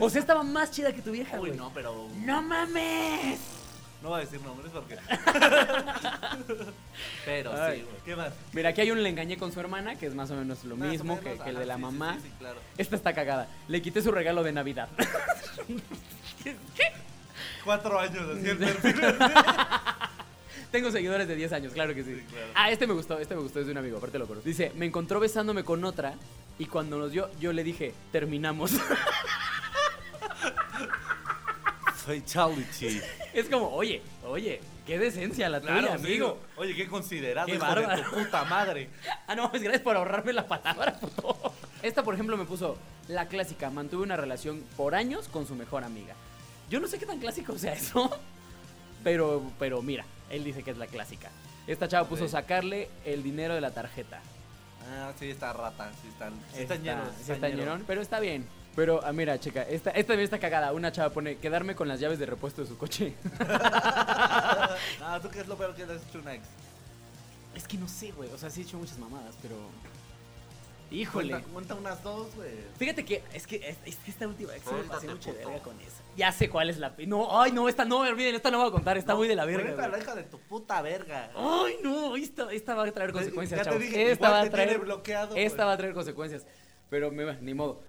O 0.00 0.10
sea, 0.10 0.20
estaba 0.20 0.42
más 0.42 0.72
chida 0.72 0.92
que 0.92 1.00
tu 1.02 1.12
vieja, 1.12 1.36
Uy, 1.38 1.50
güey. 1.50 1.56
no, 1.60 1.70
pero 1.72 2.08
¡No 2.16 2.42
mames! 2.42 3.38
no 4.02 4.08
voy 4.10 4.18
a 4.18 4.24
decir 4.24 4.40
nombres 4.40 4.72
porque. 4.72 4.96
pero 7.24 7.52
Ay. 7.62 7.76
sí, 7.78 7.82
güey. 7.84 7.96
¿Qué 8.04 8.16
más? 8.16 8.32
Mira, 8.52 8.70
aquí 8.70 8.80
hay 8.80 8.90
un 8.90 9.00
le 9.02 9.08
engañé 9.08 9.36
con 9.38 9.52
su 9.52 9.60
hermana, 9.60 9.94
que 9.96 10.06
es 10.06 10.14
más 10.16 10.32
o 10.32 10.34
menos 10.34 10.64
lo 10.64 10.76
Más 10.76 10.88
mismo 10.88 11.14
menos, 11.16 11.38
que, 11.38 11.44
que 11.44 11.50
el 11.50 11.58
de 11.58 11.66
la 11.66 11.76
sí, 11.76 11.80
mamá. 11.80 12.18
Sí, 12.20 12.30
claro. 12.40 12.58
Esta 12.76 12.96
está 12.96 13.12
cagada. 13.14 13.46
Le 13.68 13.80
quité 13.82 14.02
su 14.02 14.10
regalo 14.10 14.42
de 14.42 14.50
Navidad. 14.52 14.88
Cuatro 17.64 17.98
años 17.98 18.22
así 18.36 18.48
el 18.48 18.58
perfil. 18.58 19.00
Tengo 20.70 20.90
seguidores 20.90 21.26
de 21.28 21.36
10 21.36 21.52
años, 21.52 21.72
claro 21.72 21.94
que 21.94 22.02
sí. 22.04 22.14
Sí, 22.16 22.22
claro. 22.30 22.46
Ah, 22.54 22.70
este 22.70 22.86
me 22.86 22.92
gustó, 22.94 23.18
este 23.18 23.34
me 23.34 23.40
gustó, 23.42 23.60
es 23.60 23.66
de 23.66 23.72
un 23.72 23.78
amigo, 23.78 23.98
aparte 23.98 24.18
lo 24.18 24.26
conozco. 24.26 24.48
Dice, 24.48 24.72
me 24.76 24.86
encontró 24.86 25.20
besándome 25.20 25.64
con 25.64 25.84
otra 25.84 26.14
y 26.58 26.66
cuando 26.66 26.98
nos 26.98 27.12
dio, 27.12 27.30
yo 27.40 27.52
le 27.52 27.62
dije, 27.64 27.94
terminamos. 28.12 28.72
Soy 32.04 32.22
Chi. 32.22 33.00
es 33.32 33.48
como, 33.48 33.68
oye, 33.70 34.00
oye, 34.24 34.60
qué 34.86 34.96
decencia 34.98 35.48
la 35.48 35.60
Claro, 35.60 35.80
tuya, 35.80 35.94
amigo. 35.94 36.26
amigo. 36.26 36.38
Oye, 36.56 36.74
qué 36.76 36.86
considerado, 36.86 37.46
Qué 37.46 37.54
hijo 37.54 37.74
de 37.74 38.02
tu 38.02 38.10
puta 38.12 38.44
madre. 38.44 38.88
Ah, 39.28 39.34
no, 39.34 39.50
es 39.52 39.60
gracias 39.60 39.82
por 39.82 39.96
ahorrarme 39.96 40.32
la 40.32 40.46
palabra, 40.46 41.00
puto. 41.00 41.52
Esta, 41.82 42.04
por 42.04 42.14
ejemplo, 42.14 42.36
me 42.36 42.44
puso 42.44 42.78
la 43.08 43.26
clásica. 43.26 43.70
Mantuve 43.70 44.04
una 44.04 44.16
relación 44.16 44.62
por 44.76 44.94
años 44.94 45.26
con 45.28 45.48
su 45.48 45.56
mejor 45.56 45.82
amiga. 45.82 46.14
Yo 46.70 46.78
no 46.78 46.86
sé 46.86 46.96
qué 47.00 47.06
tan 47.06 47.18
clásico 47.18 47.58
sea 47.58 47.72
eso, 47.72 48.08
pero, 49.02 49.42
pero 49.58 49.82
mira, 49.82 50.04
él 50.30 50.44
dice 50.44 50.62
que 50.62 50.70
es 50.70 50.76
la 50.78 50.86
clásica. 50.86 51.30
Esta 51.66 51.88
chava 51.88 52.08
puso 52.08 52.28
sacarle 52.28 52.88
el 53.04 53.22
dinero 53.22 53.54
de 53.54 53.60
la 53.60 53.72
tarjeta. 53.72 54.20
Ah, 54.88 55.12
sí, 55.18 55.30
está 55.30 55.52
rata. 55.52 55.90
Sí, 56.00 56.08
están. 56.08 56.32
Sí, 56.54 56.62
están 56.62 56.78
Está- 56.78 56.94
llenos. 56.94 57.08
sí 57.24 57.32
está 57.32 57.48
ñerón, 57.48 57.84
pero 57.86 58.00
está 58.00 58.20
bien. 58.20 58.46
Pero, 58.76 59.00
ah, 59.04 59.12
mira, 59.12 59.40
checa, 59.40 59.62
esta, 59.62 59.90
esta 59.90 60.08
también 60.12 60.24
está 60.24 60.38
cagada. 60.38 60.72
Una 60.72 60.92
chava 60.92 61.08
pone 61.10 61.38
quedarme 61.38 61.74
con 61.74 61.88
las 61.88 61.98
llaves 61.98 62.18
de 62.18 62.26
repuesto 62.26 62.62
de 62.62 62.68
su 62.68 62.76
coche. 62.76 63.14
Ah, 65.00 65.18
¿tú 65.22 65.28
qué 65.30 65.40
es 65.40 65.48
lo 65.48 65.56
peor 65.56 65.74
que 65.74 65.86
le 65.86 65.94
has 65.94 66.02
hecho 66.02 66.18
a 66.18 66.20
una 66.22 66.34
ex? 66.34 66.44
es 67.54 67.66
que 67.66 67.78
no 67.78 67.88
sé, 67.88 68.12
güey. 68.12 68.30
O 68.32 68.38
sea, 68.38 68.50
sí 68.50 68.60
he 68.60 68.64
hecho 68.64 68.76
muchas 68.78 68.98
mamadas, 68.98 69.34
pero. 69.40 69.56
Híjole. 70.90 71.30
Cuenta, 71.32 71.48
cuenta 71.52 71.74
unas 71.74 72.02
dos, 72.02 72.34
güey. 72.36 72.50
Fíjate 72.78 73.04
que 73.04 73.22
es 73.32 73.46
que, 73.46 73.56
es, 73.56 73.76
es 73.84 73.96
que 73.96 74.10
esta 74.10 74.28
última 74.28 74.54
ex 74.54 74.64
sí 74.68 74.74
me 74.74 74.82
pasé 74.84 75.08
mucho 75.08 75.30
de 75.32 75.36
puto. 75.38 75.48
verga 75.48 75.62
con 75.64 75.80
esa. 75.80 76.02
Ya 76.16 76.32
sé 76.32 76.48
cuál 76.48 76.70
es 76.70 76.78
la. 76.78 76.94
No, 77.06 77.40
ay, 77.40 77.52
no, 77.52 77.68
esta 77.68 77.84
no, 77.84 77.98
olviden, 77.98 78.34
esta 78.34 78.50
no 78.50 78.58
voy 78.58 78.68
a 78.68 78.70
contar, 78.72 78.96
está 78.96 79.14
muy 79.14 79.28
de 79.28 79.36
la 79.36 79.44
verga. 79.44 79.64
Cuenta 79.74 79.88
la 79.88 79.98
hija 79.98 80.14
de 80.14 80.22
tu 80.24 80.38
puta 80.40 80.80
verga. 80.80 81.30
Ay, 81.36 81.76
no, 81.82 82.16
esta, 82.16 82.50
esta 82.52 82.74
va 82.74 82.84
a 82.84 82.92
traer 82.92 83.12
consecuencias, 83.12 83.64
Ya 83.64 83.70
te 83.70 83.78
dije, 83.78 84.10
esta 84.10 84.30
va 84.30 84.40
a 84.40 84.50
traer. 84.50 84.78
bloqueado, 84.78 85.36
esta 85.36 85.64
va 85.66 85.72
a 85.74 85.76
traer 85.76 85.92
consecuencias. 85.92 86.46
Pero 86.88 87.10
me 87.10 87.24
va, 87.24 87.34
ni 87.34 87.52
modo. 87.52 87.82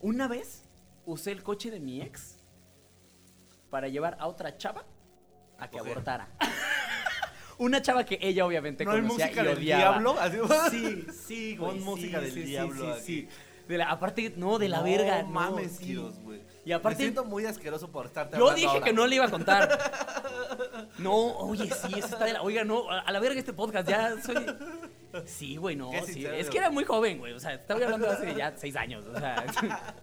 Una 0.00 0.28
vez 0.28 0.64
usé 1.06 1.32
el 1.32 1.42
coche 1.42 1.70
de 1.70 1.80
mi 1.80 2.02
ex 2.02 2.38
para 3.70 3.88
llevar 3.88 4.16
a 4.20 4.26
otra 4.26 4.56
chava 4.58 4.84
a, 5.58 5.70
que 5.70 5.78
coger. 5.78 5.92
abortara. 5.92 6.28
Una 7.58 7.82
chava 7.82 8.04
que 8.04 8.18
ella 8.22 8.46
obviamente 8.46 8.84
¿No 8.84 8.92
hay 8.92 9.02
conocía 9.02 9.26
música 9.26 9.42
y 9.42 9.46
del 9.46 9.60
diablo? 9.60 10.16
Sí, 10.70 11.06
sí, 11.12 11.56
güey. 11.56 11.78
Sí, 11.78 11.84
música 11.84 12.20
del 12.20 12.32
sí, 12.32 12.42
diablo 12.42 12.84
sí, 12.84 12.90
aquí. 12.90 13.00
sí. 13.02 13.28
De 13.68 13.78
la, 13.78 13.90
aparte, 13.90 14.32
no, 14.36 14.58
de 14.58 14.68
la 14.68 14.78
No 14.78 14.84
verga. 14.84 15.22
No 15.22 15.28
mames, 15.28 15.72
sí. 15.76 15.84
Kiros, 15.84 16.18
güey. 16.20 16.40
Y 16.70 16.72
aparte- 16.72 16.98
Me 16.98 17.04
siento 17.04 17.24
muy 17.24 17.44
asqueroso 17.46 17.90
por 17.90 18.06
estarte 18.06 18.38
Yo 18.38 18.54
dije 18.54 18.68
ahora. 18.68 18.84
que 18.84 18.92
no 18.92 19.06
le 19.08 19.16
iba 19.16 19.24
a 19.24 19.30
contar. 19.30 19.68
No, 20.98 21.14
oye, 21.38 21.64
sí, 21.64 21.94
eso 21.98 22.06
está 22.08 22.24
de 22.26 22.34
la. 22.34 22.42
Oiga, 22.42 22.62
no, 22.62 22.88
a 22.90 23.10
la 23.10 23.20
verga 23.20 23.38
este 23.38 23.52
podcast, 23.52 23.88
ya 23.88 24.20
soy. 24.22 24.36
Sí, 25.24 25.56
güey, 25.56 25.74
no, 25.76 25.90
sí. 26.04 26.12
sincero. 26.12 26.34
Es 26.34 26.50
que 26.50 26.58
era 26.58 26.70
muy 26.70 26.84
joven, 26.84 27.18
güey. 27.18 27.32
O 27.32 27.40
sea, 27.40 27.54
estaba 27.54 27.82
hablando 27.84 28.08
hace 28.10 28.34
ya 28.34 28.52
seis 28.56 28.76
años. 28.76 29.04
O 29.06 29.18
sea. 29.18 29.44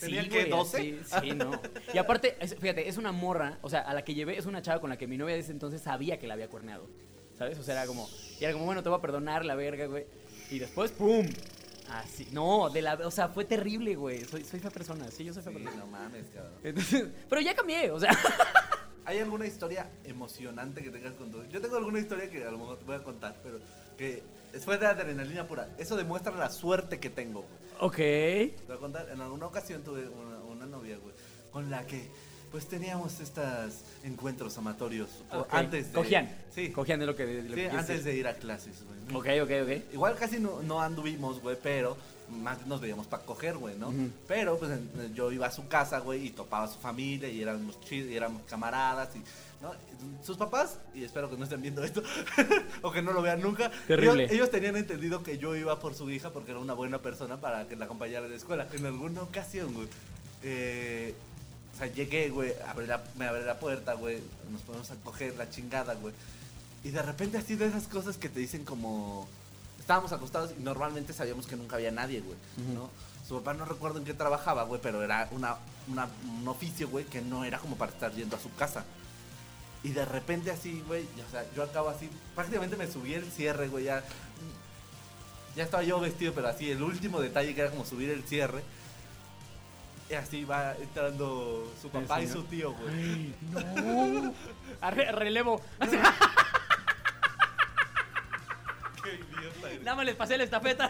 ¿Tenía 0.00 0.22
sí, 0.24 0.28
güey, 0.28 0.48
12? 0.50 0.78
Sí, 0.78 0.98
sí, 1.22 1.30
no. 1.32 1.58
Y 1.94 1.96
aparte, 1.98 2.36
es- 2.38 2.54
fíjate, 2.56 2.86
es 2.86 2.98
una 2.98 3.12
morra, 3.12 3.58
o 3.62 3.70
sea, 3.70 3.80
a 3.80 3.94
la 3.94 4.04
que 4.04 4.14
llevé 4.14 4.36
es 4.36 4.44
una 4.44 4.60
chava 4.60 4.78
con 4.80 4.90
la 4.90 4.98
que 4.98 5.06
mi 5.06 5.16
novia 5.16 5.34
de 5.34 5.40
ese 5.40 5.52
entonces 5.52 5.80
sabía 5.80 6.18
que 6.18 6.26
la 6.26 6.34
había 6.34 6.48
cuerneado. 6.48 6.86
¿Sabes? 7.38 7.58
O 7.58 7.62
sea, 7.62 7.74
era 7.74 7.86
como. 7.86 8.08
Y 8.38 8.44
era 8.44 8.52
como, 8.52 8.66
bueno, 8.66 8.82
te 8.82 8.90
voy 8.90 8.98
a 8.98 9.00
perdonar 9.00 9.44
la 9.44 9.54
verga, 9.54 9.86
güey. 9.86 10.06
Y 10.50 10.58
después, 10.58 10.92
¡pum! 10.92 11.26
Así. 11.90 12.28
No, 12.32 12.68
de 12.70 12.82
la. 12.82 12.94
O 12.94 13.10
sea, 13.10 13.28
fue 13.28 13.44
terrible, 13.44 13.94
güey. 13.94 14.24
Soy, 14.24 14.44
soy 14.44 14.60
fea 14.60 14.70
persona. 14.70 15.10
Sí, 15.10 15.24
yo 15.24 15.32
soy 15.32 15.42
Sí, 15.42 15.50
persona. 15.50 15.76
no 15.76 15.86
mames, 15.86 16.26
cabrón. 16.34 16.54
Entonces, 16.64 17.06
pero 17.28 17.40
ya 17.40 17.54
cambié, 17.54 17.90
o 17.90 18.00
sea. 18.00 18.10
¿Hay 19.04 19.20
alguna 19.20 19.46
historia 19.46 19.88
emocionante 20.02 20.82
que 20.82 20.90
tengas 20.90 21.14
con 21.14 21.30
tu 21.30 21.44
Yo 21.44 21.60
tengo 21.60 21.76
alguna 21.76 22.00
historia 22.00 22.28
que 22.28 22.42
a 22.44 22.50
lo 22.50 22.58
mejor 22.58 22.78
te 22.78 22.84
voy 22.84 22.96
a 22.96 23.04
contar, 23.04 23.36
pero 23.40 23.60
que 23.96 24.22
después 24.52 24.80
de 24.80 24.86
adrenalina 24.86 25.46
pura. 25.46 25.68
Eso 25.78 25.96
demuestra 25.96 26.34
la 26.34 26.50
suerte 26.50 26.98
que 26.98 27.08
tengo, 27.10 27.42
güey. 27.42 27.66
Ok. 27.78 27.96
Te 27.96 28.64
voy 28.66 28.76
a 28.76 28.80
contar, 28.80 29.08
en 29.10 29.20
alguna 29.20 29.46
ocasión 29.46 29.82
tuve 29.84 30.08
una, 30.08 30.38
una 30.38 30.66
novia, 30.66 30.96
güey, 30.98 31.14
con 31.52 31.70
la 31.70 31.86
que 31.86 32.08
pues 32.56 32.68
teníamos 32.68 33.20
estos 33.20 33.82
encuentros 34.02 34.56
amatorios 34.56 35.10
antes 35.50 35.88
de... 35.88 35.92
Cogían. 35.92 36.34
Sí, 36.54 36.70
Cogían 36.70 36.98
de 36.98 37.04
lo 37.04 37.14
que. 37.14 37.26
lo 37.26 37.48
sí, 37.50 37.54
que 37.54 37.68
antes 37.68 38.02
de 38.02 38.16
ir 38.16 38.26
a 38.26 38.32
clases, 38.32 38.82
güey. 38.82 39.14
Ok, 39.14 39.42
ok, 39.42 39.50
ok. 39.62 39.92
Igual 39.92 40.16
casi 40.16 40.40
no, 40.40 40.62
no 40.62 40.80
anduvimos, 40.80 41.42
güey, 41.42 41.58
pero 41.62 41.98
más 42.30 42.66
nos 42.66 42.80
veíamos 42.80 43.06
para 43.08 43.24
coger, 43.24 43.58
güey, 43.58 43.76
¿no? 43.76 43.92
Pero 44.26 44.58
pues 44.58 44.70
en- 44.70 45.14
yo 45.14 45.30
iba 45.32 45.46
a 45.46 45.50
su 45.50 45.68
casa, 45.68 45.98
güey, 45.98 46.28
y 46.28 46.30
topaba 46.30 46.64
a 46.64 46.68
su 46.68 46.78
familia 46.78 47.28
y 47.28 47.42
éramos 47.42 47.78
chidos, 47.82 48.10
y 48.10 48.16
éramos 48.16 48.40
camaradas 48.48 49.14
y... 49.16 49.18
¿no? 49.60 49.72
Sus 50.24 50.38
papás, 50.38 50.78
y 50.94 51.04
espero 51.04 51.28
que 51.28 51.36
no 51.36 51.44
estén 51.44 51.60
viendo 51.60 51.84
esto, 51.84 52.02
o 52.80 52.90
que 52.90 53.02
no 53.02 53.12
lo 53.12 53.20
vean 53.20 53.42
nunca, 53.42 53.70
Terrible. 53.86 54.24
Ellos, 54.24 54.32
ellos 54.32 54.50
tenían 54.50 54.76
entendido 54.76 55.22
que 55.22 55.36
yo 55.36 55.54
iba 55.56 55.78
por 55.78 55.94
su 55.94 56.08
hija 56.10 56.30
porque 56.30 56.52
era 56.52 56.60
una 56.60 56.72
buena 56.72 57.02
persona 57.02 57.38
para 57.38 57.68
que 57.68 57.76
la 57.76 57.84
acompañara 57.84 58.24
a 58.24 58.28
la 58.30 58.36
escuela. 58.36 58.66
En 58.72 58.86
alguna 58.86 59.20
ocasión, 59.20 59.74
güey, 59.74 59.88
eh, 60.42 61.14
o 61.76 61.78
sea, 61.78 61.86
llegué, 61.88 62.30
güey, 62.30 62.54
me 63.18 63.26
abre 63.26 63.44
la 63.44 63.58
puerta, 63.60 63.92
güey, 63.94 64.18
nos 64.50 64.62
ponemos 64.62 64.90
a 64.90 64.94
coger 64.96 65.36
la 65.36 65.48
chingada, 65.50 65.94
güey. 65.94 66.14
Y 66.82 66.90
de 66.90 67.02
repente 67.02 67.36
así 67.38 67.54
de 67.54 67.66
esas 67.66 67.86
cosas 67.86 68.16
que 68.16 68.28
te 68.30 68.40
dicen 68.40 68.64
como... 68.64 69.28
Estábamos 69.78 70.10
acostados 70.12 70.52
y 70.58 70.62
normalmente 70.62 71.12
sabíamos 71.12 71.46
que 71.46 71.54
nunca 71.54 71.76
había 71.76 71.90
nadie, 71.92 72.20
güey, 72.20 72.36
¿no? 72.74 72.90
Su 73.28 73.34
papá 73.36 73.54
no 73.54 73.64
recuerdo 73.64 73.98
en 73.98 74.04
qué 74.04 74.14
trabajaba, 74.14 74.62
güey, 74.64 74.80
pero 74.80 75.02
era 75.02 75.28
una, 75.32 75.56
una- 75.88 76.08
un 76.40 76.48
oficio, 76.48 76.88
güey, 76.88 77.04
que 77.04 77.20
no 77.20 77.44
era 77.44 77.58
como 77.58 77.76
para 77.76 77.92
estar 77.92 78.12
yendo 78.12 78.36
a 78.36 78.40
su 78.40 78.52
casa. 78.54 78.84
Y 79.84 79.90
de 79.90 80.04
repente 80.04 80.50
así, 80.50 80.82
güey, 80.88 81.04
o 81.26 81.30
sea, 81.30 81.44
yo 81.54 81.62
acabo 81.62 81.88
así, 81.90 82.08
prácticamente 82.34 82.76
me 82.76 82.90
subí 82.90 83.14
el 83.14 83.30
cierre, 83.30 83.68
güey, 83.68 83.84
ya... 83.84 84.02
Ya 85.54 85.64
estaba 85.64 85.82
yo 85.82 85.98
vestido, 86.00 86.34
pero 86.34 86.48
así, 86.48 86.70
el 86.70 86.82
último 86.82 87.20
detalle 87.20 87.54
que 87.54 87.60
era 87.62 87.70
como 87.70 87.84
subir 87.86 88.10
el 88.10 88.22
cierre. 88.24 88.62
Y 90.08 90.14
así 90.14 90.44
va 90.44 90.74
entrando 90.76 91.72
su 91.80 91.86
¿El 91.88 92.04
papá 92.04 92.22
y 92.22 92.28
su 92.28 92.44
tío, 92.44 92.72
güey. 92.72 92.94
Ay, 92.94 93.34
no. 93.52 94.34
Arre- 94.80 95.10
relevo. 95.12 95.60
Qué 99.02 99.14
idiota 99.14 99.70
eres. 99.70 99.82
Nada 99.82 99.96
más 99.96 100.06
les 100.06 100.14
pasé 100.14 100.36
la 100.38 100.44
estafeta. 100.44 100.88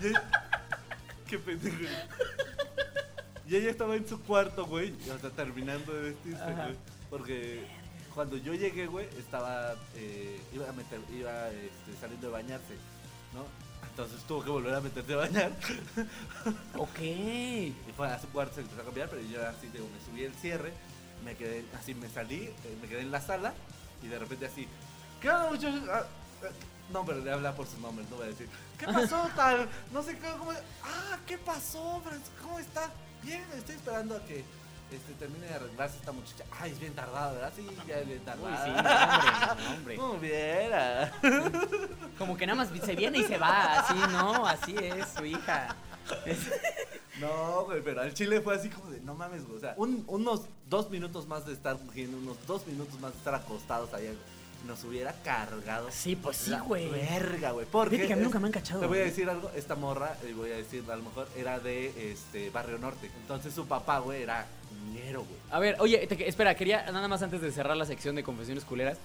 Y- 0.00 0.12
Qué 1.28 1.38
pendejo. 1.38 1.76
Y 3.46 3.56
ella 3.56 3.70
estaba 3.70 3.96
en 3.96 4.06
su 4.06 4.20
cuarto, 4.22 4.64
güey, 4.66 4.94
o 5.12 5.18
sea, 5.18 5.30
terminando 5.30 5.92
de 5.92 6.10
vestirse, 6.10 6.42
Ajá. 6.42 6.64
güey. 6.64 6.76
Porque 7.10 7.64
cuando 8.14 8.36
yo 8.36 8.54
llegué, 8.54 8.86
güey, 8.86 9.08
estaba, 9.18 9.74
eh, 9.96 10.40
iba, 10.52 10.68
a 10.68 10.72
meter, 10.72 11.00
iba 11.12 11.48
este, 11.48 12.00
saliendo 12.00 12.28
de 12.28 12.32
bañarse, 12.32 12.74
¿no? 13.34 13.44
Entonces 13.90 14.22
tuvo 14.26 14.42
que 14.42 14.50
volver 14.50 14.74
a 14.74 14.80
meterse 14.80 15.14
a 15.14 15.16
bañar. 15.16 15.52
Ok. 16.76 17.00
Y 17.00 17.74
fue 17.96 18.08
a 18.08 18.18
su 18.18 18.28
cuarto, 18.28 18.54
se 18.54 18.60
empezó 18.62 18.80
a 18.80 18.84
cambiar, 18.84 19.08
pero 19.08 19.22
yo 19.22 19.46
así, 19.46 19.68
digo, 19.68 19.86
me 19.92 20.04
subí 20.04 20.24
el 20.24 20.34
cierre, 20.34 20.72
me 21.24 21.36
quedé, 21.36 21.64
así 21.78 21.94
me 21.94 22.08
salí, 22.08 22.44
eh, 22.44 22.78
me 22.80 22.88
quedé 22.88 23.02
en 23.02 23.10
la 23.10 23.20
sala 23.20 23.52
y 24.02 24.08
de 24.08 24.18
repente 24.18 24.46
así, 24.46 24.66
¿qué 25.20 25.30
onda 25.30 25.50
muchachos? 25.50 25.82
Ah, 25.90 26.04
ah, 26.42 26.46
no, 26.92 27.04
pero 27.04 27.20
le 27.20 27.30
habla 27.30 27.54
por 27.54 27.66
sus 27.66 27.78
nombres, 27.78 28.08
no 28.10 28.16
voy 28.16 28.26
a 28.26 28.28
decir, 28.30 28.48
¿qué 28.78 28.86
pasó 28.86 29.28
tal? 29.36 29.68
No 29.92 30.02
sé 30.02 30.16
qué, 30.16 30.30
cómo, 30.38 30.52
ah, 30.52 31.18
¿qué 31.26 31.36
pasó? 31.38 32.02
¿Cómo 32.42 32.58
está? 32.58 32.90
Bien, 33.22 33.44
estoy 33.54 33.76
esperando 33.76 34.16
a 34.16 34.24
que 34.24 34.44
este, 34.96 35.12
termine 35.14 35.46
de 35.46 35.54
arreglarse 35.54 35.96
esta 35.96 36.12
muchacha. 36.12 36.44
Ay, 36.60 36.72
es 36.72 36.80
bien 36.80 36.94
tardada, 36.94 37.32
¿verdad? 37.32 37.52
Sí, 37.56 37.66
ya 37.86 37.98
es 37.98 38.06
bien 38.06 38.18
Uy, 38.20 38.24
tardada. 38.24 39.56
sí, 39.56 39.62
no, 39.64 39.70
hombre, 39.74 39.96
no, 39.96 40.04
hombre. 40.04 40.18
Muy 40.18 40.28
bien. 40.28 40.70
Como 42.18 42.36
que 42.36 42.46
nada 42.46 42.56
más 42.56 42.68
se 42.84 42.94
viene 42.96 43.18
y 43.18 43.24
se 43.24 43.38
va, 43.38 43.80
así, 43.80 43.94
¿no? 44.12 44.46
Así 44.46 44.74
es 44.78 45.08
su 45.16 45.24
hija. 45.24 45.74
Es- 46.26 46.38
No, 47.20 47.64
güey, 47.66 47.82
pero 47.82 48.00
al 48.00 48.14
chile 48.14 48.40
fue 48.40 48.54
así 48.56 48.70
como 48.70 48.90
de, 48.90 48.98
no 49.00 49.14
mames, 49.14 49.44
güey. 49.44 49.58
O 49.58 49.60
sea, 49.60 49.74
un- 49.76 50.04
unos 50.06 50.42
dos 50.70 50.88
minutos 50.88 51.26
más 51.26 51.44
de 51.44 51.52
estar 51.52 51.76
cogiendo, 51.76 52.16
unos 52.16 52.38
dos 52.46 52.66
minutos 52.66 52.98
más 52.98 53.12
de 53.12 53.18
estar 53.18 53.34
acostados 53.34 53.92
allá, 53.92 54.06
güey, 54.06 54.18
nos 54.66 54.84
hubiera 54.84 55.12
cargado. 55.24 55.88
Sí, 55.90 56.16
pues 56.16 56.36
sí, 56.36 56.52
güey. 56.66 56.88
Verga, 56.90 57.52
güey. 57.52 57.66
Porque. 57.70 57.96
Fíjate 57.96 58.06
que 58.08 58.12
a 58.12 58.16
mí 58.16 58.22
nunca 58.22 58.38
me 58.38 58.46
han 58.46 58.52
cachado. 58.52 58.80
Te 58.80 58.86
voy 58.86 58.98
a 58.98 59.02
decir 59.04 59.28
algo, 59.28 59.50
esta 59.56 59.74
morra, 59.74 60.16
eh, 60.24 60.32
voy 60.36 60.50
a 60.52 60.56
decir, 60.56 60.84
a 60.90 60.96
lo 60.96 61.02
mejor 61.02 61.28
era 61.36 61.58
de 61.58 62.12
este 62.12 62.50
Barrio 62.50 62.78
Norte. 62.78 63.10
Entonces 63.20 63.52
su 63.54 63.66
papá, 63.66 63.98
güey, 64.00 64.22
era 64.22 64.46
ñero, 64.92 65.20
güey. 65.24 65.40
A 65.50 65.58
ver, 65.58 65.76
oye, 65.80 66.06
te- 66.06 66.28
espera, 66.28 66.54
quería 66.54 66.90
nada 66.90 67.08
más 67.08 67.22
antes 67.22 67.40
de 67.40 67.50
cerrar 67.52 67.76
la 67.76 67.84
sección 67.86 68.14
de 68.16 68.22
confesiones 68.22 68.64
culeras. 68.64 68.98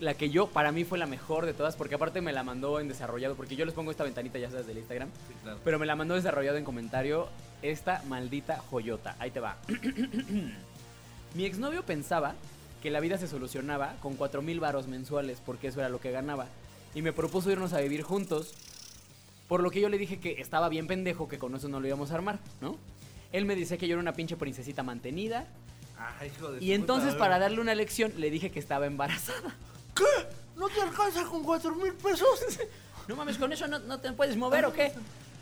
La 0.00 0.14
que 0.14 0.30
yo, 0.30 0.48
para 0.48 0.72
mí, 0.72 0.82
fue 0.82 0.98
la 0.98 1.06
mejor 1.06 1.46
de 1.46 1.54
todas, 1.54 1.76
porque 1.76 1.94
aparte 1.94 2.20
me 2.20 2.32
la 2.32 2.42
mandó 2.42 2.80
en 2.80 2.88
desarrollado, 2.88 3.36
porque 3.36 3.54
yo 3.54 3.64
les 3.64 3.72
pongo 3.74 3.92
esta 3.92 4.02
ventanita, 4.02 4.36
ya 4.36 4.50
sabes, 4.50 4.66
del 4.66 4.78
Instagram, 4.78 5.08
Sí, 5.28 5.34
claro. 5.44 5.60
pero 5.64 5.78
me 5.78 5.86
la 5.86 5.94
mandó 5.94 6.14
desarrollado 6.16 6.56
en 6.58 6.64
comentario 6.64 7.28
esta 7.62 8.02
maldita 8.08 8.58
joyota. 8.68 9.14
Ahí 9.20 9.30
te 9.30 9.38
va. 9.38 9.58
Mi 11.34 11.44
exnovio 11.44 11.82
pensaba 11.84 12.34
que 12.82 12.90
la 12.90 13.00
vida 13.00 13.16
se 13.16 13.28
solucionaba 13.28 13.94
con 14.02 14.16
4 14.16 14.42
mil 14.42 14.60
varos 14.60 14.88
mensuales, 14.88 15.40
porque 15.44 15.68
eso 15.68 15.80
era 15.80 15.88
lo 15.88 16.00
que 16.00 16.10
ganaba, 16.10 16.46
y 16.94 17.02
me 17.02 17.12
propuso 17.12 17.50
irnos 17.50 17.72
a 17.72 17.80
vivir 17.80 18.02
juntos, 18.02 18.52
por 19.48 19.62
lo 19.62 19.70
que 19.70 19.80
yo 19.80 19.88
le 19.88 19.98
dije 19.98 20.18
que 20.18 20.40
estaba 20.40 20.68
bien 20.68 20.86
pendejo, 20.86 21.28
que 21.28 21.38
con 21.38 21.54
eso 21.54 21.68
no 21.68 21.80
lo 21.80 21.86
íbamos 21.86 22.10
a 22.10 22.16
armar, 22.16 22.40
¿no? 22.60 22.76
Él 23.30 23.44
me 23.46 23.56
decía 23.56 23.78
que 23.78 23.86
yo 23.86 23.94
era 23.94 24.02
una 24.02 24.12
pinche 24.12 24.36
princesita 24.36 24.82
mantenida, 24.82 25.46
Ay, 25.96 26.32
hijo 26.36 26.50
de 26.50 26.64
y 26.64 26.72
entonces 26.72 27.14
para 27.14 27.38
darle 27.38 27.60
una 27.60 27.74
lección 27.76 28.12
le 28.18 28.30
dije 28.30 28.50
que 28.50 28.58
estaba 28.58 28.86
embarazada. 28.86 29.54
¿Qué? 29.94 30.04
¿No 30.56 30.68
te 30.68 30.80
alcanza 30.80 31.24
con 31.24 31.44
cuatro 31.44 31.74
mil 31.76 31.94
pesos? 31.94 32.28
No 33.08 33.16
mames, 33.16 33.36
con 33.36 33.52
eso 33.52 33.66
no, 33.66 33.80
no 33.80 33.98
te 33.98 34.12
puedes 34.12 34.36
mover 34.36 34.64
o 34.64 34.72
qué? 34.72 34.92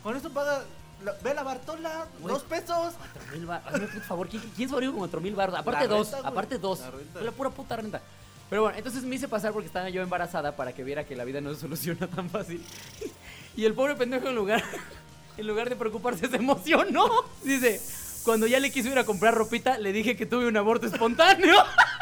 Con 0.01 0.15
esto 0.15 0.31
paga. 0.31 0.63
La- 1.03 1.13
ve 1.23 1.33
la 1.33 1.43
Bartola, 1.43 2.07
Güey. 2.19 2.33
dos 2.33 2.43
pesos. 2.43 2.93
Cuatro 2.97 3.21
mil 3.33 3.45
bar- 3.45 3.63
Hazme 3.65 3.87
por 3.87 4.01
favor, 4.03 4.27
¿quién, 4.29 4.43
quién 4.55 4.69
sobrevive 4.69 4.91
con 4.93 4.99
cuatro 4.99 5.21
mil 5.21 5.35
baros? 5.35 5.55
Aparte 5.55 5.87
La 5.87 5.95
dos, 5.95 6.07
renta, 6.07 6.17
güey. 6.21 6.31
aparte 6.31 6.57
dos. 6.57 6.79
La 6.79 6.91
renta. 6.91 7.13
Fue 7.13 7.23
la 7.23 7.31
pura 7.31 7.49
puta 7.49 7.75
renta. 7.75 8.01
Pero 8.49 8.63
bueno, 8.63 8.77
entonces 8.77 9.03
me 9.03 9.15
hice 9.15 9.27
pasar 9.29 9.53
porque 9.53 9.67
estaba 9.67 9.89
yo 9.89 10.01
embarazada 10.01 10.55
para 10.55 10.73
que 10.73 10.83
viera 10.83 11.05
que 11.05 11.15
la 11.15 11.23
vida 11.23 11.39
no 11.39 11.53
se 11.53 11.61
soluciona 11.61 12.07
tan 12.07 12.29
fácil. 12.29 12.63
Y 13.55 13.65
el 13.65 13.73
pobre 13.73 13.95
pendejo 13.95 14.29
en 14.29 14.35
lugar, 14.35 14.63
en 15.37 15.45
lugar 15.45 15.67
de 15.69 15.75
preocuparse 15.75 16.27
se 16.29 16.37
emocionó. 16.37 17.09
Dice, 17.43 17.81
cuando 18.23 18.47
ya 18.47 18.61
le 18.61 18.71
quiso 18.71 18.87
ir 18.87 18.97
a 18.97 19.03
comprar 19.03 19.33
ropita, 19.35 19.77
le 19.77 19.91
dije 19.91 20.15
que 20.15 20.25
tuve 20.25 20.47
un 20.47 20.55
aborto 20.55 20.87
espontáneo. 20.87 21.53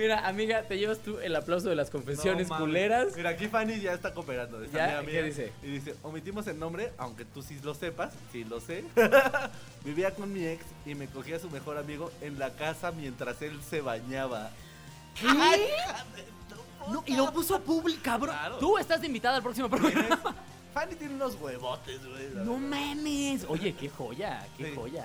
Mira, 0.00 0.26
amiga, 0.26 0.62
te 0.62 0.78
llevas 0.78 0.98
tú 1.00 1.18
el 1.18 1.36
aplauso 1.36 1.68
de 1.68 1.76
las 1.76 1.90
confesiones 1.90 2.48
No 2.48 2.56
culeras. 2.56 3.08
Mira, 3.16 3.30
aquí 3.30 3.48
Fanny 3.48 3.80
ya 3.80 3.92
está 3.92 4.14
cooperando. 4.14 4.62
Está 4.62 4.78
¿Ya? 4.78 4.86
mi 4.92 4.98
amiga. 5.00 5.20
¿Qué 5.20 5.26
dice? 5.26 5.52
Y 5.62 5.66
dice, 5.66 5.94
omitimos 6.02 6.46
el 6.46 6.58
nombre, 6.58 6.90
aunque 6.96 7.26
tú 7.26 7.42
sí 7.42 7.58
lo 7.62 7.74
sepas, 7.74 8.14
sí 8.32 8.44
lo 8.44 8.60
sé. 8.60 8.82
Vivía 9.84 10.14
con 10.14 10.32
mi 10.32 10.46
ex 10.46 10.64
y 10.86 10.94
me 10.94 11.06
cogía 11.06 11.36
a 11.36 11.38
su 11.38 11.50
mejor 11.50 11.76
amigo 11.76 12.10
en 12.22 12.38
la 12.38 12.48
casa 12.54 12.92
mientras 12.92 13.42
él 13.42 13.60
se 13.68 13.82
bañaba. 13.82 14.50
¿Qué? 15.20 15.26
No, 16.90 17.02
y 17.04 17.14
lo 17.14 17.30
puso 17.30 17.60
público, 17.60 18.00
cabrón. 18.02 18.34
Claro. 18.34 18.56
Tú 18.56 18.78
estás 18.78 19.02
de 19.02 19.06
invitada 19.06 19.36
al 19.36 19.42
próximo 19.42 19.68
programa. 19.68 20.34
Fanny 20.72 20.94
tiene 20.94 21.14
unos 21.14 21.34
huevotes, 21.34 22.00
güey. 22.06 22.28
No 22.46 22.56
mames. 22.56 23.44
Oye, 23.48 23.74
qué 23.74 23.90
joya, 23.90 24.46
qué 24.56 24.70
Sí. 24.70 24.72
joya. 24.74 25.04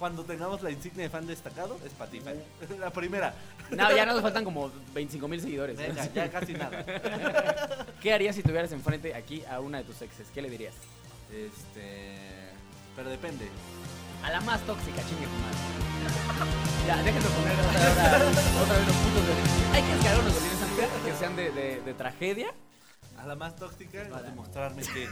Cuando 0.00 0.24
tengamos 0.24 0.62
la 0.62 0.70
insignia 0.70 1.02
de 1.04 1.10
fan 1.10 1.26
destacado, 1.26 1.78
es 1.84 1.92
para 1.92 2.10
ti. 2.10 2.22
La 2.78 2.90
primera. 2.90 3.34
No, 3.70 3.94
ya 3.94 4.06
nos 4.06 4.22
faltan 4.22 4.44
como 4.44 4.72
25 4.94 5.28
mil 5.28 5.40
seguidores. 5.42 5.76
Venga, 5.76 6.10
ya 6.12 6.30
casi 6.30 6.54
nada. 6.54 6.84
¿Qué 8.00 8.12
harías 8.14 8.34
si 8.34 8.42
tuvieras 8.42 8.72
enfrente 8.72 9.14
aquí 9.14 9.44
a 9.44 9.60
una 9.60 9.76
de 9.78 9.84
tus 9.84 10.00
exes? 10.00 10.28
¿Qué 10.32 10.40
le 10.40 10.48
dirías? 10.48 10.74
Este. 11.30 12.16
Pero 12.96 13.10
depende. 13.10 13.46
A 14.24 14.30
la 14.30 14.40
más 14.40 14.62
tóxica, 14.62 15.02
chingue 15.06 15.26
tu 15.26 15.36
madre. 15.36 15.58
Ya, 16.86 16.96
déjenme 17.02 17.28
poner 17.28 17.52
otra, 17.52 18.78
vez 18.78 18.86
los 18.86 18.96
puntos 18.96 19.26
de... 19.26 19.76
Hay 19.76 19.82
que 19.82 19.92
descargar 19.92 20.20
unos 20.20 20.32
violines, 20.32 20.62
amiga, 20.62 20.88
que 21.04 21.12
sean 21.14 21.36
de, 21.36 21.50
de, 21.50 21.80
de 21.82 21.94
tragedia. 21.94 22.54
A 23.18 23.26
la 23.26 23.36
más 23.36 23.54
tóxica, 23.54 24.02
Vale. 24.10 24.28
demostrarme 24.28 24.82
que. 24.82 25.06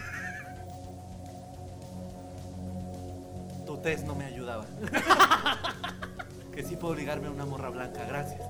Tu 3.68 3.76
test 3.76 4.07
no 4.07 4.14
me 4.14 4.24
ayudaba. 4.24 4.64
que 6.54 6.62
sí 6.62 6.74
puedo 6.74 6.94
ligarme 6.94 7.26
a 7.26 7.31
una 7.31 7.44
morra 7.44 7.68
blanca, 7.68 8.02
gracias. 8.09 8.40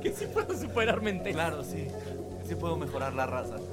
Que 0.00 0.12
sí 0.12 0.26
puedo 0.26 0.56
superarme 0.56 1.10
en 1.10 1.24
test. 1.24 1.34
Claro, 1.34 1.64
sí. 1.64 1.88
Que 2.40 2.46
sí 2.46 2.54
puedo 2.54 2.76
mejorar 2.76 3.14
la 3.14 3.26
raza. 3.26 3.56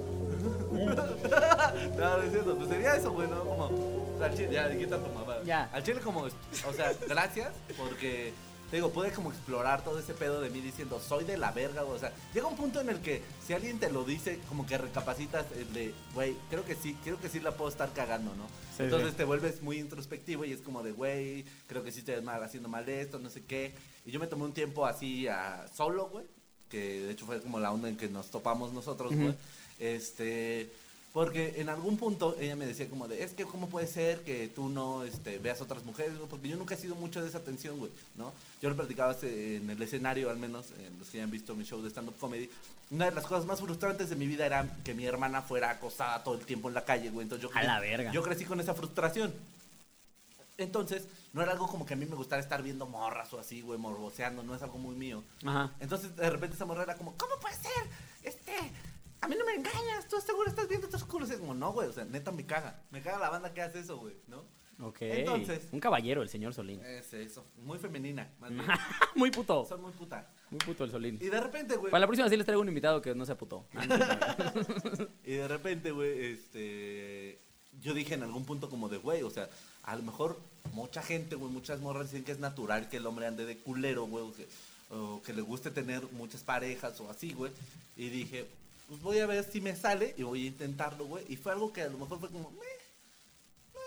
Claro, 1.96 2.24
es 2.24 2.32
cierto. 2.32 2.56
Pues 2.56 2.68
sería 2.68 2.96
eso, 2.96 3.12
güey, 3.12 3.28
¿no? 3.30 3.44
Como. 3.44 3.66
o 3.66 4.16
sea, 4.18 4.26
al 4.26 4.36
chile, 4.36 4.50
ya, 4.54 4.76
quita 4.76 4.98
tu 4.98 5.12
mamá. 5.12 5.36
Ya. 5.46 5.70
Al 5.72 5.84
chile, 5.84 6.00
como. 6.00 6.22
O 6.22 6.74
sea, 6.74 6.94
gracias, 7.08 7.50
porque. 7.78 8.34
Te 8.70 8.76
digo, 8.78 8.92
puede 8.92 9.12
como 9.12 9.32
explorar 9.32 9.84
todo 9.84 9.98
ese 9.98 10.14
pedo 10.14 10.42
de 10.42 10.52
mí 10.52 10.62
diciendo, 10.62 11.00
soy 11.00 11.24
de 11.24 11.38
la 11.38 11.52
verga, 11.52 11.82
güey. 11.82 11.96
O 11.96 12.00
sea, 12.00 12.14
llega 12.34 12.48
un 12.48 12.56
punto 12.56 12.80
en 12.80 12.90
el 12.90 13.00
que 13.00 13.24
si 13.46 13.54
alguien 13.54 13.80
te 13.80 13.92
lo 13.92 14.04
dice, 14.04 14.40
como 14.48 14.68
que 14.68 14.78
recapacitas 14.78 15.46
el 15.58 15.74
de, 15.74 15.94
güey, 16.14 16.36
creo 16.52 16.64
que 16.64 16.76
sí, 16.76 16.96
creo 17.04 17.20
que 17.20 17.30
sí 17.30 17.40
la 17.40 17.56
puedo 17.58 17.70
estar 17.70 17.92
cagando, 17.94 18.36
¿no? 18.36 18.46
Sí, 18.78 18.84
Entonces 18.84 19.12
sí. 19.12 19.18
te 19.18 19.24
vuelves 19.24 19.64
muy 19.64 19.80
introspectivo 19.80 20.46
y 20.46 20.52
es 20.52 20.62
como 20.62 20.84
de, 20.84 20.92
güey, 20.92 21.46
creo 21.66 21.84
que 21.84 21.92
sí 21.92 22.00
estoy 22.00 22.22
mal, 22.22 22.44
haciendo 22.44 22.70
mal 22.70 22.88
esto, 22.88 23.18
no 23.18 23.30
sé 23.30 23.44
qué. 23.44 23.74
Y 24.06 24.12
yo 24.12 24.20
me 24.20 24.28
tomé 24.28 24.44
un 24.44 24.54
tiempo 24.54 24.86
así 24.86 25.28
a 25.28 25.66
solo, 25.76 26.10
güey, 26.10 26.26
que 26.70 27.02
de 27.02 27.12
hecho 27.12 27.26
fue 27.26 27.42
como 27.42 27.60
la 27.60 27.72
onda 27.72 27.90
en 27.90 27.98
que 27.98 28.08
nos 28.08 28.30
topamos 28.30 28.72
nosotros, 28.72 29.16
güey. 29.16 29.34
Este, 29.80 30.72
porque 31.14 31.56
en 31.58 31.70
algún 31.70 31.98
punto 31.98 32.36
ella 32.40 32.56
me 32.56 32.68
decía 32.68 32.88
como 32.88 33.08
de, 33.08 33.24
es 33.24 33.34
que 33.34 33.44
cómo 33.44 33.68
puede 33.68 33.88
ser 33.88 34.22
que 34.22 34.48
tú 34.48 34.70
no 34.70 35.04
este, 35.04 35.40
veas 35.40 35.60
otras 35.60 35.84
mujeres, 35.84 36.14
porque 36.30 36.48
yo 36.48 36.56
nunca 36.56 36.76
he 36.76 36.78
sido 36.78 36.96
mucho 36.96 37.22
de 37.22 37.30
esa 37.30 37.40
atención, 37.40 37.80
güey, 37.80 37.92
¿no? 38.16 38.32
Yo 38.62 38.70
lo 38.70 38.76
platicaba 38.76 39.16
en 39.24 39.70
el 39.70 39.82
escenario, 39.82 40.30
al 40.30 40.38
menos, 40.38 40.68
en 40.72 41.00
los 41.00 41.10
que 41.10 41.22
han 41.22 41.32
visto 41.32 41.56
mi 41.56 41.64
show 41.64 41.82
de 41.82 41.90
stand-up 41.90 42.18
comedy. 42.20 42.50
Una 42.92 43.06
de 43.06 43.12
las 43.12 43.26
cosas 43.26 43.46
más 43.46 43.60
frustrantes 43.60 44.10
de 44.10 44.16
mi 44.16 44.28
vida 44.28 44.46
era 44.46 44.68
que 44.84 44.94
mi 44.94 45.06
hermana 45.06 45.42
fuera 45.42 45.72
acosada 45.72 46.24
todo 46.24 46.36
el 46.36 46.46
tiempo 46.46 46.68
en 46.68 46.76
la 46.76 46.86
calle, 46.86 47.10
güey. 47.10 47.24
Entonces 47.24 47.50
yo 47.50 47.58
A 47.58 47.64
la 47.64 47.80
verga. 47.80 48.12
Yo 48.12 48.22
crecí 48.22 48.46
con 48.46 48.60
esa 48.60 48.74
frustración. 48.76 49.34
Entonces, 50.58 51.08
no 51.34 51.42
era 51.42 51.54
algo 51.54 51.68
como 51.68 51.86
que 51.86 51.94
a 51.94 51.98
mí 51.98 52.06
me 52.06 52.16
gustara 52.16 52.42
estar 52.42 52.62
viendo 52.62 52.86
morras 52.86 53.34
o 53.34 53.40
así, 53.40 53.62
güey, 53.62 53.80
morboseando, 53.80 54.44
no 54.44 54.56
es 54.56 54.62
algo 54.62 54.78
muy 54.78 54.94
mío. 54.96 55.24
Ajá. 55.46 55.72
Entonces, 55.80 56.16
de 56.16 56.30
repente 56.30 56.56
esa 56.56 56.66
morra 56.66 56.84
era 56.84 56.98
como, 56.98 57.16
¿cómo 57.16 57.40
puede 57.40 57.56
ser? 57.56 57.88
Este, 58.24 58.54
a 59.22 59.28
mí 59.28 59.36
no 59.38 59.46
me 59.46 59.54
engañas, 59.54 60.08
tú 60.08 60.20
seguro 60.22 60.50
estás 60.50 60.68
viendo 60.68 60.88
estos 60.88 61.04
culos. 61.04 61.30
Y 61.30 61.34
es 61.34 61.40
como, 61.40 61.54
no, 61.54 61.72
güey, 61.74 61.88
o 61.88 61.94
sea, 61.94 62.06
neta 62.06 62.32
me 62.32 62.46
caga. 62.46 62.82
Me 62.92 63.02
caga 63.02 63.20
la 63.20 63.30
banda 63.30 63.54
que 63.54 63.62
hace 63.62 63.80
eso, 63.80 63.98
güey, 63.98 64.16
¿no? 64.28 64.44
Ok. 64.82 64.98
Entonces- 65.02 65.68
Un 65.74 65.80
caballero, 65.82 66.22
el 66.22 66.30
señor 66.30 66.54
Solín. 66.54 66.80
Es 66.86 67.14
eso, 67.14 67.46
muy 67.58 67.78
femenina, 67.80 68.32
más 68.40 68.50
bien. 68.52 68.66
Muy 69.16 69.30
puto. 69.30 69.66
Son 69.66 69.82
muy 69.82 69.92
puta. 69.92 70.30
Muy 70.50 70.60
puto 70.60 70.86
el 70.86 70.92
Solín. 70.92 71.18
Y 71.22 71.28
de 71.28 71.40
repente, 71.42 71.76
güey, 71.76 71.92
Para 71.92 72.00
la 72.02 72.08
próxima 72.08 72.30
sí 72.30 72.38
les 72.38 72.46
traigo 72.46 72.62
un 72.62 72.70
invitado 72.70 73.02
que 73.02 73.14
no 73.14 73.26
sea 73.26 73.38
puto. 73.38 73.66
y 75.26 75.34
de 75.34 75.48
repente, 75.48 75.92
güey, 75.92 76.26
este, 76.34 77.40
yo 77.82 77.94
dije 77.94 78.14
en 78.14 78.24
algún 78.24 78.46
punto 78.46 78.70
como 78.70 78.88
de, 78.90 78.98
güey, 78.98 79.22
o 79.24 79.30
sea, 79.30 79.50
a 79.84 79.96
lo 79.98 80.04
mejor 80.04 80.40
mucha 80.72 81.02
gente, 81.02 81.36
güey, 81.36 81.52
muchas 81.52 81.82
morras 81.82 82.12
dicen 82.12 82.24
que 82.24 82.32
es 82.32 82.40
natural 82.40 82.88
que 82.90 82.98
el 82.98 83.06
hombre 83.06 83.28
ande 83.28 83.46
de 83.46 83.58
culero, 83.58 84.06
güey, 84.06 84.24
o 84.24 84.34
que, 84.34 84.48
o 84.92 85.22
que 85.22 85.34
le 85.34 85.42
guste 85.42 85.72
tener 85.72 86.04
muchas 86.14 86.42
parejas 86.44 87.00
o 87.02 87.10
así, 87.10 87.34
güey. 87.34 87.52
Y 87.98 88.10
dije, 88.10 88.48
pues 88.90 89.02
voy 89.02 89.20
a 89.20 89.26
ver 89.28 89.44
si 89.46 89.62
me 89.62 89.76
sale 89.76 90.14
y 90.18 90.24
voy 90.24 90.44
a 90.44 90.48
intentarlo, 90.48 91.06
güey. 91.06 91.24
Y 91.30 91.38
fue 91.38 91.54
algo 91.54 91.72
que 91.72 91.84
a 91.84 91.88
lo 91.88 91.98
mejor 92.00 92.20
fue 92.20 92.30
como, 92.30 92.50
meh, 92.52 92.58
eh. 92.66 93.80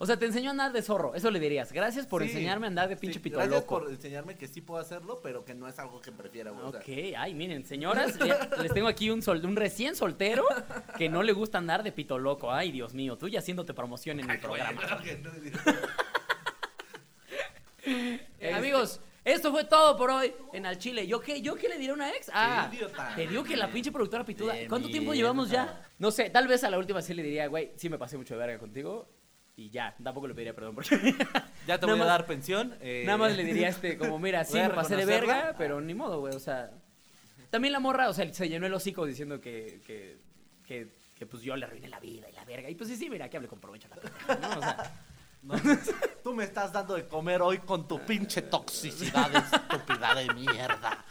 O 0.00 0.06
sea, 0.06 0.16
te 0.16 0.26
enseñó 0.26 0.50
a 0.50 0.52
andar 0.52 0.72
de 0.72 0.80
zorro, 0.80 1.16
eso 1.16 1.28
le 1.28 1.40
dirías. 1.40 1.72
Gracias 1.72 2.06
por 2.06 2.22
Sí, 2.22 2.28
enseñarme 2.28 2.66
a 2.66 2.68
andar 2.68 2.88
de 2.88 2.94
sí, 2.94 3.00
pinche 3.00 3.18
pito 3.18 3.36
Gracias 3.38 3.62
loco. 3.62 3.80
por 3.80 3.90
enseñarme 3.90 4.36
que 4.36 4.46
sí 4.46 4.60
puedo 4.60 4.80
hacerlo, 4.80 5.18
pero 5.24 5.44
que 5.44 5.54
no 5.54 5.66
es 5.66 5.76
algo 5.80 6.00
que 6.00 6.12
prefiera, 6.12 6.52
güey. 6.52 6.66
Ok, 6.66 7.16
ay, 7.18 7.34
miren, 7.34 7.66
señoras, 7.66 8.14
les 8.62 8.72
tengo 8.72 8.86
aquí 8.86 9.10
un, 9.10 9.22
sol- 9.22 9.44
un 9.44 9.56
recién 9.56 9.96
soltero 9.96 10.44
que 10.96 11.08
no 11.08 11.24
le 11.24 11.32
gusta 11.32 11.58
andar 11.58 11.82
de 11.82 11.90
pito 11.90 12.16
loco. 12.16 12.52
Ay, 12.52 12.70
Dios 12.70 12.94
mío, 12.94 13.18
tú 13.18 13.26
ya 13.26 13.40
haciéndote 13.40 13.74
promoción 13.74 14.20
en 14.20 14.30
el 14.30 14.38
programa. 14.40 14.80
claro 14.80 15.02
que 15.02 15.18
no, 15.18 15.30
digo, 15.32 15.58
Eh, 18.40 18.52
amigos, 18.54 19.00
esto 19.32 19.50
fue 19.50 19.64
todo 19.64 19.96
por 19.96 20.10
hoy 20.10 20.32
en 20.52 20.66
Al 20.66 20.78
Chile. 20.78 21.06
¿Yo 21.06 21.20
qué, 21.20 21.40
¿Yo 21.40 21.54
qué 21.54 21.68
le 21.68 21.78
diré 21.78 21.90
a 21.92 21.94
una 21.94 22.10
ex? 22.10 22.30
Ah, 22.32 22.70
te 23.16 23.26
digo 23.26 23.44
que 23.44 23.56
la 23.56 23.68
pinche 23.70 23.90
productora 23.92 24.24
pituda. 24.24 24.54
¿Cuánto 24.68 24.88
tiempo 24.88 25.14
llevamos 25.14 25.50
ya? 25.50 25.82
No 25.98 26.10
sé, 26.10 26.30
tal 26.30 26.46
vez 26.48 26.64
a 26.64 26.70
la 26.70 26.78
última 26.78 27.02
sí 27.02 27.14
le 27.14 27.22
diría, 27.22 27.46
güey, 27.46 27.72
sí 27.76 27.88
me 27.88 27.98
pasé 27.98 28.16
mucho 28.16 28.34
de 28.34 28.40
verga 28.40 28.58
contigo. 28.58 29.08
Y 29.56 29.70
ya, 29.70 29.96
tampoco 30.04 30.28
le 30.28 30.34
pediría 30.34 30.54
perdón 30.54 30.76
porque. 30.76 30.90
Ya 31.66 31.80
te 31.80 31.86
voy 31.86 32.00
a 32.00 32.04
dar 32.04 32.26
pensión. 32.26 32.76
eh, 32.80 33.02
Nada 33.04 33.18
más 33.18 33.36
le 33.36 33.42
diría 33.44 33.68
este, 33.68 33.98
como, 33.98 34.18
mira, 34.18 34.44
sí 34.44 34.52
Voy 34.56 34.60
a 34.60 34.68
me 34.68 34.74
pasé 34.74 34.94
de 34.94 35.04
verga, 35.04 35.54
pero 35.58 35.80
ni 35.80 35.94
modo, 35.94 36.20
güey, 36.20 36.34
o 36.34 36.38
sea. 36.38 36.70
También 37.50 37.72
la 37.72 37.80
morra, 37.80 38.08
o 38.08 38.12
sea, 38.14 38.32
se 38.32 38.48
llenó 38.48 38.66
el 38.66 38.74
hocico 38.74 39.04
diciendo 39.04 39.40
que, 39.40 39.80
que, 39.84 40.18
que, 40.64 40.94
que, 41.14 41.26
pues 41.26 41.42
yo 41.42 41.56
le 41.56 41.64
arruiné 41.66 41.88
la 41.88 41.98
vida 41.98 42.28
y 42.30 42.32
la 42.34 42.44
verga. 42.44 42.70
Y 42.70 42.74
pues 42.76 42.88
sí, 42.88 42.96
sí, 42.96 43.10
mira, 43.10 43.28
que 43.28 43.36
hable 43.36 43.48
con 43.48 43.58
provecho 43.58 43.88
la 43.88 43.96
pendeja, 43.96 44.36
¿no? 44.36 44.58
O 44.58 44.62
sea, 44.62 44.92
no, 45.42 45.54
tú 46.22 46.34
me 46.34 46.44
estás 46.44 46.72
dando 46.72 46.94
de 46.94 47.06
comer 47.06 47.42
hoy 47.42 47.58
con 47.58 47.86
tu 47.86 48.00
pinche 48.00 48.42
toxicidad 48.42 49.34
estúpida 49.34 50.14
de 50.14 50.34
mierda. 50.34 51.04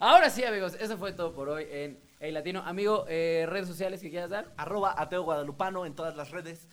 ahora 0.00 0.30
sí, 0.30 0.44
amigos, 0.44 0.74
eso 0.78 0.96
fue 0.98 1.12
todo 1.12 1.32
por 1.32 1.48
hoy 1.48 1.66
en 1.70 2.00
El 2.20 2.34
Latino. 2.34 2.62
Amigo, 2.64 3.06
eh, 3.08 3.46
redes 3.48 3.68
sociales 3.68 4.00
que 4.00 4.10
quieras 4.10 4.30
dar. 4.30 4.52
Arroba 4.56 4.94
ateo 4.96 5.22
guadalupano 5.22 5.86
en 5.86 5.94
todas 5.94 6.16
las 6.16 6.30
redes. 6.30 6.68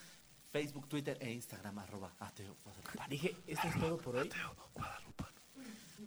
Facebook, 0.52 0.88
Twitter 0.90 1.18
e 1.22 1.32
Instagram. 1.32 1.80
Arroba 1.80 2.12
ateo 2.20 2.56
guadalupano. 2.64 3.10
Dije, 3.10 3.36
esto 3.48 3.68
es 3.68 3.80
todo 3.80 3.98
por 3.98 4.18
hoy. 4.18 4.30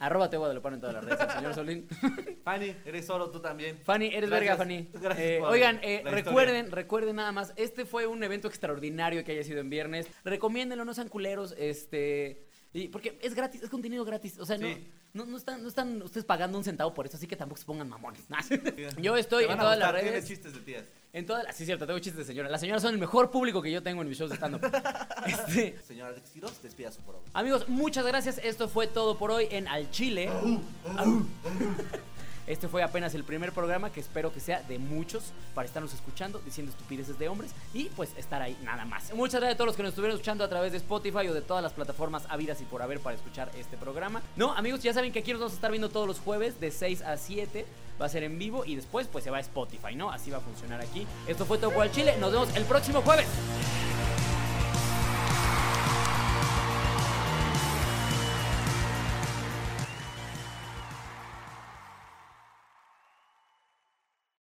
Arroba 0.01 0.29
Teo 0.31 0.41
Guadalupano 0.41 0.75
en 0.77 0.81
todas 0.81 0.95
las 0.95 1.05
redes, 1.05 1.33
señor 1.35 1.55
Solín. 1.55 1.87
Fanny, 2.45 2.75
eres 2.85 3.09
oro 3.11 3.31
tú 3.31 3.41
también. 3.41 3.79
Fanny, 3.85 4.07
eres 4.07 4.29
Gracias. 4.29 4.41
verga, 4.41 4.57
Fanny. 4.57 4.89
Gracias 4.93 5.19
Eh, 5.19 5.37
por 5.41 5.51
oigan, 5.51 5.81
eh, 5.83 5.97
historia. 5.99 6.11
recuerden, 6.17 6.71
recuerden 6.73 7.17
nada 7.17 7.33
más, 7.33 7.53
este 7.57 7.85
fue 7.85 8.07
un 8.07 8.23
evento 8.23 8.49
extraordinario 8.49 9.25
que 9.25 9.33
haya 9.33 9.45
sido 9.45 9.61
en 9.61 9.71
viernes. 9.71 10.07
Recomiéndenlo, 10.25 10.85
no 10.85 10.95
sean 10.95 11.09
culeros, 11.09 11.55
este... 11.59 12.47
Y 12.73 12.89
porque 12.89 13.19
es 13.23 13.35
gratis, 13.35 13.63
es 13.63 13.71
contenido 13.71 14.05
gratis. 14.05 14.39
O 14.41 14.45
sea, 14.47 14.57
Sí. 14.59 14.63
no, 14.65 15.04
no 15.15 15.37
están, 15.37 15.63
no 15.63 15.69
están 15.69 16.03
ustedes 16.03 16.25
pagando 16.25 16.59
un 16.59 16.65
centavo 16.65 16.93
por 16.93 17.07
eso, 17.07 17.17
así 17.17 17.29
que 17.29 17.37
tampoco 17.37 17.61
se 17.61 17.65
pongan 17.65 17.89
mamones. 17.89 18.23
Yo 19.01 19.17
estoy 19.17 19.45
en 19.45 19.57
todas 19.57 19.79
las 19.79 19.93
redes. 19.93 20.27
chistes 20.27 20.53
de 20.53 20.61
tías. 20.61 20.85
En 21.13 21.25
todas 21.25 21.45
las, 21.45 21.55
sí, 21.55 21.65
cierto, 21.65 21.87
tengo 21.87 22.01
chistes 22.01 22.19
de 22.19 22.25
señora. 22.25 22.49
Las 22.49 22.61
señoras 22.61 22.83
son 22.83 22.93
el 22.93 22.99
mejor 22.99 23.31
público 23.31 23.63
que 23.63 23.71
yo 23.71 23.81
tengo 23.81 24.03
en 24.03 24.09
mis 24.09 24.19
shows 24.19 24.31
de 24.31 24.37
stand-up. 24.37 24.61
Este, 25.27 25.79
Señor 25.87 26.09
Alex 26.09 26.63
despida 26.63 26.91
su 26.91 27.01
programa. 27.01 27.27
Amigos, 27.33 27.69
muchas 27.69 28.05
gracias. 28.05 28.39
Esto 28.43 28.69
fue 28.69 28.89
todo 28.89 29.17
por 29.17 29.31
hoy 29.31 29.47
en 29.51 29.69
Al 29.69 29.91
Chile. 29.91 30.29
Este 32.47 32.69
fue 32.69 32.83
apenas 32.83 33.15
el 33.15 33.25
primer 33.25 33.53
programa 33.53 33.91
que 33.91 34.01
espero 34.01 34.33
que 34.33 34.41
sea 34.41 34.63
de 34.63 34.79
muchos 34.79 35.33
para 35.55 35.67
estarnos 35.67 35.95
escuchando, 35.95 36.41
diciendo 36.45 36.71
estupideces 36.73 37.19
de 37.19 37.29
hombres 37.29 37.53
y 37.73 37.85
pues 37.91 38.11
estar 38.17 38.43
ahí 38.43 38.57
nada 38.63 38.85
más. 38.85 39.15
Muchas 39.15 39.41
gracias 39.41 39.55
a 39.55 39.57
todos 39.57 39.69
los 39.69 39.77
que 39.77 39.83
nos 39.83 39.91
estuvieron 39.91 40.17
escuchando 40.17 40.45
a 40.45 40.49
través 40.49 40.73
de 40.73 40.79
Spotify 40.79 41.29
o 41.29 41.35
de 41.35 41.41
todas 41.41 41.63
las 41.63 41.73
plataformas 41.73 42.25
habidas 42.29 42.61
y 42.61 42.65
por 42.65 42.83
haber 42.83 43.01
para 43.01 43.17
escuchar 43.17 43.51
este 43.59 43.77
programa. 43.77 44.21
No, 44.37 44.53
amigos, 44.53 44.83
ya 44.83 44.93
saben 44.93 45.13
que 45.13 45.21
aquí 45.21 45.33
nos 45.33 45.41
vamos 45.41 45.53
a 45.53 45.57
estar 45.57 45.71
viendo 45.71 45.89
todos 45.89 46.07
los 46.07 46.21
jueves 46.21 46.61
de 46.61 46.71
6 46.71 47.03
a 47.03 47.17
7. 47.17 47.67
Va 48.01 48.07
a 48.07 48.09
ser 48.09 48.25
en 48.25 48.39
vivo 48.39 48.65
y 48.65 48.75
después 48.75 49.07
pues 49.07 49.25
se 49.25 49.31
va 49.31 49.39
a 49.39 49.41
Spotify, 49.41 49.95
¿no? 49.95 50.11
Así 50.11 50.31
va 50.31 50.39
a 50.39 50.41
funcionar 50.41 50.81
aquí. 50.81 51.07
Esto 51.29 51.47
fue 51.47 51.59
todo 51.59 51.71
por 51.71 51.83
Al 51.83 51.93
Chile. 51.93 52.17
Nos 52.19 52.33
vemos 52.33 52.55
el 52.57 52.65
próximo 52.65 53.01
jueves. 53.03 53.29